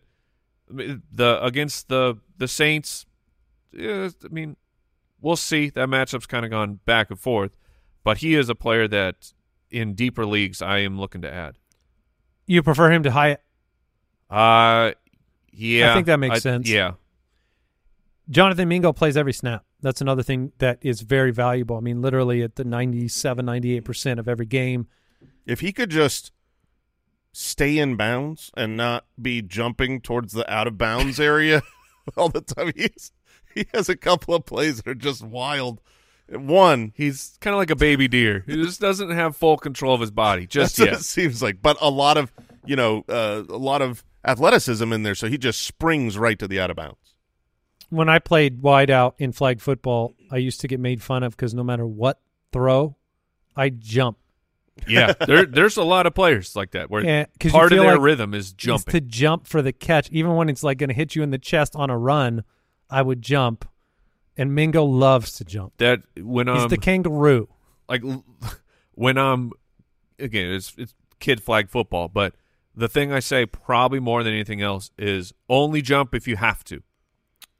the 0.70 1.40
against 1.44 1.90
the 1.90 2.18
the 2.38 2.48
Saints. 2.48 3.06
I 3.78 4.12
mean, 4.30 4.56
we'll 5.26 5.36
see. 5.36 5.70
That 5.72 5.90
matchup's 5.90 6.28
kind 6.28 6.46
of 6.46 6.52
gone 6.52 6.80
back 6.86 7.10
and 7.10 7.20
forth, 7.20 7.58
but 8.04 8.20
he 8.20 8.36
is 8.36 8.48
a 8.48 8.56
player 8.56 8.88
that 8.88 9.34
in 9.72 9.96
deeper 9.96 10.26
leagues 10.26 10.62
I 10.62 10.78
am 10.80 11.00
looking 11.00 11.22
to 11.24 11.34
add. 11.34 11.58
You 12.46 12.62
prefer 12.62 12.92
him 12.92 13.02
to 13.04 13.12
Hyatt? 13.12 13.42
Uh 14.30 14.92
yeah, 15.52 15.92
I 15.92 15.94
think 15.96 16.06
that 16.08 16.20
makes 16.20 16.36
I- 16.36 16.40
sense. 16.40 16.70
Yeah, 16.70 16.92
Jonathan 18.30 18.68
Mingo 18.70 18.94
plays 18.94 19.18
every 19.18 19.34
snap. 19.34 19.66
That's 19.82 20.02
another 20.02 20.24
thing 20.24 20.52
that 20.60 20.80
is 20.82 21.02
very 21.02 21.32
valuable. 21.32 21.78
I 21.78 21.80
mean, 21.80 22.02
literally 22.02 22.42
at 22.42 22.56
the 22.56 22.64
97, 22.64 23.46
98% 23.46 24.20
of 24.20 24.28
every 24.28 24.46
game. 24.48 24.88
If 25.46 25.60
he 25.60 25.72
could 25.72 25.92
just 25.92 26.32
stay 27.32 27.78
in 27.78 27.96
bounds 27.96 28.52
and 28.58 28.76
not 28.76 29.06
be 29.22 29.42
jumping 29.42 30.02
towards 30.02 30.34
the 30.34 30.52
out 30.52 30.66
of 30.68 30.78
bounds 30.78 31.20
area 31.20 31.62
all 32.18 32.30
the 32.30 32.42
time, 32.42 32.72
he's, 32.76 33.12
he 33.66 33.66
has 33.74 33.89
a 33.89 33.95
couple 33.95 34.36
of 34.36 34.45
plays 34.45 34.78
that 34.78 34.88
are 34.88 34.93
just 34.95 35.24
wild. 35.24 35.82
One, 36.30 36.91
he's 36.95 37.38
kind 37.41 37.53
of 37.53 37.60
like 37.60 37.70
a 37.70 37.76
baby 37.76 38.08
deer. 38.08 38.43
He 38.47 38.56
just 38.64 38.82
doesn't 38.82 39.12
have 39.12 39.36
full 39.38 39.58
control 39.58 39.93
of 39.93 40.01
his 40.01 40.12
body 40.12 40.47
just 40.47 40.78
that's 40.78 40.80
what 40.80 40.91
yet. 40.91 40.99
it 40.99 41.03
seems 41.03 41.41
like, 41.41 41.62
but 41.62 41.78
a 41.82 41.89
lot 41.89 42.18
of 42.18 42.32
you 42.66 42.76
know 42.76 43.03
uh, 43.10 43.43
a 43.49 43.58
lot 43.58 43.82
of 43.82 44.03
athleticism 44.24 44.91
in 44.91 45.03
there, 45.03 45.16
so 45.16 45.28
he 45.28 45.38
just 45.38 45.62
springs 45.62 46.18
right 46.18 46.38
to 46.39 46.47
the 46.47 46.60
out 46.60 46.70
of 46.72 46.76
bounds. 46.78 46.97
When 47.89 48.10
I 48.10 48.18
played 48.20 48.62
wide 48.64 48.89
out 48.89 49.16
in 49.20 49.32
flag 49.32 49.62
football, 49.62 50.16
I 50.32 50.38
used 50.38 50.62
to 50.62 50.68
get 50.68 50.80
made 50.80 51.03
fun 51.03 51.22
of 51.24 51.38
because 51.38 51.53
no 51.53 51.64
matter 51.64 51.86
what 51.86 52.20
throw, 52.51 52.95
I 53.56 53.70
jump. 53.70 54.18
yeah, 54.88 55.14
there, 55.14 55.45
there's 55.45 55.78
a 55.78 55.84
lot 55.84 56.08
of 56.08 56.16
players 56.16 56.56
like 56.56 56.72
that 56.72 56.89
where 56.89 57.06
Yeah, 57.06 57.26
'cause 57.39 57.51
you 57.51 57.51
part 57.51 57.72
of 57.72 57.78
their 57.78 57.93
like 57.93 58.01
rhythm 58.01 58.34
is 58.34 58.47
Is 58.47 58.53
jumping. 58.53 58.91
to 58.93 58.99
jump 59.01 59.45
for 59.47 59.62
the 59.62 59.72
catch, 59.72 60.10
even 60.12 60.34
when 60.36 60.49
it's 60.49 60.64
like 60.64 60.80
going 60.80 60.89
to 60.89 60.95
hit 60.95 61.16
you 61.16 61.22
in 61.22 61.30
the 61.30 61.38
chest 61.38 61.76
on 61.76 61.89
a 61.91 61.97
run. 61.97 62.43
I 62.90 63.02
would 63.02 63.22
jump, 63.22 63.68
and 64.38 64.54
Mingo 64.56 64.84
loves 64.84 65.34
to 65.38 65.46
jump. 65.46 65.74
that 65.78 66.02
when 66.18 66.48
He's 66.48 66.64
um, 66.64 66.70
the 66.70 66.78
kangaroo. 66.78 67.48
like 67.90 68.02
when 68.94 69.18
I'm 69.18 69.52
again 70.20 70.52
it's 70.52 70.74
it's 70.78 70.94
kid 71.20 71.42
flag 71.42 71.70
football, 71.70 72.08
but 72.08 72.36
the 72.76 72.88
thing 72.90 73.12
I 73.12 73.20
say 73.20 73.46
probably 73.46 74.00
more 74.00 74.24
than 74.24 74.34
anything 74.34 74.62
else 74.62 74.92
is 74.98 75.34
only 75.50 75.82
jump 75.82 76.14
if 76.14 76.28
you 76.28 76.36
have 76.36 76.64
to. 76.66 76.84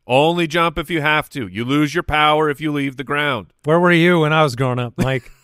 Only 0.08 0.46
jump 0.46 0.78
if 0.78 0.92
you 0.92 1.02
have 1.02 1.30
to. 1.30 1.48
You 1.48 1.66
lose 1.66 1.96
your 1.96 2.04
power 2.04 2.50
if 2.50 2.62
you 2.62 2.72
leave 2.72 2.96
the 2.98 3.04
ground. 3.04 3.54
Where 3.64 3.80
were 3.80 3.92
you 3.92 4.20
when 4.20 4.34
I 4.34 4.44
was 4.44 4.56
growing 4.56 4.80
up, 4.80 4.94
Mike? 4.98 5.32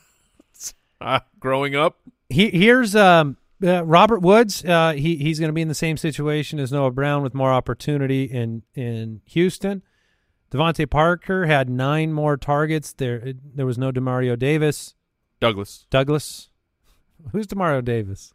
Uh, 1.02 1.20
growing 1.40 1.76
up, 1.76 1.98
he, 2.30 2.52
here's 2.52 2.96
um, 2.96 3.36
uh, 3.64 3.84
Robert 3.86 4.20
Woods. 4.22 4.64
Uh, 4.66 4.94
he 4.94 5.18
he's 5.18 5.40
going 5.40 5.50
to 5.50 5.54
be 5.54 5.62
in 5.62 5.68
the 5.68 5.74
same 5.76 5.98
situation 5.98 6.60
as 6.60 6.72
Noah 6.72 6.92
Brown 6.92 7.22
with 7.24 7.34
more 7.34 7.52
opportunity 7.52 8.24
in 8.24 8.64
in 8.76 9.22
Houston. 9.26 9.84
DeVante 10.52 10.90
Parker 10.90 11.46
had 11.46 11.70
nine 11.70 12.12
more 12.14 12.38
targets. 12.38 12.94
There 12.94 13.34
there 13.56 13.66
was 13.66 13.78
no 13.78 13.92
Demario 13.92 14.38
Davis. 14.38 14.96
Douglas. 15.40 15.86
Douglas, 15.90 16.50
who's 17.32 17.48
Demario 17.48 17.84
Davis? 17.84 18.34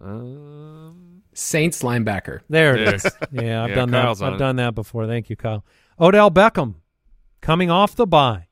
Um, 0.00 1.22
Saints 1.34 1.82
linebacker. 1.82 2.40
There 2.48 2.76
it 2.76 2.94
is. 2.94 3.06
Yeah, 3.30 3.62
I've 3.64 3.70
Yeah, 3.70 3.74
done 3.76 3.90
Kyle's 3.90 4.18
that. 4.18 4.26
I've 4.26 4.34
it. 4.34 4.38
done 4.38 4.56
that 4.56 4.74
before. 4.74 5.06
Thank 5.06 5.30
you, 5.30 5.36
Kyle. 5.36 5.64
Odell 6.00 6.30
Beckham 6.30 6.74
coming 7.40 7.70
off 7.70 7.94
the 7.94 8.06
bye. 8.06 8.48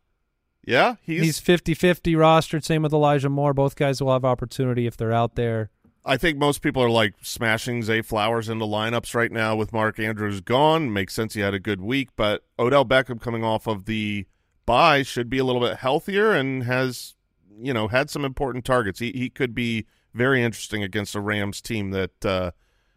Yeah, 0.64 0.96
he's. 1.02 1.22
He's 1.22 1.40
50-50 1.40 2.14
rostered. 2.16 2.64
Same 2.64 2.82
with 2.82 2.92
Elijah 2.92 3.28
Moore. 3.28 3.52
Both 3.52 3.74
guys 3.76 4.00
will 4.00 4.12
have 4.12 4.24
opportunity 4.24 4.86
if 4.86 4.96
they're 4.96 5.12
out 5.12 5.34
there. 5.34 5.70
I 6.04 6.16
think 6.16 6.38
most 6.38 6.62
people 6.62 6.82
are 6.82 6.90
like 6.90 7.14
smashing 7.22 7.82
Zay 7.82 8.00
Flowers 8.02 8.48
into 8.48 8.64
lineups 8.64 9.14
right 9.14 9.30
now 9.30 9.54
with 9.54 9.72
Mark 9.72 9.98
Andrews 9.98 10.40
gone. 10.40 10.92
Makes 10.92 11.14
sense. 11.14 11.34
He 11.34 11.40
had 11.40 11.54
a 11.54 11.60
good 11.60 11.80
week, 11.80 12.08
but 12.16 12.44
Odell 12.58 12.84
Beckham 12.86 13.20
coming 13.20 13.44
off 13.44 13.66
of 13.66 13.84
the 13.84 14.26
bye 14.64 15.02
should 15.02 15.28
be 15.28 15.38
a 15.38 15.44
little 15.44 15.60
bit 15.60 15.78
healthier 15.78 16.32
and 16.32 16.64
has, 16.64 17.16
you 17.60 17.74
know, 17.74 17.88
had 17.88 18.08
some 18.08 18.24
important 18.24 18.64
targets. 18.64 18.98
He 18.98 19.12
he 19.12 19.28
could 19.28 19.54
be 19.54 19.86
very 20.14 20.42
interesting 20.42 20.82
against 20.82 21.14
a 21.14 21.20
Rams 21.20 21.60
team 21.60 21.90
that 21.90 22.24
uh, 22.24 22.50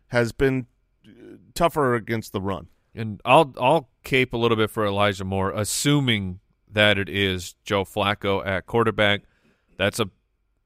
has 0.07 0.31
been 0.31 0.67
uh, 1.05 1.37
tougher 1.53 1.95
against 1.95 2.31
the 2.31 2.41
run. 2.41 2.67
and 2.95 3.19
I'll 3.25 3.53
I'll 3.59 3.89
cape 4.03 4.33
a 4.33 4.37
little 4.37 4.57
bit 4.57 4.69
for 4.69 4.85
Elijah 4.85 5.25
Moore, 5.25 5.51
assuming 5.51 6.39
that 6.71 6.97
it 6.97 7.09
is 7.09 7.55
Joe 7.63 7.83
Flacco 7.83 8.45
at 8.45 8.65
quarterback. 8.65 9.23
That's 9.77 9.99
a 9.99 10.09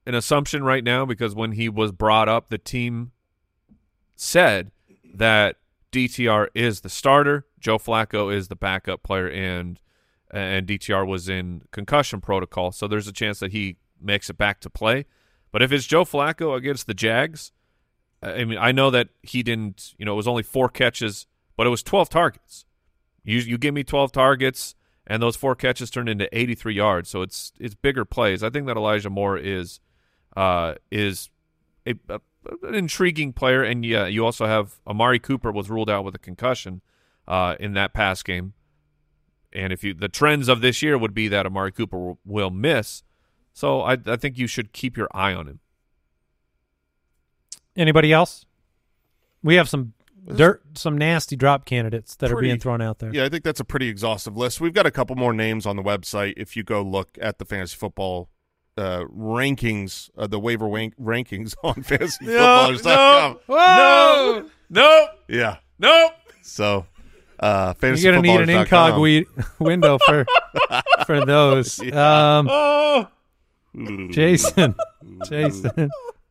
an 0.08 0.16
assumption 0.16 0.64
right 0.64 0.84
now 0.84 1.06
because 1.06 1.36
when 1.36 1.52
he 1.52 1.68
was 1.68 1.92
brought 1.92 2.30
up, 2.30 2.50
the 2.50 2.58
team 2.58 3.12
said 4.16 4.72
that 5.14 5.58
DTR 5.92 6.48
is 6.56 6.82
the 6.82 6.90
starter, 6.90 7.46
Joe 7.60 7.78
Flacco 7.78 8.34
is 8.34 8.48
the 8.48 8.56
backup 8.56 9.04
player, 9.04 9.28
and 9.28 9.80
and 10.32 10.68
DTR 10.68 11.06
was 11.06 11.30
in 11.30 11.64
concussion 11.72 12.22
protocol. 12.22 12.72
So 12.72 12.88
there's 12.88 13.08
a 13.08 13.14
chance 13.14 13.40
that 13.40 13.52
he 13.52 13.78
makes 14.02 14.30
it 14.30 14.38
back 14.38 14.60
to 14.62 14.70
play. 14.70 15.06
But 15.52 15.62
if 15.62 15.72
it's 15.72 15.86
Joe 15.86 16.04
Flacco 16.04 16.56
against 16.56 16.88
the 16.88 16.94
Jags, 16.94 17.52
I 18.22 18.44
mean, 18.46 18.58
I 18.58 18.72
know 18.72 18.90
that 18.90 19.10
he 19.22 19.44
didn't. 19.44 19.94
You 19.98 20.06
know, 20.06 20.14
it 20.14 20.18
was 20.18 20.28
only 20.28 20.44
four 20.44 20.70
catches, 20.70 21.28
but 21.56 21.68
it 21.68 21.70
was 21.70 21.84
12 21.84 22.10
targets. 22.10 22.66
You 23.24 23.40
you 23.40 23.58
give 23.58 23.74
me 23.74 23.84
12 23.84 24.14
targets, 24.14 24.76
and 25.06 25.22
those 25.22 25.36
four 25.36 25.56
catches 25.56 25.90
turned 25.90 26.10
into 26.10 26.30
83 26.38 26.74
yards. 26.76 27.10
So 27.10 27.22
it's 27.22 27.52
it's 27.60 27.76
bigger 27.76 28.06
plays. 28.06 28.42
I 28.42 28.50
think 28.50 28.68
that 28.68 28.78
Elijah 28.78 29.10
Moore 29.10 29.38
is 29.38 29.80
uh, 30.38 30.76
is 30.92 31.32
a, 31.88 31.96
a, 32.08 32.22
an 32.62 32.76
intriguing 32.76 33.34
player, 33.34 33.64
and 33.64 33.84
yeah, 33.84 34.06
you 34.06 34.24
also 34.24 34.46
have 34.46 34.76
Amari 34.86 35.18
Cooper 35.18 35.52
was 35.52 35.68
ruled 35.68 35.90
out 35.90 36.06
with 36.06 36.14
a 36.14 36.20
concussion 36.20 36.82
uh, 37.28 37.56
in 37.60 37.74
that 37.74 37.92
pass 37.92 38.22
game. 38.22 38.54
And 39.52 39.74
if 39.74 39.84
you 39.84 39.96
the 39.96 40.08
trends 40.08 40.48
of 40.48 40.62
this 40.62 40.84
year 40.84 40.96
would 40.96 41.16
be 41.16 41.28
that 41.30 41.48
Amari 41.48 41.72
Cooper 41.72 41.98
will, 41.98 42.20
will 42.24 42.52
miss, 42.52 43.02
so 43.52 43.82
I 43.82 43.98
I 44.06 44.16
think 44.16 44.38
you 44.38 44.46
should 44.46 44.74
keep 44.74 44.96
your 44.96 45.08
eye 45.12 45.34
on 45.34 45.48
him. 45.48 45.60
Anybody 47.76 48.14
else? 48.14 48.46
We 49.42 49.56
have 49.56 49.68
some 49.68 49.94
dirt, 50.36 50.62
some 50.76 50.98
nasty 50.98 51.36
drop 51.36 51.66
candidates 51.66 52.16
that 52.18 52.32
are 52.32 52.40
being 52.40 52.60
thrown 52.60 52.82
out 52.82 53.00
there. 53.00 53.12
Yeah, 53.12 53.26
I 53.26 53.30
think 53.30 53.44
that's 53.44 53.60
a 53.60 53.66
pretty 53.66 53.88
exhaustive 53.88 54.38
list. 54.38 54.62
We've 54.62 54.74
got 54.74 54.86
a 54.86 54.92
couple 54.92 55.16
more 55.16 55.34
names 55.34 55.66
on 55.66 55.78
the 55.78 55.84
website. 55.84 56.34
If 56.38 56.56
you 56.56 56.64
go 56.64 56.84
look 56.84 57.18
at 57.20 57.40
the 57.40 57.46
fantasy 57.46 57.76
football 57.76 58.30
uh, 58.78 59.04
rankings, 59.06 60.10
uh, 60.18 60.28
the 60.28 60.40
waiver 60.40 60.68
wank- 60.68 60.96
rankings 61.02 61.54
on 61.64 61.76
fantasyfootballers.com. 61.76 63.40
no, 63.50 64.46
no, 64.70 65.08
Yeah. 65.28 65.58
no. 65.80 66.10
So, 66.42 66.86
uh, 67.40 67.74
You're 67.82 67.96
gonna 68.14 68.22
need 68.22 68.42
an 68.42 68.50
incog 68.50 69.00
we- 69.02 69.26
window 69.60 69.98
for 69.98 70.26
for 71.06 71.26
those. 71.26 71.80
Um, 71.94 72.48
Oh, 72.50 73.08
Jason, 74.10 74.74
Jason, 75.30 75.90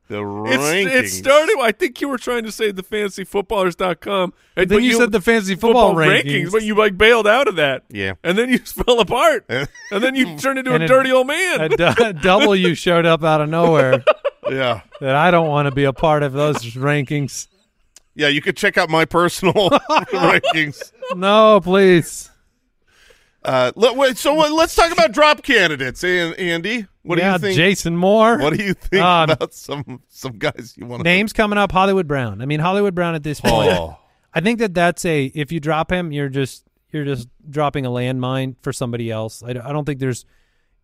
The 0.09 0.19
it's, 0.47 0.63
rankings. 0.63 0.87
it 1.05 1.09
started. 1.09 1.59
I 1.61 1.73
think 1.73 2.01
you 2.01 2.09
were 2.09 2.19
trying 2.19 2.45
to 2.45 2.53
say 2.53 2.71
the 2.71 2.83
fantasyfootballers.com. 2.83 4.35
And 4.57 4.71
then 4.71 4.79
but 4.79 4.83
you, 4.85 4.97
said 4.97 5.11
the 5.13 5.21
fantasy 5.21 5.55
football, 5.57 5.95
rankings. 5.95 6.53
but 6.53 6.63
you 6.63 6.75
like 6.77 6.97
bailed 6.97 7.27
out 7.27 7.49
of 7.49 7.57
that. 7.57 7.83
Yeah. 7.91 8.13
And 8.23 8.39
then 8.39 8.49
you 8.49 8.59
fell 8.61 9.01
apart. 9.01 9.45
and 9.49 9.69
then 9.91 10.15
you 10.15 10.37
turned 10.39 10.59
into 10.59 10.73
And 10.73 10.83
a 10.83 10.87
a- 10.87 10.89
dirty 10.89 11.11
old 11.13 11.27
man. 11.27 11.61
a 11.61 11.69
du- 11.69 12.13
W 12.23 12.75
showed 12.75 13.05
up 13.07 13.25
out 13.25 13.41
of 13.41 13.49
nowhere 13.49 14.05
Yeah. 14.49 14.83
that 15.01 15.17
I 15.17 15.31
don't 15.33 15.49
want 15.49 15.67
to 15.67 15.75
be 15.75 15.85
a 15.85 15.93
part 15.93 16.23
of 16.23 16.33
those 16.33 16.59
rankings. 16.75 17.49
Yeah, 18.15 18.29
you 18.29 18.41
could 18.41 18.57
check 18.57 18.79
out 18.79 18.89
my 18.89 19.05
personal 19.05 19.53
rankings. 19.71 20.93
No, 21.15 21.61
please. 21.61 22.31
Uh, 23.47 23.73
let, 23.77 23.97
wait, 23.97 24.17
so 24.19 24.35
let's 24.35 24.75
talk 24.75 24.91
about 24.93 25.13
drop 25.13 25.43
candidates, 25.43 26.03
An- 26.05 26.35
Andy. 26.35 26.87
What 27.03 27.19
yeah, 27.19 27.29
do 27.39 27.47
you 27.47 27.55
think? 27.55 27.57
Jason 27.57 27.97
Moore. 27.97 28.39
What 28.39 28.57
do 28.57 28.63
you 28.65 28.75
think 28.75 29.03
Um, 29.03 29.31
about 29.31 29.55
some 29.55 30.03
some 30.09 30.33
guys 30.39 30.75
you 30.77 30.85
want 30.87 31.01
to 31.01 31.05
Names 31.05 31.33
coming 31.33 31.57
up. 31.59 31.71
Hollywood 31.71 32.09
Brown. 32.09 32.43
I 32.43 32.47
mean, 32.47 32.59
Hollywood 32.61 32.95
Brown 32.95 33.15
at 33.15 33.23
this 33.23 33.41
point. 33.41 33.71
Oh. 33.73 33.97
I 34.35 34.41
think 34.41 34.59
that 34.59 34.75
that's 34.75 35.05
a. 35.05 35.27
If 35.27 35.53
you 35.53 35.61
drop 35.61 35.91
him, 35.93 36.11
you're 36.11 36.29
just 36.29 36.65
you're 36.91 37.05
just 37.05 37.29
dropping 37.49 37.87
a 37.87 37.91
landmine 37.91 38.57
for 38.63 38.73
somebody 38.73 39.11
else. 39.11 39.43
I, 39.43 39.51
I 39.51 39.73
don't 39.73 39.85
think 39.85 40.01
there's. 40.01 40.25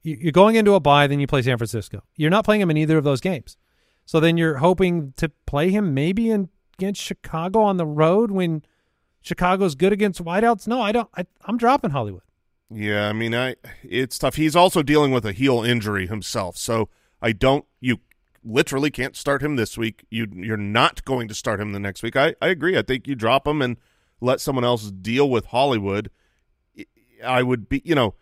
you- 0.03 0.19
You're 0.21 0.33
going 0.33 0.55
into 0.57 0.75
a 0.75 0.81
bye, 0.81 1.07
then 1.09 1.19
you 1.21 1.27
play 1.27 1.43
San 1.43 1.59
Francisco. 1.59 2.03
You're 2.17 2.31
not 2.31 2.45
playing 2.45 2.61
him 2.61 2.71
in 2.71 2.77
either 2.77 2.97
of 2.99 3.05
those 3.05 3.21
games. 3.21 3.57
So 4.07 4.21
then 4.21 4.37
you're 4.37 4.59
hoping 4.59 5.13
to 5.17 5.31
play 5.47 5.71
him 5.71 5.95
maybe 5.95 6.31
in, 6.31 6.49
against 6.79 7.01
Chicago 7.01 7.63
on 7.63 7.77
the 7.77 7.87
road 7.87 8.31
when 8.31 8.63
Chicago's 9.21 9.75
good 9.75 9.93
against 9.93 10.23
wideouts. 10.25 10.67
No, 10.69 10.81
I 10.81 10.93
don't. 10.93 11.09
I, 11.17 11.25
I'm 11.45 11.57
dropping 11.57 11.91
Hollywood. 11.91 12.23
Yeah, 12.75 13.09
I 13.09 13.12
mean, 13.12 13.35
I 13.35 13.57
it's 13.83 14.18
tough. 14.18 14.37
He's 14.37 14.57
also 14.57 14.83
dealing 14.83 15.12
with 15.12 15.27
a 15.27 15.33
heel 15.33 15.62
injury 15.62 16.07
himself, 16.07 16.57
so 16.57 16.89
I 17.20 17.33
don't. 17.33 17.64
You 17.81 17.99
literally 18.45 18.91
can't 18.91 19.16
start 19.16 19.43
him 19.43 19.57
this 19.57 19.77
week. 19.77 20.05
You 20.11 20.27
you're 20.33 20.57
not 20.57 21.05
going 21.05 21.29
to 21.29 21.35
start 21.35 21.61
him 21.61 21.73
the 21.73 21.81
next 21.81 22.03
week. 22.03 22.16
I 22.16 22.35
I 22.41 22.49
agree. 22.49 22.79
I 22.79 22.83
think 22.83 23.07
you 23.07 23.14
drop 23.14 23.47
him 23.47 23.61
and 23.61 23.77
let 24.20 24.41
someone 24.41 24.64
else 24.64 24.91
deal 24.91 25.29
with 25.29 25.47
Hollywood. 25.47 26.11
I 27.25 27.43
would 27.43 27.68
be, 27.68 27.83
you 27.85 27.95
know, 27.95 28.14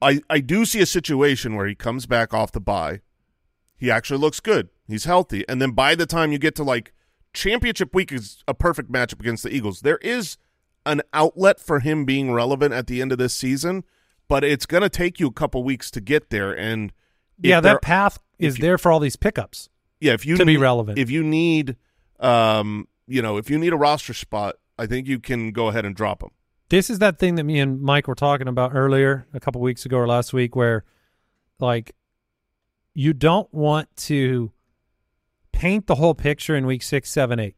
I 0.00 0.20
I 0.30 0.40
do 0.40 0.64
see 0.64 0.80
a 0.80 0.86
situation 0.86 1.56
where 1.56 1.66
he 1.66 1.74
comes 1.74 2.06
back 2.06 2.32
off 2.32 2.52
the 2.52 2.60
bye. 2.60 3.00
He 3.76 3.90
actually 3.90 4.18
looks 4.18 4.40
good. 4.40 4.68
He's 4.86 5.04
healthy. 5.04 5.44
And 5.48 5.60
then 5.60 5.72
by 5.72 5.94
the 5.94 6.06
time 6.06 6.32
you 6.32 6.38
get 6.38 6.54
to 6.56 6.64
like 6.64 6.92
championship 7.32 7.94
week 7.94 8.12
is 8.12 8.42
a 8.46 8.54
perfect 8.54 8.90
matchup 8.90 9.20
against 9.20 9.42
the 9.42 9.54
Eagles. 9.54 9.80
There 9.80 9.98
is 9.98 10.36
an 10.88 11.02
outlet 11.12 11.60
for 11.60 11.80
him 11.80 12.04
being 12.04 12.32
relevant 12.32 12.72
at 12.74 12.86
the 12.86 13.00
end 13.02 13.12
of 13.12 13.18
this 13.18 13.34
season, 13.34 13.84
but 14.26 14.42
it's 14.44 14.66
going 14.66 14.82
to 14.82 14.88
take 14.88 15.20
you 15.20 15.26
a 15.28 15.32
couple 15.32 15.62
weeks 15.62 15.90
to 15.92 16.00
get 16.00 16.30
there. 16.30 16.52
And 16.56 16.92
Yeah, 17.38 17.60
that 17.60 17.82
path 17.82 18.18
is 18.38 18.58
you- 18.58 18.62
there 18.62 18.78
for 18.78 18.90
all 18.90 19.00
these 19.00 19.16
pickups. 19.16 19.68
yeah, 20.00 20.12
if 20.14 20.24
you 20.26 20.36
to 20.36 20.44
be 20.46 20.56
relevant. 20.56 20.98
if 20.98 21.10
you 21.10 21.22
need, 21.22 21.76
um, 22.20 22.88
you 23.06 23.22
know, 23.22 23.36
if 23.36 23.50
you 23.50 23.58
need 23.58 23.72
a 23.72 23.76
roster 23.76 24.14
spot, 24.14 24.56
I 24.78 24.86
think 24.86 25.06
you 25.08 25.18
can 25.18 25.50
go 25.52 25.68
ahead 25.68 25.84
and 25.84 25.94
drop 25.94 26.22
him. 26.22 26.30
This 26.68 26.90
is 26.90 26.98
that 27.00 27.18
thing 27.18 27.34
that 27.36 27.44
me 27.44 27.58
and 27.60 27.80
Mike 27.80 28.06
were 28.08 28.14
talking 28.14 28.46
about 28.48 28.72
earlier, 28.74 29.26
a 29.32 29.40
couple 29.40 29.60
weeks 29.60 29.86
ago 29.86 29.96
or 29.98 30.06
last 30.06 30.32
week, 30.32 30.54
where 30.54 30.84
like 31.58 31.94
you 32.94 33.12
don't 33.12 33.52
want 33.52 33.88
to 33.96 34.52
paint 35.52 35.86
the 35.86 35.94
whole 35.96 36.14
picture 36.14 36.54
in 36.56 36.66
week 36.66 36.82
six, 36.82 37.10
seven, 37.10 37.40
eight 37.40 37.56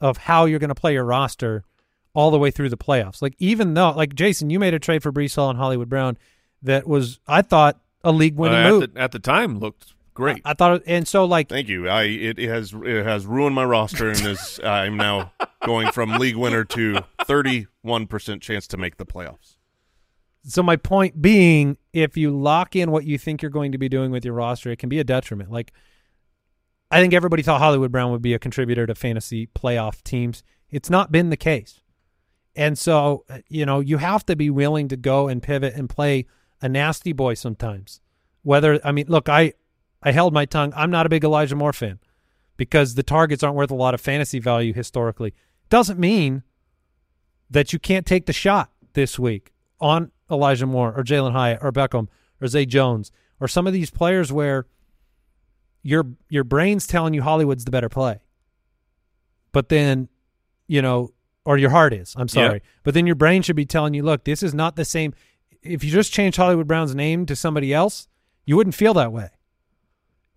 of 0.00 0.16
how 0.18 0.44
you're 0.44 0.58
going 0.58 0.68
to 0.68 0.74
play 0.74 0.92
your 0.92 1.04
roster 1.04 1.64
all 2.14 2.30
the 2.30 2.38
way 2.38 2.50
through 2.50 2.68
the 2.70 2.76
playoffs. 2.76 3.20
Like 3.20 3.34
even 3.38 3.74
though, 3.74 3.90
like 3.90 4.14
Jason, 4.14 4.48
you 4.50 4.58
made 4.58 4.72
a 4.74 4.78
trade 4.78 5.02
for 5.02 5.12
Breece 5.12 5.34
Hall 5.36 5.50
and 5.50 5.58
Hollywood 5.58 5.88
Brown 5.88 6.16
that 6.62 6.86
was, 6.86 7.20
I 7.28 7.42
thought, 7.42 7.80
a 8.02 8.12
league 8.12 8.36
winning 8.36 8.64
Uh, 8.64 8.70
move. 8.70 8.82
at, 8.84 8.94
the, 8.94 9.00
at 9.00 9.12
the 9.12 9.18
time 9.18 9.58
looked 9.58 9.92
great. 10.14 10.40
I 10.44 10.54
thought, 10.54 10.82
and 10.86 11.06
so 11.08 11.24
like 11.24 11.48
Thank 11.48 11.68
you. 11.68 11.88
I 11.88 12.04
it, 12.04 12.38
it 12.38 12.48
has 12.48 12.72
it 12.72 13.04
has 13.04 13.26
ruined 13.26 13.54
my 13.54 13.64
roster 13.64 14.08
and 14.10 14.20
is 14.26 14.60
I'm 14.64 14.96
now 14.96 15.32
going 15.64 15.90
from 15.90 16.12
league 16.18 16.36
winner 16.36 16.64
to 16.64 17.00
31 17.24 18.06
percent 18.06 18.42
chance 18.42 18.66
to 18.68 18.76
make 18.76 18.96
the 18.96 19.06
playoffs. 19.06 19.56
So 20.46 20.62
my 20.62 20.76
point 20.76 21.22
being, 21.22 21.78
if 21.94 22.16
you 22.18 22.30
lock 22.30 22.76
in 22.76 22.90
what 22.90 23.04
you 23.04 23.16
think 23.16 23.40
you're 23.40 23.50
going 23.50 23.72
to 23.72 23.78
be 23.78 23.88
doing 23.88 24.10
with 24.10 24.24
your 24.26 24.34
roster, 24.34 24.70
it 24.70 24.78
can 24.78 24.90
be 24.90 24.98
a 25.00 25.04
detriment. 25.04 25.50
Like 25.50 25.72
I 26.90 27.00
think 27.00 27.14
everybody 27.14 27.42
thought 27.42 27.60
Hollywood 27.60 27.90
Brown 27.90 28.12
would 28.12 28.22
be 28.22 28.34
a 28.34 28.38
contributor 28.38 28.86
to 28.86 28.94
fantasy 28.94 29.48
playoff 29.48 30.02
teams. 30.04 30.42
It's 30.70 30.90
not 30.90 31.10
been 31.10 31.30
the 31.30 31.36
case. 31.36 31.80
And 32.56 32.78
so, 32.78 33.24
uh, 33.28 33.38
you 33.48 33.66
know, 33.66 33.80
you 33.80 33.98
have 33.98 34.24
to 34.26 34.36
be 34.36 34.50
willing 34.50 34.88
to 34.88 34.96
go 34.96 35.28
and 35.28 35.42
pivot 35.42 35.74
and 35.74 35.88
play 35.88 36.26
a 36.60 36.68
nasty 36.68 37.12
boy 37.12 37.34
sometimes. 37.34 38.00
Whether 38.42 38.80
I 38.84 38.92
mean, 38.92 39.06
look, 39.08 39.28
I 39.28 39.54
I 40.02 40.12
held 40.12 40.32
my 40.32 40.44
tongue. 40.44 40.72
I'm 40.76 40.90
not 40.90 41.06
a 41.06 41.08
big 41.08 41.24
Elijah 41.24 41.56
Moore 41.56 41.72
fan 41.72 41.98
because 42.56 42.94
the 42.94 43.02
targets 43.02 43.42
aren't 43.42 43.56
worth 43.56 43.70
a 43.70 43.76
lot 43.76 43.94
of 43.94 44.00
fantasy 44.00 44.38
value 44.38 44.72
historically. 44.72 45.34
Doesn't 45.68 45.98
mean 45.98 46.42
that 47.50 47.72
you 47.72 47.78
can't 47.78 48.06
take 48.06 48.26
the 48.26 48.32
shot 48.32 48.70
this 48.92 49.18
week 49.18 49.52
on 49.80 50.12
Elijah 50.30 50.66
Moore 50.66 50.92
or 50.96 51.02
Jalen 51.02 51.32
Hyatt 51.32 51.58
or 51.62 51.72
Beckham 51.72 52.08
or 52.40 52.46
Zay 52.48 52.66
Jones 52.66 53.10
or 53.40 53.48
some 53.48 53.66
of 53.66 53.72
these 53.72 53.90
players 53.90 54.32
where 54.32 54.66
your 55.82 56.06
your 56.28 56.44
brain's 56.44 56.86
telling 56.86 57.14
you 57.14 57.22
Hollywood's 57.22 57.64
the 57.64 57.70
better 57.70 57.88
play. 57.88 58.20
But 59.52 59.68
then, 59.68 60.08
you 60.66 60.82
know, 60.82 61.10
or 61.44 61.58
your 61.58 61.70
heart 61.70 61.92
is, 61.92 62.14
I'm 62.16 62.28
sorry. 62.28 62.62
But 62.82 62.94
then 62.94 63.06
your 63.06 63.16
brain 63.16 63.42
should 63.42 63.56
be 63.56 63.66
telling 63.66 63.94
you, 63.94 64.02
look, 64.02 64.24
this 64.24 64.42
is 64.42 64.54
not 64.54 64.76
the 64.76 64.84
same. 64.84 65.14
If 65.62 65.82
you 65.84 65.90
just 65.90 66.12
change 66.12 66.36
Hollywood 66.36 66.66
Brown's 66.66 66.94
name 66.94 67.26
to 67.26 67.36
somebody 67.36 67.72
else, 67.72 68.08
you 68.46 68.56
wouldn't 68.56 68.74
feel 68.74 68.94
that 68.94 69.12
way. 69.12 69.30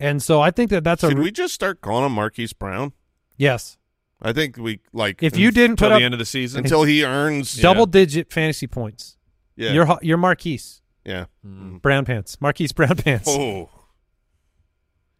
And 0.00 0.22
so 0.22 0.40
I 0.40 0.50
think 0.50 0.70
that 0.70 0.84
that's 0.84 1.02
a 1.02 1.08
Should 1.08 1.18
we 1.18 1.30
just 1.30 1.52
start 1.54 1.80
calling 1.80 2.06
him 2.06 2.12
Marquise 2.12 2.52
Brown? 2.52 2.92
yes. 3.36 3.76
I 4.20 4.32
think 4.32 4.56
we 4.56 4.80
like 4.92 5.22
If 5.22 5.36
you 5.38 5.52
didn't 5.52 5.72
Until 5.80 5.90
put 5.90 5.90
the 5.90 5.96
up 5.98 6.02
end 6.02 6.12
of 6.14 6.18
the 6.18 6.24
season. 6.24 6.64
until 6.64 6.82
he 6.82 7.04
earns 7.04 7.54
double 7.54 7.86
digit 7.86 8.32
fantasy 8.32 8.66
points, 8.66 9.16
yeah 9.54 9.70
you're 9.72 9.98
you're 10.02 10.16
Marquise 10.16 10.82
yeah. 11.04 11.26
Hmm. 11.44 11.76
Brown 11.76 12.04
Pants, 12.04 12.40
Marquise 12.40 12.72
Brown 12.72 12.96
Pants. 12.96 13.28
Oh, 13.30 13.70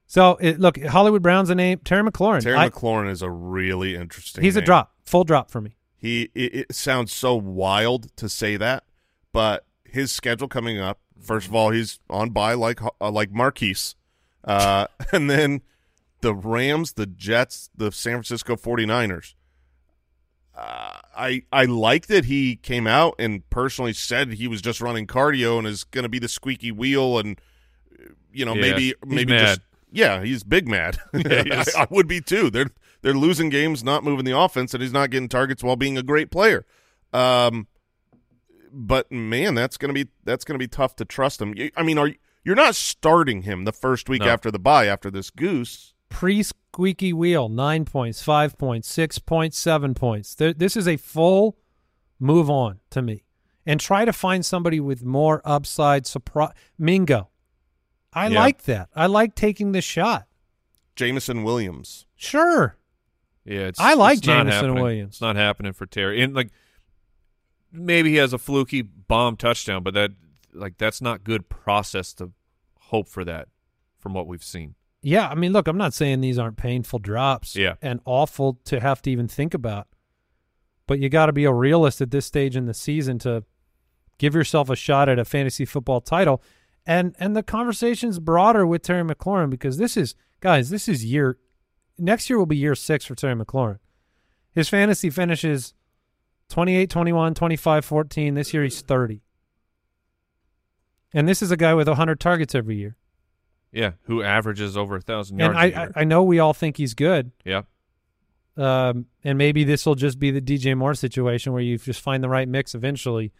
So 0.06 0.36
it, 0.40 0.58
look, 0.58 0.82
Hollywood 0.82 1.22
Brown's 1.22 1.48
a 1.50 1.54
name. 1.54 1.78
Terry 1.84 2.02
McLaurin. 2.02 2.42
Terry 2.42 2.56
I- 2.56 2.70
McLaurin 2.70 3.08
is 3.08 3.22
a 3.22 3.30
really 3.30 3.94
interesting. 3.94 4.42
he's 4.42 4.56
a 4.56 4.60
drop, 4.62 4.92
full 5.04 5.22
drop 5.24 5.50
for 5.50 5.60
me. 5.60 5.76
He 5.98 6.30
it, 6.34 6.54
it 6.54 6.74
sounds 6.74 7.12
so 7.12 7.34
wild 7.34 8.14
to 8.16 8.28
say 8.28 8.56
that, 8.56 8.84
but 9.32 9.66
his 9.84 10.12
schedule 10.12 10.48
coming 10.48 10.78
up. 10.78 11.00
First 11.20 11.48
of 11.48 11.54
all, 11.54 11.70
he's 11.70 11.98
on 12.08 12.30
by 12.30 12.54
like 12.54 12.80
uh, 13.00 13.10
like 13.10 13.32
Marquise, 13.32 13.96
uh, 14.44 14.86
and 15.12 15.28
then 15.28 15.62
the 16.20 16.34
Rams, 16.34 16.92
the 16.92 17.06
Jets, 17.06 17.68
the 17.76 17.90
San 17.90 18.12
Francisco 18.14 18.54
49ers. 18.56 19.34
Uh, 20.56 20.98
I 21.16 21.42
I 21.52 21.66
like 21.66 22.06
that 22.08 22.24
he 22.24 22.56
came 22.56 22.86
out 22.86 23.14
and 23.18 23.48
personally 23.50 23.92
said 23.92 24.34
he 24.34 24.48
was 24.48 24.60
just 24.60 24.80
running 24.80 25.06
cardio 25.06 25.58
and 25.58 25.66
is 25.66 25.84
going 25.84 26.02
to 26.02 26.08
be 26.08 26.18
the 26.18 26.28
squeaky 26.28 26.72
wheel 26.72 27.18
and 27.18 27.40
you 28.32 28.44
know 28.44 28.54
Yeah, 28.54 28.60
maybe 28.60 28.94
maybe 29.06 29.32
just 29.32 29.60
yeah 29.92 30.22
he's 30.24 30.42
big 30.42 30.66
mad. 30.66 30.98
Yeah, 31.12 31.42
he. 31.44 31.52
I, 31.76 31.82
I 31.82 31.86
would 31.90 32.08
be 32.08 32.20
too. 32.20 32.50
They're 32.50 32.70
they're 33.02 33.14
losing 33.14 33.48
games, 33.48 33.82
not 33.84 34.04
moving 34.04 34.24
the 34.24 34.36
offense, 34.38 34.74
and 34.74 34.82
he's 34.82 34.92
not 34.92 35.10
getting 35.10 35.28
targets 35.28 35.62
while 35.62 35.76
being 35.76 35.96
a 35.98 36.02
great 36.02 36.30
player. 36.30 36.66
Um, 37.12 37.66
but 38.72 39.10
man, 39.10 39.54
that's 39.54 39.76
gonna 39.76 39.92
be 39.92 40.08
that's 40.24 40.44
gonna 40.44 40.58
be 40.58 40.68
tough 40.68 40.96
to 40.96 41.04
trust 41.04 41.40
him. 41.40 41.54
I 41.76 41.82
mean, 41.82 41.98
are 41.98 42.08
you, 42.08 42.16
you're 42.44 42.56
not 42.56 42.74
starting 42.74 43.42
him 43.42 43.64
the 43.64 43.72
first 43.72 44.08
week 44.08 44.22
No. 44.22 44.28
after 44.28 44.50
the 44.50 44.58
bye 44.58 44.86
after 44.86 45.10
this 45.10 45.30
goose? 45.30 45.94
Pre 46.08 46.42
squeaky 46.42 47.12
wheel, 47.12 47.48
nine 47.48 47.84
points, 47.84 48.22
five 48.22 48.56
points, 48.58 48.88
six 48.88 49.18
points, 49.18 49.58
seven 49.58 49.94
points. 49.94 50.34
There, 50.34 50.52
this 50.54 50.76
is 50.76 50.86
a 50.88 50.96
full 50.96 51.56
move 52.18 52.48
on 52.50 52.80
to 52.90 53.02
me. 53.02 53.24
And 53.66 53.78
try 53.78 54.06
to 54.06 54.14
find 54.14 54.44
somebody 54.46 54.80
with 54.80 55.04
more 55.04 55.42
upside. 55.44 56.06
Surprise, 56.06 56.52
Mingo. 56.78 57.28
I 58.14 58.28
Yeah. 58.28 58.38
like 58.40 58.62
that. 58.62 58.88
I 58.96 59.06
like 59.06 59.34
taking 59.34 59.72
the 59.72 59.82
shot. 59.82 60.26
Jameson 60.96 61.42
Williams. 61.44 62.06
Sure. 62.16 62.77
Yeah, 63.48 63.60
it's, 63.68 63.80
I 63.80 63.94
like 63.94 64.18
it's 64.18 64.26
Jameson. 64.26 64.74
Williams. 64.74 65.14
It's 65.14 65.20
not 65.20 65.36
happening 65.36 65.72
for 65.72 65.86
Terry. 65.86 66.22
And 66.22 66.34
like 66.34 66.50
maybe 67.72 68.10
he 68.10 68.16
has 68.16 68.32
a 68.32 68.38
fluky 68.38 68.82
bomb 68.82 69.36
touchdown, 69.36 69.82
but 69.82 69.94
that 69.94 70.12
like 70.52 70.78
that's 70.78 71.00
not 71.00 71.24
good 71.24 71.48
process 71.48 72.12
to 72.14 72.32
hope 72.78 73.08
for 73.08 73.24
that 73.24 73.48
from 73.98 74.14
what 74.14 74.26
we've 74.26 74.44
seen. 74.44 74.74
Yeah, 75.02 75.28
I 75.28 75.34
mean, 75.34 75.52
look, 75.52 75.68
I'm 75.68 75.76
not 75.78 75.94
saying 75.94 76.20
these 76.20 76.38
aren't 76.38 76.56
painful 76.56 76.98
drops 76.98 77.54
Yeah. 77.54 77.74
and 77.80 78.00
awful 78.04 78.58
to 78.64 78.80
have 78.80 79.00
to 79.02 79.10
even 79.10 79.28
think 79.28 79.54
about. 79.54 79.86
But 80.88 80.98
you 80.98 81.08
got 81.08 81.26
to 81.26 81.32
be 81.32 81.44
a 81.44 81.52
realist 81.52 82.00
at 82.00 82.10
this 82.10 82.26
stage 82.26 82.56
in 82.56 82.66
the 82.66 82.74
season 82.74 83.18
to 83.20 83.44
give 84.18 84.34
yourself 84.34 84.70
a 84.70 84.76
shot 84.76 85.08
at 85.08 85.18
a 85.18 85.24
fantasy 85.24 85.64
football 85.64 86.00
title. 86.00 86.42
And 86.86 87.14
and 87.18 87.36
the 87.36 87.42
conversation's 87.42 88.18
broader 88.18 88.66
with 88.66 88.82
Terry 88.82 89.04
McLaurin 89.04 89.50
because 89.50 89.76
this 89.76 89.96
is 89.96 90.14
guys, 90.40 90.70
this 90.70 90.88
is 90.88 91.04
year 91.04 91.36
next 91.98 92.28
year 92.30 92.38
will 92.38 92.46
be 92.46 92.56
year 92.56 92.74
6 92.74 93.04
for 93.04 93.14
Terry 93.14 93.34
McLaurin. 93.34 93.78
His 94.52 94.68
fantasy 94.68 95.10
finishes 95.10 95.74
28 96.48 96.88
21, 96.90 97.34
25 97.34 97.84
14. 97.84 98.34
This 98.34 98.54
year 98.54 98.62
he's 98.64 98.80
30. 98.80 99.20
And 101.14 101.28
this 101.28 101.42
is 101.42 101.50
a 101.50 101.56
guy 101.56 101.74
with 101.74 101.88
100 101.88 102.20
targets 102.20 102.54
every 102.54 102.76
year. 102.76 102.96
Yeah, 103.72 103.92
who 104.02 104.22
averages 104.22 104.76
over 104.76 104.96
a 104.96 105.00
thousand 105.00 105.38
yards 105.38 105.50
And 105.50 105.58
I, 105.58 105.64
a 105.64 105.66
I 105.66 105.82
year. 105.82 105.92
I 105.96 106.04
know 106.04 106.22
we 106.22 106.38
all 106.38 106.54
think 106.54 106.76
he's 106.76 106.94
good. 106.94 107.32
yeah. 107.44 107.62
Um, 108.56 109.06
and 109.22 109.38
maybe 109.38 109.62
this 109.62 109.86
will 109.86 109.94
just 109.94 110.18
be 110.18 110.32
the 110.32 110.40
DJ 110.40 110.76
Moore 110.76 110.94
situation 110.94 111.52
where 111.52 111.62
you 111.62 111.78
just 111.78 112.00
find 112.00 112.24
the 112.24 112.28
right 112.28 112.48
mix 112.48 112.74
eventually. 112.74 113.32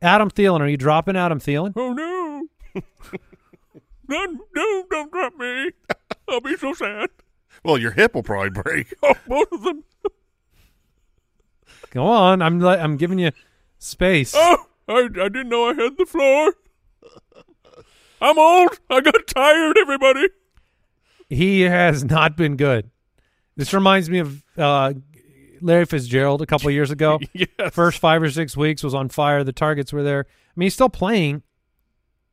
Adam 0.00 0.30
Thielen, 0.30 0.60
are 0.60 0.68
you 0.68 0.76
dropping 0.76 1.16
Adam 1.16 1.40
Thielen? 1.40 1.72
Oh 1.74 1.92
no. 1.92 2.42
no, 4.08 4.26
no, 4.54 4.84
don't 4.90 5.10
drop 5.10 5.34
me. 5.36 5.70
I'll 6.28 6.40
be 6.40 6.56
so 6.56 6.72
sad. 6.72 7.08
Well, 7.64 7.78
your 7.78 7.92
hip 7.92 8.14
will 8.14 8.22
probably 8.22 8.50
break. 8.50 8.94
Oh, 9.02 9.14
both 9.26 9.52
of 9.52 9.62
them. 9.62 9.84
Go 11.90 12.06
on, 12.06 12.40
I'm 12.42 12.60
le- 12.60 12.78
I'm 12.78 12.96
giving 12.96 13.18
you 13.18 13.32
space. 13.78 14.34
Oh, 14.36 14.66
I, 14.88 15.00
I 15.04 15.28
didn't 15.28 15.48
know 15.50 15.68
I 15.68 15.74
had 15.74 15.96
the 15.98 16.06
floor. 16.06 16.54
I'm 18.20 18.38
old. 18.38 18.78
I 18.88 19.00
got 19.00 19.26
tired, 19.26 19.76
everybody. 19.78 20.28
He 21.28 21.62
has 21.62 22.04
not 22.04 22.36
been 22.36 22.56
good. 22.56 22.90
This 23.56 23.74
reminds 23.74 24.08
me 24.08 24.20
of 24.20 24.42
uh, 24.56 24.94
Larry 25.60 25.86
Fitzgerald 25.86 26.40
a 26.40 26.46
couple 26.46 26.70
years 26.70 26.90
ago. 26.90 27.18
Yes. 27.34 27.48
First 27.72 27.98
five 27.98 28.22
or 28.22 28.30
six 28.30 28.56
weeks 28.56 28.82
was 28.82 28.94
on 28.94 29.08
fire. 29.08 29.42
The 29.44 29.52
targets 29.52 29.92
were 29.92 30.02
there. 30.02 30.26
I 30.28 30.52
mean, 30.56 30.66
he's 30.66 30.74
still 30.74 30.88
playing 30.88 31.42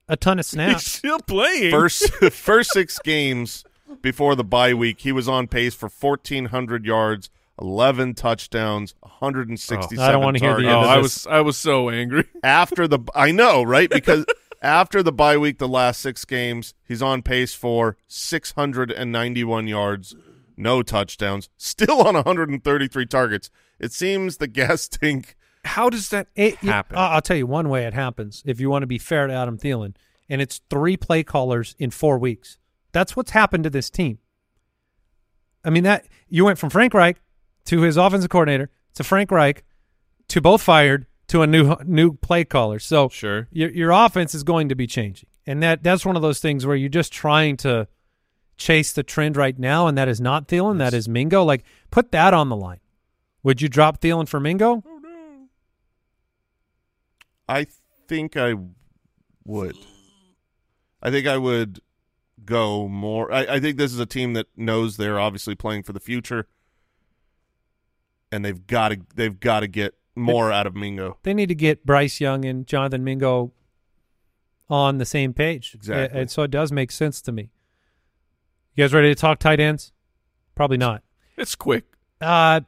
a 0.08 0.16
ton 0.18 0.40
of 0.40 0.46
snaps. 0.46 0.84
He's 0.84 0.92
snaps. 0.92 0.98
still 0.98 1.20
playing. 1.20 1.72
First 1.72 2.14
first 2.34 2.72
six 2.72 3.00
games 3.00 3.64
before 4.02 4.36
the 4.36 4.44
bye 4.44 4.74
week, 4.74 5.02
he 5.02 5.12
was 5.12 5.28
on 5.28 5.48
pace 5.48 5.74
for 5.76 5.90
1,400 5.90 6.86
yards, 6.86 7.30
11 7.62 8.14
touchdowns, 8.16 8.96
167 9.02 10.00
Oh, 10.04 10.08
I 10.08 10.12
don't 10.12 10.24
wanna 10.24 10.40
hear 10.40 10.56
the 10.56 10.64
targets. 10.64 10.76
oh, 10.76 10.80
end 10.80 10.86
of 10.86 10.90
oh, 10.90 10.94
I 10.94 10.98
was 11.00 11.28
I 11.28 11.42
was 11.42 11.58
so 11.58 11.90
angry. 11.90 12.26
after 12.44 12.88
the 12.88 13.00
I 13.14 13.32
know, 13.32 13.64
right? 13.64 13.90
Because 13.90 14.26
after 14.62 15.02
the 15.04 15.12
bye 15.12 15.38
week, 15.38 15.58
the 15.58 15.68
last 15.68 16.02
six 16.02 16.24
games, 16.26 16.74
he's 16.88 17.02
on 17.02 17.22
pace 17.22 17.54
for 17.54 17.98
691 18.08 19.68
yards, 19.68 20.16
no 20.58 20.82
touchdowns, 20.82 21.50
still 21.58 22.02
on 22.08 22.16
133 22.16 23.06
targets. 23.06 23.50
It 23.80 23.92
seems 23.92 24.38
the 24.38 24.48
gas 24.48 24.88
tank. 24.90 25.36
How 25.66 25.90
does 25.90 26.10
that 26.10 26.28
It, 26.36 26.54
it- 26.54 26.60
happen? 26.62 26.98
I- 26.98 27.14
I'll 27.16 27.22
tell 27.22 27.38
you 27.38 27.48
one 27.48 27.70
way 27.70 27.86
it 27.86 27.94
happens 27.94 28.44
if 28.46 28.60
you 28.60 28.70
want 28.70 28.84
to 28.84 28.88
be 28.88 28.98
fair 28.98 29.28
to 29.28 29.34
Adam 29.34 29.58
Thielen, 29.58 29.96
and 30.30 30.42
it's 30.42 30.62
three 30.70 30.96
play 30.96 31.24
callers 31.24 31.76
in 31.80 31.92
four 31.92 32.18
weeks. 32.18 32.58
That's 32.92 33.16
what's 33.16 33.32
happened 33.32 33.64
to 33.66 33.70
this 33.70 33.90
team. 33.90 34.20
I 35.64 35.70
mean 35.70 35.84
that 35.84 36.08
you 36.28 36.46
went 36.46 36.58
from 36.58 36.70
Frank 36.70 36.94
Reich 36.94 37.22
to 37.66 37.82
his 37.82 37.98
offensive 37.98 38.30
coordinator 38.30 38.70
to 38.96 39.04
Frank 39.04 39.32
Reich 39.32 39.64
to 40.30 40.42
both 40.42 40.62
fired 40.62 41.06
to 41.28 41.42
a 41.42 41.48
new 41.48 41.76
new 41.86 42.14
play 42.14 42.44
caller. 42.46 42.80
So 42.80 43.10
Sure. 43.10 43.48
your 43.52 43.70
your 43.72 43.92
offense 43.92 44.34
is 44.34 44.44
going 44.44 44.70
to 44.70 44.76
be 44.76 44.88
changing, 44.88 45.30
and 45.46 45.62
that 45.62 45.84
that's 45.84 46.06
one 46.06 46.16
of 46.16 46.22
those 46.22 46.40
things 46.40 46.66
where 46.66 46.76
you're 46.76 46.90
just 46.90 47.14
trying 47.14 47.58
to 47.58 47.88
chase 48.58 48.92
the 48.92 49.04
trend 49.04 49.38
right 49.38 49.58
now, 49.58 49.88
and 49.88 49.98
that 49.98 50.08
is 50.08 50.20
not 50.20 50.48
Thielen, 50.48 50.78
that 50.80 50.94
is 50.94 51.08
Mingo. 51.08 51.44
Like 51.44 51.64
put 51.92 52.12
that 52.12 52.34
on 52.34 52.50
the 52.50 52.56
line. 52.56 52.80
Would 53.44 53.62
you 53.62 53.70
drop 53.70 54.02
Thielen 54.02 54.28
for 54.28 54.40
Mingo? 54.40 54.84
Oh, 54.86 55.48
I 57.48 57.68
think 58.08 58.38
I 58.38 58.56
would. 59.46 59.76
I 61.02 61.10
think 61.10 61.26
I 61.28 61.38
would 61.38 61.80
go 62.50 62.88
more. 62.88 63.32
I, 63.32 63.46
I 63.46 63.60
think 63.60 63.78
this 63.78 63.94
is 63.94 64.00
a 64.00 64.06
team 64.06 64.34
that 64.34 64.48
knows 64.58 64.98
they're 64.98 65.20
obviously 65.20 65.56
playing 65.56 65.84
for 65.84 65.94
the 65.94 66.00
future, 66.00 66.48
and 68.32 68.44
they've 68.44 68.66
got 68.68 68.90
to 68.90 69.00
they've 69.16 69.40
got 69.40 69.62
to 69.62 69.68
get 69.68 69.96
more 70.16 70.52
out 70.52 70.68
of 70.68 70.76
Mingo. 70.76 71.18
They 71.24 71.34
need 71.34 71.50
to 71.50 71.56
get 71.56 71.86
Bryce 71.86 72.20
Young 72.20 72.44
and 72.44 72.68
Jonathan 72.68 73.04
Mingo 73.04 73.54
on 74.70 74.98
the 74.98 75.06
same 75.06 75.34
page. 75.34 75.74
Exactly. 75.76 76.20
And 76.20 76.30
so 76.30 76.44
it 76.44 76.52
does 76.52 76.72
make 76.72 76.92
sense 76.92 77.22
to 77.22 77.32
me. 77.32 77.52
You 78.76 78.84
guys 78.84 78.94
ready 78.94 79.10
to 79.10 79.16
talk 79.16 79.40
tight 79.40 79.60
ends? 79.60 79.92
Probably 80.56 80.78
not. 80.78 81.04
It's 81.38 81.56
quick. 81.56 81.86
Uh 82.20 82.62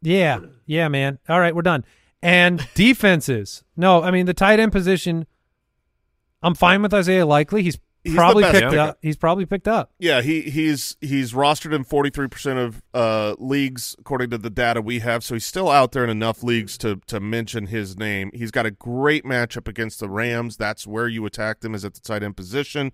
yeah. 0.00 0.38
Yeah, 0.64 0.88
man. 0.88 1.18
All 1.28 1.40
right, 1.40 1.54
we're 1.54 1.62
done. 1.62 1.84
And 2.22 2.66
defenses. 2.74 3.64
No, 3.76 4.02
I 4.02 4.10
mean 4.10 4.26
the 4.26 4.34
tight 4.34 4.60
end 4.60 4.72
position 4.72 5.26
I'm 6.42 6.54
fine 6.54 6.82
with 6.82 6.94
Isaiah 6.94 7.26
Likely. 7.26 7.62
He's, 7.62 7.78
He's 8.04 8.14
probably 8.14 8.44
picked 8.44 8.54
pickup. 8.54 8.90
up. 8.90 8.98
He's 9.02 9.16
probably 9.16 9.44
picked 9.44 9.68
up. 9.68 9.92
Yeah, 9.98 10.22
he 10.22 10.42
he's 10.42 10.96
he's 11.00 11.32
rostered 11.32 11.74
in 11.74 11.84
forty 11.84 12.10
three 12.10 12.28
percent 12.28 12.58
of 12.58 12.82
uh, 12.94 13.34
leagues 13.38 13.96
according 13.98 14.30
to 14.30 14.38
the 14.38 14.50
data 14.50 14.80
we 14.80 15.00
have. 15.00 15.24
So 15.24 15.34
he's 15.34 15.44
still 15.44 15.68
out 15.68 15.92
there 15.92 16.04
in 16.04 16.10
enough 16.10 16.42
leagues 16.42 16.78
to 16.78 17.00
to 17.06 17.20
mention 17.20 17.66
his 17.66 17.96
name. 17.96 18.30
He's 18.32 18.50
got 18.50 18.66
a 18.66 18.70
great 18.70 19.24
matchup 19.24 19.68
against 19.68 20.00
the 20.00 20.08
Rams. 20.08 20.56
That's 20.56 20.86
where 20.86 21.08
you 21.08 21.26
attack 21.26 21.62
him 21.62 21.74
is 21.74 21.84
at 21.84 21.94
the 21.94 22.00
tight 22.00 22.22
end 22.22 22.36
position. 22.36 22.92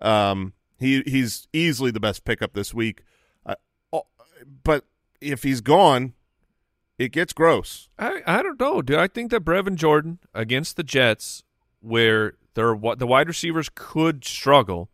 Um, 0.00 0.52
he 0.78 1.02
he's 1.06 1.48
easily 1.52 1.90
the 1.90 2.00
best 2.00 2.24
pickup 2.24 2.54
this 2.54 2.72
week. 2.72 3.02
Uh, 3.44 3.56
oh, 3.92 4.06
but 4.62 4.84
if 5.20 5.42
he's 5.42 5.60
gone, 5.60 6.14
it 6.98 7.12
gets 7.12 7.32
gross. 7.32 7.88
I, 7.98 8.22
I 8.26 8.42
don't 8.42 8.60
know, 8.60 8.82
dude. 8.82 8.98
I 8.98 9.08
think 9.08 9.30
that 9.30 9.44
Brevin 9.44 9.74
Jordan 9.74 10.20
against 10.32 10.76
the 10.76 10.84
Jets, 10.84 11.42
where 11.80 12.34
they're 12.54 12.74
what 12.74 12.98
the 12.98 13.06
wide 13.06 13.28
receivers 13.28 13.68
could 13.74 14.24
struggle, 14.24 14.90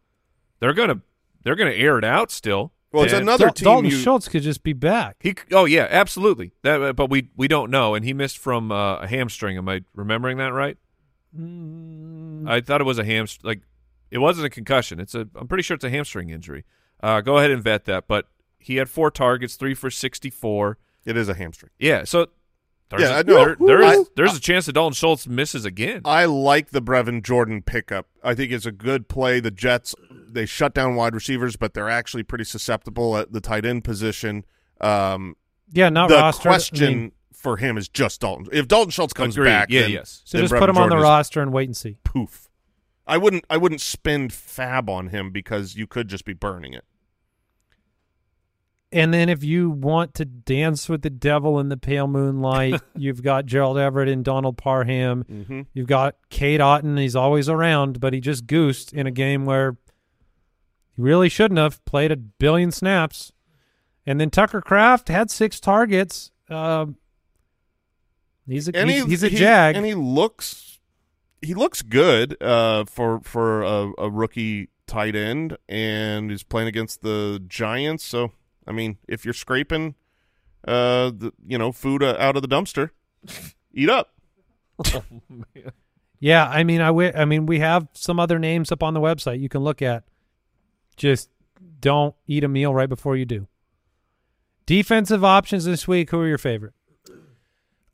they're 0.60 0.74
gonna 0.74 1.00
they're 1.42 1.56
gonna 1.56 1.70
air 1.72 1.98
it 1.98 2.04
out 2.04 2.30
still. 2.30 2.72
Well, 2.92 3.04
it's 3.04 3.12
And 3.12 3.22
another 3.22 3.46
Dal- 3.46 3.52
team. 3.54 3.64
Dalton 3.64 3.90
you- 3.90 3.96
Schultz 3.96 4.26
could 4.28 4.42
just 4.42 4.62
be 4.64 4.72
back. 4.72 5.16
He 5.20 5.34
oh 5.52 5.64
yeah, 5.64 5.86
absolutely. 5.88 6.52
That 6.62 6.82
uh, 6.82 6.92
but 6.92 7.08
we 7.08 7.30
we 7.36 7.46
don't 7.48 7.70
know, 7.70 7.94
and 7.94 8.04
he 8.04 8.12
missed 8.12 8.38
from 8.38 8.72
uh, 8.72 8.96
a 8.98 9.06
hamstring. 9.06 9.56
Am 9.56 9.68
I 9.68 9.82
remembering 9.94 10.38
that 10.38 10.52
right? 10.52 10.76
I 12.48 12.60
thought 12.60 12.80
it 12.80 12.84
was 12.84 12.98
a 12.98 13.04
hamstring. 13.04 13.48
Like 13.48 13.60
it 14.10 14.18
wasn't 14.18 14.46
a 14.46 14.50
concussion. 14.50 14.98
It's 15.00 15.14
a. 15.14 15.28
I'm 15.36 15.46
pretty 15.46 15.62
sure 15.62 15.76
it's 15.76 15.84
a 15.84 15.90
hamstring 15.90 16.30
injury. 16.30 16.64
Uh, 17.02 17.20
go 17.20 17.38
ahead 17.38 17.50
and 17.50 17.62
vet 17.62 17.84
that. 17.84 18.08
But 18.08 18.26
he 18.58 18.76
had 18.76 18.88
four 18.90 19.10
targets, 19.10 19.54
three 19.56 19.74
for 19.74 19.90
64. 19.90 20.76
it 21.04 21.16
is 21.16 21.28
a 21.28 21.34
hamstring. 21.34 21.70
Yeah, 21.78 22.04
so 22.04 22.26
there's 22.90 23.02
Yeah, 23.02 23.16
a, 23.16 23.18
I 23.18 23.22
know. 23.22 23.44
there- 23.44 23.56
there 23.58 23.82
is 23.82 23.98
I- 24.00 24.04
there's 24.16 24.36
a 24.36 24.40
chance 24.40 24.66
that 24.66 24.72
Dalton 24.72 24.94
Schultz 24.94 25.26
misses 25.26 25.64
again. 25.64 26.02
I 26.04 26.24
like 26.26 26.70
the 26.70 26.82
Brevin 26.82 27.22
Jordan 27.22 27.62
pickup. 27.62 28.06
I 28.22 28.34
think 28.34 28.52
it's 28.52 28.66
a 28.66 28.72
good 28.72 29.08
play. 29.08 29.40
The 29.40 29.50
Jets 29.50 29.94
they 30.28 30.46
shut 30.46 30.74
down 30.74 30.94
wide 30.94 31.14
receivers, 31.14 31.56
but 31.56 31.74
they're 31.74 31.88
actually 31.90 32.22
pretty 32.22 32.44
susceptible 32.44 33.16
at 33.16 33.32
the 33.32 33.40
tight 33.40 33.64
end 33.64 33.82
position. 33.84 34.44
Um, 34.80 35.36
Yeah, 35.72 35.88
not 35.88 36.08
the 36.08 36.16
rostered. 36.16 36.38
I 36.38 36.42
question 36.42 36.98
mean, 36.98 37.12
for 37.32 37.56
him 37.56 37.76
is 37.78 37.88
just 37.88 38.20
Dalton. 38.20 38.46
If 38.52 38.68
Dalton 38.68 38.90
Schultz 38.90 39.12
comes 39.12 39.36
Agreed. 39.36 39.50
back, 39.50 39.70
Yeah, 39.70 39.82
then, 39.82 39.90
yes. 39.90 40.22
so 40.24 40.38
then 40.38 40.44
just 40.44 40.54
Brevin 40.54 40.58
put 40.60 40.68
him 40.70 40.78
on 40.78 40.88
the 40.90 40.96
roster 40.98 41.40
and 41.42 41.52
wait 41.52 41.68
and 41.68 41.76
see. 41.76 41.96
Poof. 42.04 42.48
I 43.06 43.16
wouldn't. 43.18 43.44
I 43.50 43.56
wouldn't 43.56 43.80
spend 43.80 44.30
FAAB 44.32 44.88
on 44.88 45.08
him 45.08 45.30
because 45.32 45.74
you 45.74 45.86
could 45.88 46.06
just 46.06 46.24
be 46.24 46.32
burning 46.32 46.74
it. 46.74 46.84
And 48.92 49.14
then 49.14 49.28
if 49.28 49.44
you 49.44 49.70
want 49.70 50.14
to 50.14 50.24
dance 50.24 50.88
with 50.88 51.02
the 51.02 51.10
devil 51.10 51.60
in 51.60 51.68
the 51.68 51.76
pale 51.76 52.08
moonlight, 52.08 52.80
you've 52.96 53.22
got 53.22 53.46
Gerald 53.46 53.78
Everett 53.78 54.08
and 54.08 54.24
Donald 54.24 54.56
Parham. 54.56 55.24
Mm-hmm. 55.24 55.62
You've 55.74 55.86
got 55.86 56.16
Cade 56.28 56.60
Otton. 56.60 56.98
He's 56.98 57.14
always 57.14 57.48
around, 57.48 58.00
but 58.00 58.12
he 58.12 58.20
just 58.20 58.46
goosed 58.46 58.92
in 58.92 59.06
a 59.06 59.12
game 59.12 59.44
where 59.44 59.76
he 60.96 61.02
really 61.02 61.28
shouldn't 61.28 61.58
have 61.58 61.84
played 61.84 62.10
a 62.10 62.16
billion 62.16 62.72
snaps. 62.72 63.32
And 64.06 64.20
then 64.20 64.30
Tucker 64.30 64.60
Kraft 64.60 65.08
had 65.08 65.30
six 65.30 65.60
targets. 65.60 66.32
Um, 66.48 66.96
he's 68.46 68.68
a 68.68 68.72
he's, 68.72 69.04
he, 69.04 69.10
he's 69.10 69.22
a 69.22 69.28
he- 69.28 69.36
jag. 69.36 69.76
and 69.76 69.86
he 69.86 69.94
looks 69.94 70.80
he 71.42 71.54
looks 71.54 71.82
good 71.82 72.42
uh, 72.42 72.84
for 72.86 73.20
for 73.20 73.62
a, 73.62 73.92
a 73.98 74.10
rookie 74.10 74.68
tight 74.88 75.14
end, 75.14 75.56
and 75.68 76.30
he's 76.30 76.42
playing 76.42 76.66
against 76.66 77.02
the 77.02 77.40
Giants. 77.46 78.04
So 78.04 78.32
I 78.66 78.72
mean, 78.72 78.98
if 79.08 79.24
you're 79.24 79.34
scraping, 79.34 79.94
uh, 80.66 81.10
the 81.10 81.32
you 81.46 81.58
know 81.58 81.72
food 81.72 82.02
uh, 82.02 82.16
out 82.18 82.36
of 82.36 82.42
the 82.42 82.48
dumpster, 82.48 82.90
eat 83.72 83.88
up. 83.88 84.12
Yeah, 86.22 86.46
I 86.46 86.64
mean, 86.64 86.82
I 86.82 86.88
wi- 86.88 87.14
I 87.16 87.24
mean, 87.24 87.46
we 87.46 87.60
have 87.60 87.88
some 87.94 88.20
other 88.20 88.38
names 88.38 88.70
up 88.70 88.82
on 88.82 88.92
the 88.92 89.00
website 89.00 89.40
you 89.40 89.48
can 89.48 89.62
look 89.64 89.80
at. 89.80 90.04
Just 90.96 91.30
don't 91.80 92.14
eat 92.26 92.44
a 92.44 92.48
meal 92.48 92.74
right 92.74 92.90
before 92.90 93.16
you 93.16 93.24
do. 93.24 93.48
Defensive 94.66 95.24
options 95.24 95.64
this 95.64 95.88
week. 95.88 96.10
Who 96.10 96.20
are 96.20 96.28
your 96.28 96.36
favorite? 96.38 96.74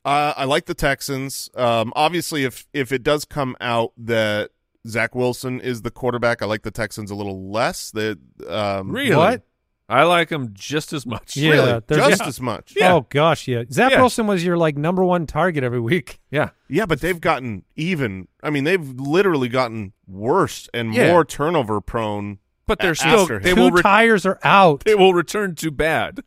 Uh, 0.03 0.33
I 0.35 0.43
like 0.43 0.65
the 0.65 0.73
Texans. 0.73 1.49
Um, 1.55 1.93
obviously, 1.95 2.43
if 2.43 2.67
if 2.73 2.91
it 2.91 3.01
does 3.01 3.23
come 3.23 3.55
out 3.61 3.93
that 3.97 4.51
Zach 4.85 5.15
Wilson 5.15 5.61
is 5.61 5.81
the 5.81 5.91
quarterback, 5.91 6.41
I 6.41 6.45
like 6.47 6.63
the 6.63 6.71
Texans 6.71 7.09
a 7.11 7.15
little 7.15 7.49
less. 7.49 7.91
That 7.91 8.19
um, 8.47 8.91
really? 8.91 9.15
What? 9.15 9.43
I 9.89 10.03
like 10.03 10.29
him 10.29 10.49
just 10.53 10.91
as 10.91 11.05
much. 11.05 11.37
Yeah, 11.37 11.51
really 11.51 11.81
there's- 11.87 12.09
just 12.09 12.21
Yeah. 12.23 12.27
as 12.27 12.41
much. 12.41 12.73
Yeah. 12.75 12.93
Oh 12.93 13.07
gosh, 13.09 13.47
yeah. 13.47 13.63
Zach 13.71 13.91
Yeah. 13.91 13.99
Wilson 14.01 14.27
was 14.27 14.43
your 14.43 14.57
like 14.57 14.75
number 14.77 15.03
one 15.03 15.25
target 15.25 15.63
every 15.63 15.79
week. 15.79 16.19
Yeah. 16.29 16.49
Yeah, 16.67 16.85
but 16.85 16.99
they've 16.99 17.21
gotten 17.21 17.63
even. 17.77 18.27
I 18.43 18.49
mean, 18.49 18.65
they've 18.65 18.85
literally 18.85 19.47
gotten 19.47 19.93
worse 20.07 20.67
and 20.73 20.93
Yeah. 20.93 21.11
more 21.11 21.23
turnover 21.23 21.79
prone. 21.79 22.39
But 22.65 22.79
they're 22.79 22.91
A- 22.91 22.95
still 22.97 23.21
after 23.21 23.39
they. 23.39 23.53
Two 23.53 23.61
will 23.61 23.71
re- 23.71 23.81
tires 23.81 24.25
are 24.25 24.39
out. 24.43 24.83
they 24.83 24.93
will 24.95 25.13
return 25.13 25.55
to 25.55 25.71
bad. 25.71 26.19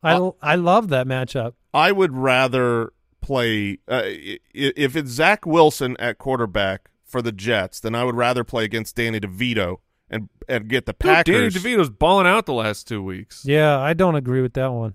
I 0.00 0.30
I 0.40 0.54
love 0.54 0.88
that 0.90 1.08
matchup. 1.08 1.54
I 1.74 1.90
would 1.90 2.16
rather 2.16 2.92
play 3.20 3.78
uh, 3.88 4.02
i- 4.04 4.38
i- 4.54 4.72
if 4.76 4.94
it's 4.94 5.10
Zach 5.10 5.44
Wilson 5.44 5.96
at 5.98 6.18
quarterback 6.18 6.88
for 7.04 7.20
the 7.20 7.32
Jets, 7.32 7.80
then 7.80 7.96
I 7.96 8.04
would 8.04 8.14
rather 8.14 8.44
play 8.44 8.62
against 8.64 8.94
Danny 8.94 9.18
DeVito 9.18 9.78
and 10.10 10.28
and 10.48 10.68
get 10.68 10.86
the 10.86 10.92
Dude, 10.92 11.00
Danny 11.00 11.24
Packers. 11.50 11.54
DeVito's 11.54 11.90
balling 11.90 12.26
out 12.26 12.46
the 12.46 12.54
last 12.54 12.88
two 12.88 13.02
weeks. 13.02 13.44
Yeah, 13.44 13.78
I 13.78 13.92
don't 13.94 14.14
agree 14.14 14.40
with 14.42 14.54
that 14.54 14.68
one. 14.72 14.94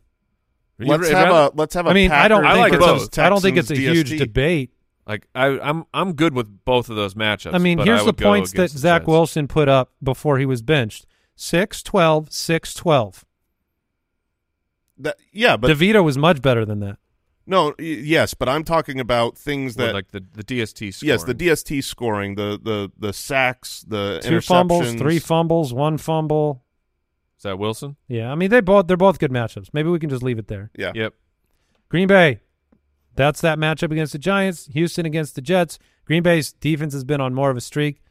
Let's 0.79 1.09
have 1.09 1.29
rather- 1.29 1.53
a 1.53 1.57
let's 1.57 1.73
have 1.75 1.85
a 1.85 1.89
I 1.89 1.93
mean, 1.93 2.11
I 2.11 2.27
don't 2.27 2.43
Packers 2.43 2.57
I 2.57 2.61
like 2.61 2.71
think 2.71 2.83
versus 2.83 3.07
it's 3.07 3.17
a, 3.17 3.23
I 3.23 3.29
don't 3.29 3.41
think 3.41 3.57
it's 3.57 3.69
a 3.69 3.75
Texans 3.75 4.09
huge 4.09 4.19
debate. 4.19 4.71
like 5.07 5.27
I, 5.35 5.59
I'm 5.59 5.85
I'm 5.93 6.13
good 6.13 6.33
with 6.33 6.65
both 6.65 6.89
of 6.89 6.95
those 6.95 7.13
matchups. 7.13 7.53
I 7.53 7.59
mean, 7.59 7.77
but 7.77 7.87
here's 7.87 8.01
I 8.01 8.05
the 8.05 8.13
points 8.13 8.51
that 8.53 8.71
the 8.71 8.77
Zach 8.77 9.01
Jets. 9.03 9.07
Wilson 9.07 9.47
put 9.47 9.69
up 9.69 9.91
before 10.01 10.39
he 10.39 10.45
was 10.45 10.61
benched. 10.61 11.05
6-12, 11.37 12.29
6-12. 12.29 13.23
That, 14.99 15.17
yeah, 15.31 15.57
but 15.57 15.71
DeVito 15.71 16.03
was 16.03 16.17
much 16.17 16.41
better 16.41 16.65
than 16.65 16.79
that. 16.81 16.97
No, 17.45 17.67
y- 17.79 17.85
yes, 18.03 18.33
but 18.33 18.47
I'm 18.49 18.63
talking 18.63 18.99
about 18.99 19.37
things 19.37 19.75
Or 19.77 19.85
that 19.87 19.93
like 19.93 20.11
the 20.11 20.23
the 20.33 20.43
DST 20.43 20.93
scoring. 20.93 21.09
yes, 21.09 21.23
the 21.23 21.35
DST 21.35 21.83
scoring, 21.83 22.35
the 22.35 22.59
the 22.61 22.91
the 22.97 23.13
sacks, 23.13 23.83
the 23.87 24.19
Two 24.23 24.41
fumbles, 24.41 24.93
three 24.95 25.19
fumbles, 25.19 25.73
one 25.73 25.97
fumble. 25.97 26.63
Is 27.37 27.43
that 27.43 27.59
Wilson? 27.59 27.97
Yeah, 28.07 28.31
I 28.31 28.35
mean 28.35 28.49
they 28.49 28.61
both 28.61 28.87
they're 28.87 28.95
both 28.97 29.19
good 29.19 29.31
matchups. 29.31 29.69
Maybe 29.73 29.89
we 29.89 29.99
can 29.99 30.09
just 30.09 30.23
leave 30.23 30.39
it 30.39 30.47
there. 30.47 30.71
Yeah, 30.77 30.91
Yep. 30.95 31.13
Green 31.89 32.07
Bay, 32.07 32.39
that's 33.15 33.41
that 33.41 33.57
matchup 33.59 33.91
against 33.91 34.13
the 34.13 34.19
Giants. 34.19 34.67
Houston 34.67 35.05
against 35.05 35.35
the 35.35 35.41
Jets. 35.41 35.77
Green 36.05 36.23
Bay's 36.23 36.53
defense 36.53 36.93
has 36.93 37.03
been 37.03 37.21
on 37.21 37.33
more 37.33 37.49
of 37.49 37.57
a 37.57 37.61
streak. 37.61 38.01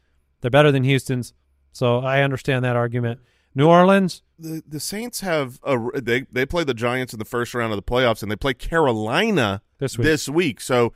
They're 0.41 0.51
better 0.51 0.71
than 0.71 0.83
Houston's, 0.83 1.33
so 1.71 1.99
I 1.99 2.21
understand 2.21 2.63
that 2.65 2.75
argument. 2.75 3.19
New 3.55 3.67
Orleans, 3.67 4.23
the 4.37 4.63
the 4.67 4.79
Saints 4.79 5.21
have 5.21 5.59
a 5.63 5.77
they 6.01 6.25
they 6.31 6.45
play 6.45 6.63
the 6.63 6.73
Giants 6.73 7.13
in 7.13 7.19
the 7.19 7.25
first 7.25 7.53
round 7.53 7.71
of 7.71 7.77
the 7.77 7.83
playoffs 7.83 8.23
and 8.23 8.31
they 8.31 8.35
play 8.35 8.53
Carolina 8.53 9.61
This 9.79 9.97
week. 9.97 10.05
This 10.05 10.29
week. 10.29 10.61
So 10.61 10.93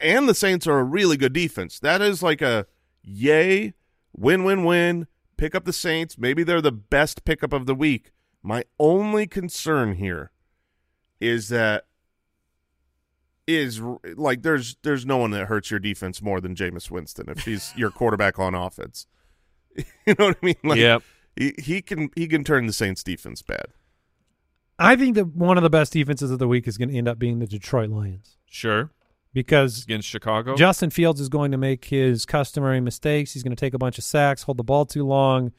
and 0.00 0.28
the 0.28 0.34
Saints 0.34 0.66
are 0.66 0.78
a 0.78 0.84
really 0.84 1.16
good 1.16 1.32
defense. 1.32 1.78
That 1.78 2.02
is 2.02 2.22
like 2.22 2.42
a 2.42 2.66
yay 3.02 3.74
win 4.12 4.44
win 4.44 4.64
win. 4.64 5.06
Pick 5.36 5.54
up 5.54 5.64
the 5.64 5.72
Saints. 5.72 6.18
Maybe 6.18 6.42
they're 6.42 6.62
the 6.62 6.72
best 6.72 7.24
pickup 7.24 7.52
of 7.52 7.66
the 7.66 7.74
week. 7.74 8.12
My 8.42 8.64
only 8.78 9.26
concern 9.26 9.94
here 9.94 10.30
is 11.20 11.48
that 11.48 11.84
is 13.46 13.80
like 14.16 14.42
there's 14.42 14.76
there's 14.82 15.06
no 15.06 15.18
one 15.18 15.30
that 15.30 15.46
hurts 15.46 15.70
your 15.70 15.80
defense 15.80 16.20
more 16.20 16.40
than 16.40 16.54
Jameis 16.54 16.90
Winston 16.90 17.28
if 17.28 17.44
he's 17.44 17.72
your 17.76 17.90
quarterback 17.90 18.38
on 18.38 18.54
offense. 18.54 19.06
you 19.76 20.14
know 20.18 20.28
what 20.28 20.38
I 20.42 20.46
mean? 20.46 20.56
Like, 20.64 20.78
yep. 20.78 21.02
He, 21.36 21.54
he 21.58 21.82
can 21.82 22.10
he 22.16 22.26
can 22.26 22.44
turn 22.44 22.66
the 22.66 22.72
Saints 22.72 23.02
defense 23.02 23.42
bad. 23.42 23.66
I 24.78 24.96
think 24.96 25.14
that 25.14 25.28
one 25.28 25.56
of 25.56 25.62
the 25.62 25.70
best 25.70 25.92
defenses 25.92 26.30
of 26.30 26.38
the 26.38 26.48
week 26.48 26.68
is 26.68 26.76
going 26.76 26.90
to 26.90 26.96
end 26.96 27.08
up 27.08 27.18
being 27.18 27.38
the 27.38 27.46
Detroit 27.46 27.88
Lions 27.88 28.36
Sure. 28.50 28.90
because 29.32 29.84
Against 29.84 30.06
Chicago. 30.08 30.54
Justin 30.54 30.90
Fields 30.90 31.18
is 31.20 31.28
going 31.30 31.50
to 31.52 31.56
make 31.58 31.86
his 31.86 32.26
customary 32.26 32.80
mistakes. 32.80 33.32
He's 33.32 33.42
going 33.42 33.56
to 33.56 33.60
take 33.60 33.72
a 33.72 33.78
bunch 33.78 33.96
of 33.96 34.04
sacks, 34.04 34.42
hold 34.42 34.58
the 34.58 34.64
ball 34.64 34.84
too 34.84 35.06
long, 35.06 35.52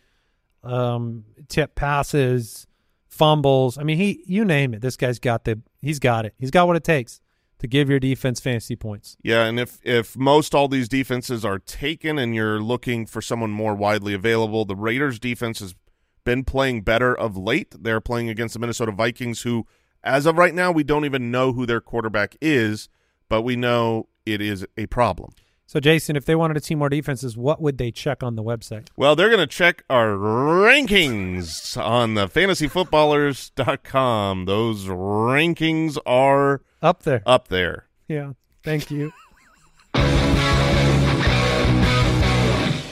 um, 0.64 1.26
tip 1.48 1.74
passes, 1.74 2.68
fumbles. 3.08 3.78
I 3.80 3.84
mean, 3.84 3.98
he 3.98 4.24
you 4.28 4.46
name 4.46 4.74
it. 4.76 4.82
This 4.82 4.98
guy's 4.98 5.18
got 5.20 5.46
the 5.46 5.60
he's 5.82 5.98
got 6.00 6.26
it. 6.26 6.34
He's 6.38 6.52
got 6.52 6.68
what 6.68 6.76
it 6.76 6.84
takes 6.84 7.20
to 7.60 7.68
give 7.68 7.90
your 7.90 8.00
defense 8.00 8.40
fantasy 8.40 8.76
points. 8.76 9.18
Yeah, 9.22 9.46
and 9.46 9.60
if 9.60 9.80
if 9.84 10.18
most 10.18 10.54
all 10.54 10.68
these 10.68 10.88
defenses 10.88 11.44
are 11.44 11.60
taken 11.60 12.18
and 12.18 12.36
you're 12.36 12.60
looking 12.60 13.06
for 13.06 13.22
someone 13.22 13.52
more 13.52 13.76
widely 13.76 14.14
available, 14.14 14.66
the 14.66 14.76
Raiders 14.76 15.20
defense 15.20 15.60
has 15.60 15.76
been 16.24 16.44
playing 16.44 16.82
better 16.82 17.18
of 17.18 17.38
late. 17.38 17.74
They're 17.80 18.02
playing 18.02 18.30
against 18.30 18.54
the 18.54 18.60
Minnesota 18.60 18.92
Vikings 18.92 19.42
who 19.42 19.66
as 20.04 20.26
of 20.26 20.38
right 20.38 20.54
now 20.54 20.72
we 20.72 20.84
don't 20.84 21.06
even 21.06 21.32
know 21.32 21.54
who 21.54 21.66
their 21.66 21.82
quarterback 21.82 22.36
is, 22.42 22.90
but 23.30 23.42
we 23.42 23.56
know 23.56 24.08
it 24.26 24.42
is 24.42 24.66
a 24.78 24.86
problem. 24.88 25.32
So, 25.70 25.82
Jason, 25.82 26.16
if 26.16 26.24
they 26.24 26.36
wanted 26.36 26.54
to 26.54 26.62
see 26.62 26.76
more 26.76 26.88
defenses, 26.88 27.36
what 27.36 27.62
would 27.62 27.78
they 27.78 27.92
check 27.92 28.24
on 28.24 28.38
the 28.38 28.44
website? 28.44 28.88
Well, 28.96 29.18
they're 29.18 29.28
going 29.28 29.42
to 29.42 29.48
check 29.48 29.84
our 29.90 30.12
rankings 30.12 31.76
on 31.78 32.14
the 32.14 32.30
fantasyfootballers.com. 32.30 34.46
Those 34.46 34.86
rankings 34.86 35.98
are 36.06 36.62
Up 36.82 37.04
there. 37.04 37.24
up 37.26 37.48
there. 37.48 37.86
Yeah. 38.08 38.34
Thank 38.64 38.92
you. 38.92 39.12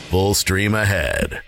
Full 0.10 0.34
stream 0.34 0.74
ahead. 0.74 1.42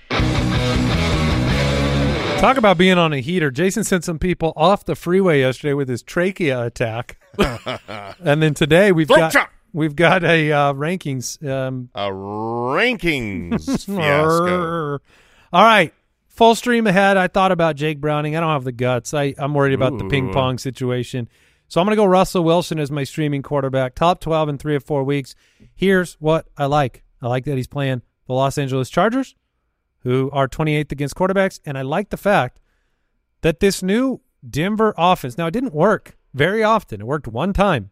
Talk 2.40 2.58
about 2.58 2.78
being 2.78 2.98
on 2.98 3.14
a 3.14 3.20
heater. 3.20 3.50
Jason 3.50 3.84
sent 3.84 4.04
some 4.04 4.20
people 4.20 4.54
off 4.56 4.86
the 4.86 4.96
freeway 4.96 5.40
yesterday 5.40 5.74
with 5.74 5.88
his 5.90 6.04
trachea 6.04 6.64
attack, 6.66 7.18
and 7.40 8.44
then 8.44 8.54
today 8.54 8.92
we've 8.92 9.08
Throat 9.08 9.18
got 9.18 9.32
chop. 9.32 9.50
we've 9.74 9.96
got 9.96 10.24
a 10.24 10.52
uh, 10.52 10.74
rankings. 10.74 11.42
Um, 11.48 11.90
A 11.96 12.10
rankings 12.10 13.86
fiasco. 13.96 15.00
All 15.54 15.64
right, 15.64 15.94
full 16.28 16.54
stream 16.54 16.86
ahead. 16.86 17.18
I 17.18 17.28
thought 17.28 17.52
about 17.52 17.76
Jake 17.76 18.00
Browning. 18.00 18.36
I 18.36 18.40
don't 18.42 18.52
have 18.52 18.66
the 18.66 18.72
guts. 18.72 19.14
I 19.16 19.34
I'm 19.40 19.54
worried 19.56 19.74
about 19.74 19.98
the 19.98 20.06
ping 20.06 20.32
pong 20.34 20.58
situation. 20.60 21.30
So 21.68 21.82
I'm 21.82 21.86
going 21.86 21.96
to 21.96 22.02
go 22.02 22.06
Russell 22.06 22.44
Wilson 22.44 22.80
as 22.80 22.92
my 22.92 23.04
streaming 23.04 23.42
quarterback, 23.42 23.96
top 23.96 24.22
12 24.22 24.50
in 24.50 24.58
three 24.58 24.76
or 24.76 24.80
four 24.80 25.04
weeks. 25.04 25.36
Here's 25.76 26.14
what 26.16 26.48
I 26.58 26.66
like. 26.66 27.04
I 27.22 27.28
like 27.28 27.46
that 27.46 27.58
he's 27.58 27.68
playing 27.68 28.02
the 28.28 28.34
Los 28.34 28.58
Angeles 28.58 28.90
Chargers, 28.90 29.36
who 30.00 30.30
are 30.32 30.48
28th 30.48 30.92
against 30.92 31.16
quarterbacks, 31.16 31.60
and 31.66 31.78
I 31.78 31.82
like 31.82 32.10
the 32.10 32.18
fact 32.18 32.60
that 33.42 33.60
this 33.60 33.84
new 33.84 34.22
Denver 34.48 34.94
offense. 34.98 35.38
Now 35.38 35.48
it 35.48 35.52
didn't 35.52 35.74
work 35.74 36.18
very 36.34 36.64
often. 36.64 37.02
It 37.02 37.08
worked 37.08 37.28
one 37.28 37.54
time 37.54 37.92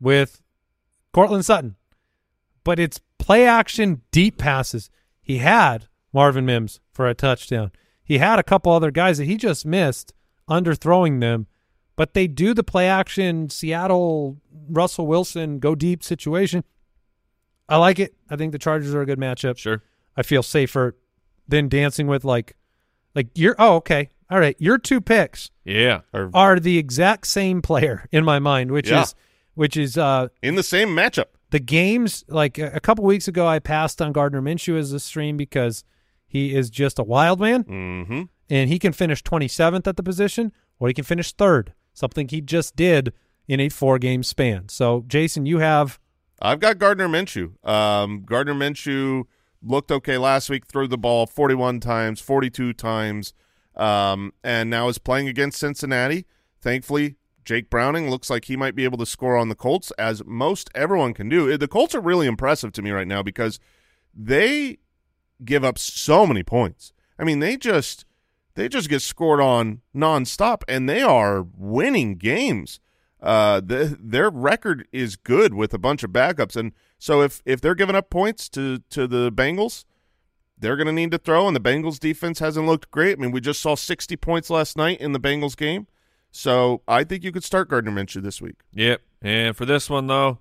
with 0.00 0.42
Courtland 1.12 1.44
Sutton, 1.44 1.76
but 2.64 2.78
it's 2.78 3.00
play 3.18 3.46
action 3.46 4.02
deep 4.10 4.38
passes. 4.38 4.90
He 5.20 5.38
had 5.38 5.86
Marvin 6.12 6.46
Mims 6.46 6.80
for 6.92 7.08
a 7.08 7.14
touchdown. 7.14 7.72
He 8.04 8.18
had 8.18 8.38
a 8.38 8.44
couple 8.44 8.72
other 8.72 8.90
guys 8.90 9.18
that 9.18 9.24
he 9.24 9.36
just 9.36 9.66
missed 9.66 10.12
underthrowing 10.48 11.20
them, 11.20 11.46
but 11.96 12.14
they 12.14 12.26
do 12.28 12.54
the 12.54 12.62
play 12.64 12.88
action 12.88 13.48
Seattle 13.50 14.36
Russell 14.68 15.06
Wilson 15.06 15.58
go 15.58 15.74
deep 15.74 16.04
situation. 16.04 16.62
I 17.68 17.76
like 17.78 17.98
it. 17.98 18.14
I 18.30 18.36
think 18.36 18.52
the 18.52 18.58
Chargers 18.58 18.94
are 18.94 19.00
a 19.02 19.06
good 19.06 19.18
matchup. 19.18 19.58
Sure. 19.58 19.82
I 20.16 20.22
feel 20.22 20.42
safer 20.42 20.96
than 21.48 21.68
dancing 21.68 22.06
with 22.06 22.24
like 22.24 22.56
like 23.14 23.28
you're 23.34 23.56
oh 23.58 23.76
okay. 23.76 24.10
All 24.30 24.40
right, 24.40 24.56
your 24.58 24.76
two 24.78 25.00
picks 25.00 25.50
Yeah. 25.64 26.00
Or 26.12 26.30
are 26.34 26.58
the 26.58 26.78
exact 26.78 27.26
same 27.28 27.62
player 27.62 28.08
in 28.10 28.24
my 28.24 28.38
mind, 28.38 28.70
which 28.72 28.90
Yeah. 28.90 29.02
is 29.02 29.14
which 29.54 29.76
is 29.76 29.96
uh 29.98 30.28
in 30.42 30.54
the 30.56 30.62
same 30.62 30.88
matchup. 30.90 31.26
the 31.50 31.60
games 31.60 32.24
like 32.28 32.58
a, 32.58 32.72
a 32.74 32.80
couple 32.80 33.04
weeks 33.04 33.28
ago 33.28 33.46
I 33.46 33.58
passed 33.58 34.02
on 34.02 34.12
Gardner 34.12 34.42
Minshew 34.42 34.76
as 34.78 34.92
a 34.92 35.00
stream 35.00 35.36
because 35.36 35.84
he 36.26 36.54
is 36.54 36.70
just 36.70 36.98
a 36.98 37.04
wild 37.04 37.40
man 37.40 37.64
Mm-hmm. 37.64 38.22
and 38.50 38.68
he 38.70 38.78
can 38.78 38.92
finish 38.92 39.22
27th 39.22 39.86
at 39.86 39.96
the 39.96 40.02
position 40.02 40.52
or 40.78 40.88
he 40.88 40.94
can 40.94 41.04
finish 41.04 41.32
third, 41.32 41.72
something 41.96 42.28
he 42.28 42.40
just 42.40 42.76
did 42.76 43.12
in 43.48 43.58
a 43.58 43.68
four 43.68 43.98
game 43.98 44.22
span. 44.22 44.68
So 44.68 45.04
Jason, 45.08 45.46
you 45.46 45.58
have 45.58 45.98
I've 46.40 46.60
got 46.60 46.78
Gardner 46.78 47.08
Minshew. 47.08 47.54
Um, 47.66 48.22
Gardner 48.24 48.54
Minshew 48.54 49.24
looked 49.62 49.90
okay 49.90 50.18
last 50.18 50.50
week, 50.50 50.66
threw 50.66 50.86
the 50.86 50.98
ball 50.98 51.26
41 51.26 51.80
times, 51.80 52.20
42 52.20 52.74
times, 52.74 53.32
um, 53.74 54.32
and 54.44 54.68
now 54.68 54.88
is 54.88 54.98
playing 54.98 55.28
against 55.28 55.58
Cincinnati. 55.58 56.26
Thankfully, 56.60 57.16
Jake 57.44 57.70
Browning 57.70 58.10
looks 58.10 58.28
like 58.28 58.46
he 58.46 58.56
might 58.56 58.74
be 58.74 58.84
able 58.84 58.98
to 58.98 59.06
score 59.06 59.36
on 59.36 59.48
the 59.48 59.54
Colts, 59.54 59.92
as 59.92 60.22
most 60.26 60.68
everyone 60.74 61.14
can 61.14 61.28
do. 61.28 61.56
The 61.56 61.68
Colts 61.68 61.94
are 61.94 62.00
really 62.00 62.26
impressive 62.26 62.72
to 62.72 62.82
me 62.82 62.90
right 62.90 63.06
now 63.06 63.22
because 63.22 63.58
they 64.14 64.78
give 65.44 65.64
up 65.64 65.78
so 65.78 66.26
many 66.26 66.42
points. 66.42 66.92
I 67.18 67.24
mean, 67.24 67.40
they 67.40 67.56
just 67.56 68.04
they 68.56 68.68
just 68.68 68.88
get 68.88 69.02
scored 69.02 69.40
on 69.40 69.82
nonstop, 69.94 70.62
and 70.66 70.88
they 70.88 71.02
are 71.02 71.46
winning 71.56 72.16
games. 72.16 72.80
Uh, 73.22 73.60
the, 73.60 73.96
their 74.00 74.30
record 74.30 74.88
is 74.92 75.16
good 75.16 75.54
with 75.54 75.72
a 75.72 75.78
bunch 75.78 76.02
of 76.02 76.10
backups, 76.10 76.56
and 76.56 76.72
so 76.98 77.22
if 77.22 77.42
if 77.44 77.60
they're 77.60 77.74
giving 77.74 77.94
up 77.96 78.10
points 78.10 78.48
to 78.50 78.78
to 78.90 79.06
the 79.06 79.30
Bengals, 79.30 79.84
they're 80.58 80.76
going 80.76 80.86
to 80.86 80.92
need 80.92 81.10
to 81.12 81.18
throw. 81.18 81.46
And 81.46 81.54
the 81.54 81.60
Bengals 81.60 81.98
defense 81.98 82.38
hasn't 82.38 82.66
looked 82.66 82.90
great. 82.90 83.18
I 83.18 83.20
mean, 83.20 83.30
we 83.30 83.40
just 83.40 83.60
saw 83.60 83.74
sixty 83.74 84.16
points 84.16 84.50
last 84.50 84.76
night 84.76 85.00
in 85.00 85.12
the 85.12 85.20
Bengals 85.20 85.56
game, 85.56 85.86
so 86.30 86.82
I 86.88 87.04
think 87.04 87.24
you 87.24 87.32
could 87.32 87.44
start 87.44 87.68
Gardner 87.68 87.92
Minshew 87.92 88.22
this 88.22 88.40
week. 88.40 88.56
Yep. 88.72 89.02
And 89.22 89.56
for 89.56 89.64
this 89.66 89.90
one 89.90 90.06
though, 90.06 90.38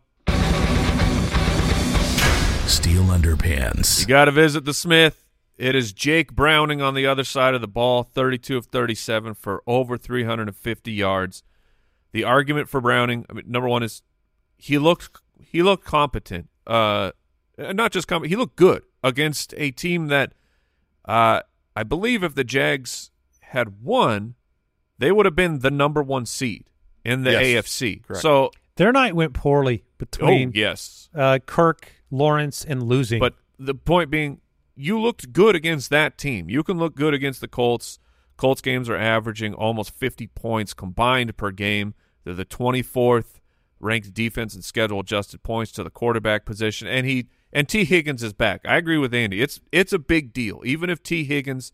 Steel 2.68 3.04
underpants. 3.04 4.02
you 4.02 4.08
got 4.08 4.26
to 4.26 4.32
visit 4.32 4.66
the 4.66 4.74
Smith. 4.74 5.25
It 5.58 5.76
is 5.76 5.94
Jake 5.94 6.34
Browning 6.34 6.82
on 6.82 6.96
the 6.96 7.06
other 7.06 7.24
side 7.24 7.54
of 7.54 7.62
the 7.62 7.68
ball, 7.68 8.04
32 8.04 8.58
of 8.58 8.66
37 8.66 9.34
for 9.36 9.64
over 9.66 9.98
350 9.98 10.92
yards. 10.92 11.44
The 12.12 12.24
argument 12.24 12.68
for 12.70 12.82
Browning, 12.82 13.26
I 13.30 13.34
mean, 13.34 13.46
number 13.48 13.68
one 13.70 13.84
is 13.84 14.02
he 14.58 14.78
looked 14.78 15.22
he 15.40 15.62
looked 15.64 15.86
competent. 15.86 16.50
Uh, 16.66 17.12
not 17.58 17.92
just 17.92 18.08
competent, 18.08 18.30
he 18.32 18.36
looked 18.36 18.56
good 18.56 18.84
against 19.04 19.54
a 19.58 19.72
team 19.72 20.08
that 20.08 20.34
uh, 21.06 21.42
I 21.76 21.84
believe 21.84 22.24
if 22.24 22.36
the 22.36 22.44
Jags 22.44 23.12
had 23.42 23.82
won, 23.82 24.36
they 24.98 25.12
would 25.12 25.26
have 25.26 25.36
been 25.36 25.60
the 25.60 25.72
number 25.72 26.02
one 26.02 26.26
seed 26.26 26.70
in 27.04 27.24
the 27.24 27.32
Yes, 27.32 27.68
AFC. 27.68 28.04
correct. 28.04 28.22
So, 28.22 28.52
their 28.78 28.92
night 28.92 29.16
went 29.16 29.34
poorly 29.34 29.84
oh 29.86 29.94
between 29.98 30.52
yes, 30.56 31.10
uh, 31.14 31.40
Kirk, 31.46 31.92
Lawrence, 32.10 32.66
and 32.66 32.84
losing. 32.84 33.20
But 33.20 33.36
the 33.60 33.76
point 33.76 34.10
being, 34.10 34.42
you 34.76 35.00
looked 35.00 35.32
good 35.34 35.56
against 35.56 35.90
that 35.90 36.18
team. 36.18 36.50
You 36.50 36.64
can 36.64 36.78
look 36.78 36.96
good 36.96 37.14
against 37.14 37.42
the 37.42 37.48
Colts. 37.48 38.00
Colts 38.38 38.62
games 38.62 38.90
are 38.90 38.98
averaging 38.98 39.54
almost 39.54 39.92
50 39.92 40.28
points 40.28 40.74
combined 40.74 41.38
per 41.38 41.52
game. 41.52 41.94
They're 42.24 42.34
the 42.34 42.46
24th 42.46 43.40
ranked 43.80 44.14
defense 44.14 44.56
and 44.56 44.64
schedule 44.64 45.00
adjusted 45.00 45.44
points 45.44 45.72
to 45.74 45.84
the 45.84 45.90
quarterback 45.90 46.46
position, 46.46 46.88
and 46.88 47.06
he 47.06 47.28
and 47.54 47.70
Tee 47.70 47.86
Higgins 47.86 48.24
is 48.24 48.34
back. 48.34 48.62
I 48.66 48.78
agree 48.78 48.98
with 48.98 49.14
Andy. 49.14 49.42
It's 49.42 49.60
it's 49.72 49.94
a 49.94 50.00
big 50.00 50.34
deal, 50.34 50.62
even 50.66 50.90
if 50.90 51.04
Tee 51.04 51.24
Higgins 51.24 51.72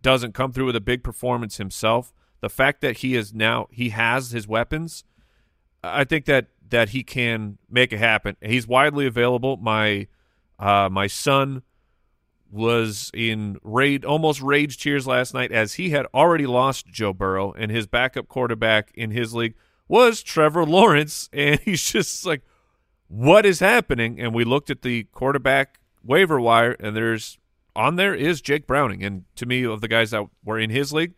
doesn't 0.00 0.32
come 0.32 0.52
through 0.52 0.66
with 0.66 0.76
a 0.76 0.80
big 0.80 1.04
performance 1.04 1.58
himself. 1.58 2.12
The 2.40 2.48
fact 2.48 2.80
that 2.80 2.98
he 2.98 3.14
is 3.14 3.34
now 3.34 3.68
he 3.70 3.90
has 3.90 4.30
his 4.30 4.48
weapons 4.48 5.04
I 5.82 6.04
think 6.04 6.26
that 6.26 6.48
that 6.68 6.90
he 6.90 7.02
can 7.02 7.58
make 7.68 7.92
it 7.92 7.98
happen. 7.98 8.36
He's 8.40 8.66
widely 8.66 9.06
available. 9.06 9.56
My 9.56 10.08
uh, 10.58 10.88
my 10.90 11.06
son 11.06 11.62
was 12.50 13.10
in 13.14 13.58
raid 13.62 14.04
almost 14.04 14.40
rage 14.40 14.76
cheers 14.76 15.06
last 15.06 15.32
night 15.34 15.52
as 15.52 15.74
he 15.74 15.90
had 15.90 16.06
already 16.12 16.46
lost 16.46 16.86
Joe 16.88 17.12
Burrow 17.12 17.52
and 17.52 17.70
his 17.70 17.86
backup 17.86 18.28
quarterback 18.28 18.90
in 18.94 19.10
his 19.10 19.34
league 19.34 19.54
was 19.88 20.22
Trevor 20.22 20.64
Lawrence 20.64 21.28
and 21.32 21.60
he's 21.60 21.84
just 21.90 22.26
like 22.26 22.42
what 23.08 23.46
is 23.46 23.60
happening 23.60 24.20
and 24.20 24.34
we 24.34 24.44
looked 24.44 24.70
at 24.70 24.82
the 24.82 25.04
quarterback 25.12 25.78
waiver 26.02 26.40
wire 26.40 26.72
and 26.80 26.96
there's 26.96 27.38
on 27.76 27.96
there 27.96 28.14
is 28.14 28.40
Jake 28.40 28.66
Browning 28.66 29.04
and 29.04 29.24
to 29.36 29.46
me 29.46 29.64
of 29.64 29.80
the 29.80 29.88
guys 29.88 30.10
that 30.10 30.26
were 30.44 30.58
in 30.58 30.70
his 30.70 30.92
league 30.92 31.14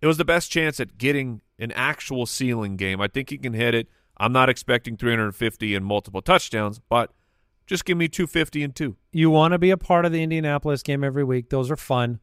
it 0.00 0.06
was 0.06 0.18
the 0.18 0.24
best 0.24 0.50
chance 0.50 0.80
at 0.80 0.98
getting 0.98 1.40
an 1.58 1.72
actual 1.72 2.26
ceiling 2.26 2.76
game. 2.76 3.00
I 3.00 3.08
think 3.08 3.30
he 3.30 3.38
can 3.38 3.54
hit 3.54 3.74
it. 3.74 3.88
I'm 4.18 4.32
not 4.32 4.48
expecting 4.48 4.98
350 4.98 5.74
and 5.74 5.84
multiple 5.84 6.20
touchdowns, 6.22 6.78
but 6.90 7.10
just 7.66 7.84
give 7.84 7.96
me 7.96 8.08
250 8.08 8.62
and 8.62 8.74
two. 8.74 8.96
you 9.12 9.30
want 9.30 9.52
to 9.52 9.58
be 9.58 9.70
a 9.70 9.76
part 9.76 10.04
of 10.04 10.12
the 10.12 10.22
Indianapolis 10.22 10.82
game 10.82 11.02
every 11.04 11.24
week. 11.24 11.50
Those 11.50 11.70
are 11.70 11.76
fun. 11.76 12.20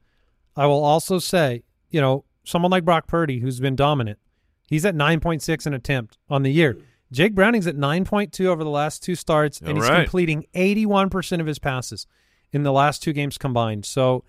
I 0.55 0.65
will 0.67 0.83
also 0.83 1.17
say, 1.19 1.63
you 1.89 2.01
know, 2.01 2.25
someone 2.43 2.71
like 2.71 2.85
Brock 2.85 3.07
Purdy, 3.07 3.39
who's 3.39 3.59
been 3.59 3.75
dominant, 3.75 4.19
he's 4.67 4.85
at 4.85 4.95
9.6 4.95 5.65
an 5.65 5.73
attempt 5.73 6.17
on 6.29 6.43
the 6.43 6.51
year. 6.51 6.77
Jake 7.11 7.35
Browning's 7.35 7.67
at 7.67 7.75
9.2 7.75 8.45
over 8.45 8.63
the 8.63 8.69
last 8.69 9.03
two 9.03 9.15
starts, 9.15 9.59
and 9.59 9.69
All 9.69 9.75
he's 9.75 9.89
right. 9.89 10.03
completing 10.03 10.45
81% 10.55 11.39
of 11.41 11.45
his 11.47 11.59
passes 11.59 12.07
in 12.53 12.63
the 12.63 12.71
last 12.71 13.03
two 13.03 13.11
games 13.13 13.37
combined. 13.37 13.85
So, 13.85 14.23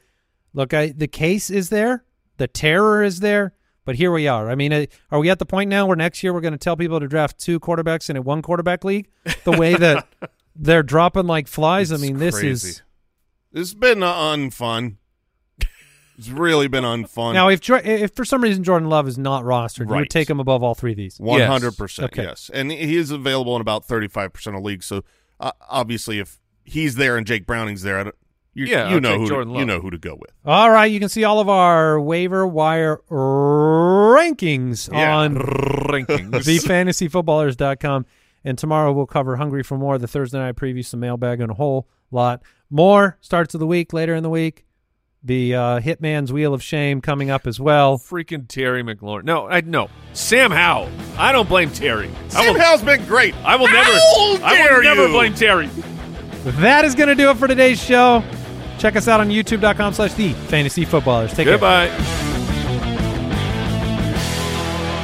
look, 0.53 0.75
I, 0.75 0.89
the 0.89 1.07
case 1.09 1.49
is 1.51 1.69
there, 1.71 2.05
the 2.39 2.49
terror 2.49 3.03
is 3.05 3.21
there, 3.21 3.55
But 3.85 3.97
here 3.97 4.11
we 4.13 4.27
are. 4.29 4.49
I 4.51 4.55
mean, 4.55 4.73
uh, 4.73 4.87
are 5.11 5.19
we 5.21 5.29
at 5.31 5.39
the 5.41 5.47
point 5.47 5.69
now 5.71 5.87
where 5.87 5.97
next 5.97 6.23
year 6.23 6.33
we're 6.33 6.41
going 6.41 6.53
to 6.53 6.59
tell 6.59 6.77
people 6.77 6.99
to 7.01 7.09
draft 7.09 7.39
two 7.39 7.59
quarterbacks 7.61 8.09
in 8.11 8.17
a 8.17 8.23
one 8.23 8.41
quarterback 8.43 8.85
league? 8.85 9.09
The 9.45 9.53
way 9.53 9.75
that 9.75 10.07
they're 10.57 10.83
dropping 10.83 11.27
like 11.27 11.49
flies. 11.49 11.93
I 11.93 11.97
mean, 11.97 12.19
this 12.19 12.35
crazy. 12.39 12.69
is 12.71 12.83
It's 13.53 13.75
been 13.75 14.03
uh, 14.03 14.13
unfun. 14.15 14.97
It's 16.19 16.29
really 16.29 16.69
been 16.69 16.85
unfun. 16.85 17.33
now 17.33 17.49
if 17.49 17.69
if 17.71 18.15
for 18.15 18.25
some 18.25 18.43
reason 18.43 18.63
Jordan 18.63 18.89
Love 18.89 19.09
is 19.09 19.17
not 19.19 19.45
rostered, 19.45 19.89
you 19.89 19.95
would 19.97 20.11
take 20.11 20.29
him 20.29 20.39
above 20.41 20.63
all 20.63 20.75
three 20.75 20.93
of 20.93 20.97
these. 20.99 21.19
One 21.19 21.41
hundred 21.41 21.77
percent, 21.77 22.13
Okay. 22.13 22.23
yes, 22.23 22.51
and 22.53 22.71
he 22.71 22.97
is 22.97 23.11
available 23.11 23.57
in 23.57 23.63
about 23.63 23.85
thirty-five 23.87 24.33
percent 24.33 24.55
of 24.55 24.63
leagues. 24.63 24.87
So 24.87 25.03
uh, 25.41 25.53
obviously, 25.69 26.19
if 26.19 26.39
he's 26.65 26.95
there 26.97 27.17
and 27.17 27.27
Jake 27.27 27.47
Browning's 27.47 27.83
there, 27.83 27.99
I 27.99 28.03
don't, 28.05 28.15
you, 28.55 28.67
Yeah, 28.67 28.91
you 28.91 28.97
I'll 28.97 29.01
know 29.01 29.19
who 29.19 29.29
to, 29.45 29.51
you 29.59 29.65
know 29.65 29.81
who 29.81 29.91
to 29.91 29.99
go 29.99 30.15
with. 30.15 30.31
All 30.45 30.71
right, 30.71 30.85
you 30.93 31.01
can 31.01 31.09
see 31.09 31.25
all 31.25 31.41
of 31.41 31.49
our 31.49 31.99
waiver 31.99 32.47
wire 32.47 33.01
rankings 33.11 34.93
Yeah. 34.93 35.17
on 35.17 35.37
Rankings. 35.37 36.31
thefantasyfootballers.com. 36.31 38.07
And 38.45 38.59
tomorrow 38.59 38.93
we'll 38.93 39.07
cover 39.07 39.37
Hungry 39.37 39.63
for 39.63 39.79
More, 39.79 39.99
the 39.99 40.09
Thursday 40.09 40.39
night 40.39 40.57
preview, 40.57 40.85
some 40.85 41.01
mailbag, 41.01 41.41
and 41.41 41.51
a 41.51 41.55
whole 41.55 41.89
lot 42.11 42.43
more. 42.71 43.19
Starts 43.21 43.55
of 43.55 43.61
the 43.61 43.67
week, 43.67 43.93
later 43.93 44.15
in 44.15 44.23
the 44.23 44.31
week. 44.31 44.65
The 45.25 45.55
uh, 45.55 45.81
Hitman's 45.81 46.33
Wheel 46.33 46.53
of 46.53 46.65
Shame 46.65 47.01
coming 47.01 47.31
up 47.31 47.47
as 47.47 47.61
well. 47.61 47.97
Freaking 47.97 48.49
Terry 48.49 48.83
McLaurin. 48.83 49.23
No, 49.23 49.47
I 49.49 49.61
no. 49.61 49.89
Sam 50.15 50.51
Howell. 50.51 50.91
I 51.17 51.31
don't 51.31 51.49
blame 51.49 51.71
Terry. 51.71 52.11
I 52.27 52.29
Sam 52.29 52.55
will, 52.55 52.61
Howell's 52.61 52.83
been 52.83 53.05
great. 53.07 53.35
I 53.45 53.55
will 53.55 53.69
never. 53.69 53.91
How 53.93 54.39
I 54.43 54.57
dare 54.57 54.75
will 54.75 54.83
never 54.83 55.07
you? 55.07 55.13
blame 55.13 55.35
Terry. 55.35 55.69
That 56.45 56.85
is 56.85 56.97
going 56.97 57.09
to 57.09 57.15
do 57.15 57.31
it 57.31 57.37
for 57.37 57.47
today's 57.47 57.81
show. 57.81 58.25
Check 58.79 58.97
us 58.97 59.07
out 59.07 59.21
on 59.21 59.29
youtube.com 59.29 59.95
slash 59.95 60.15
the 60.15 60.33
fantasy 60.33 60.85
footballers. 60.85 61.33
Take 61.33 61.47
care. 61.47 61.55
Goodbye. 61.55 62.31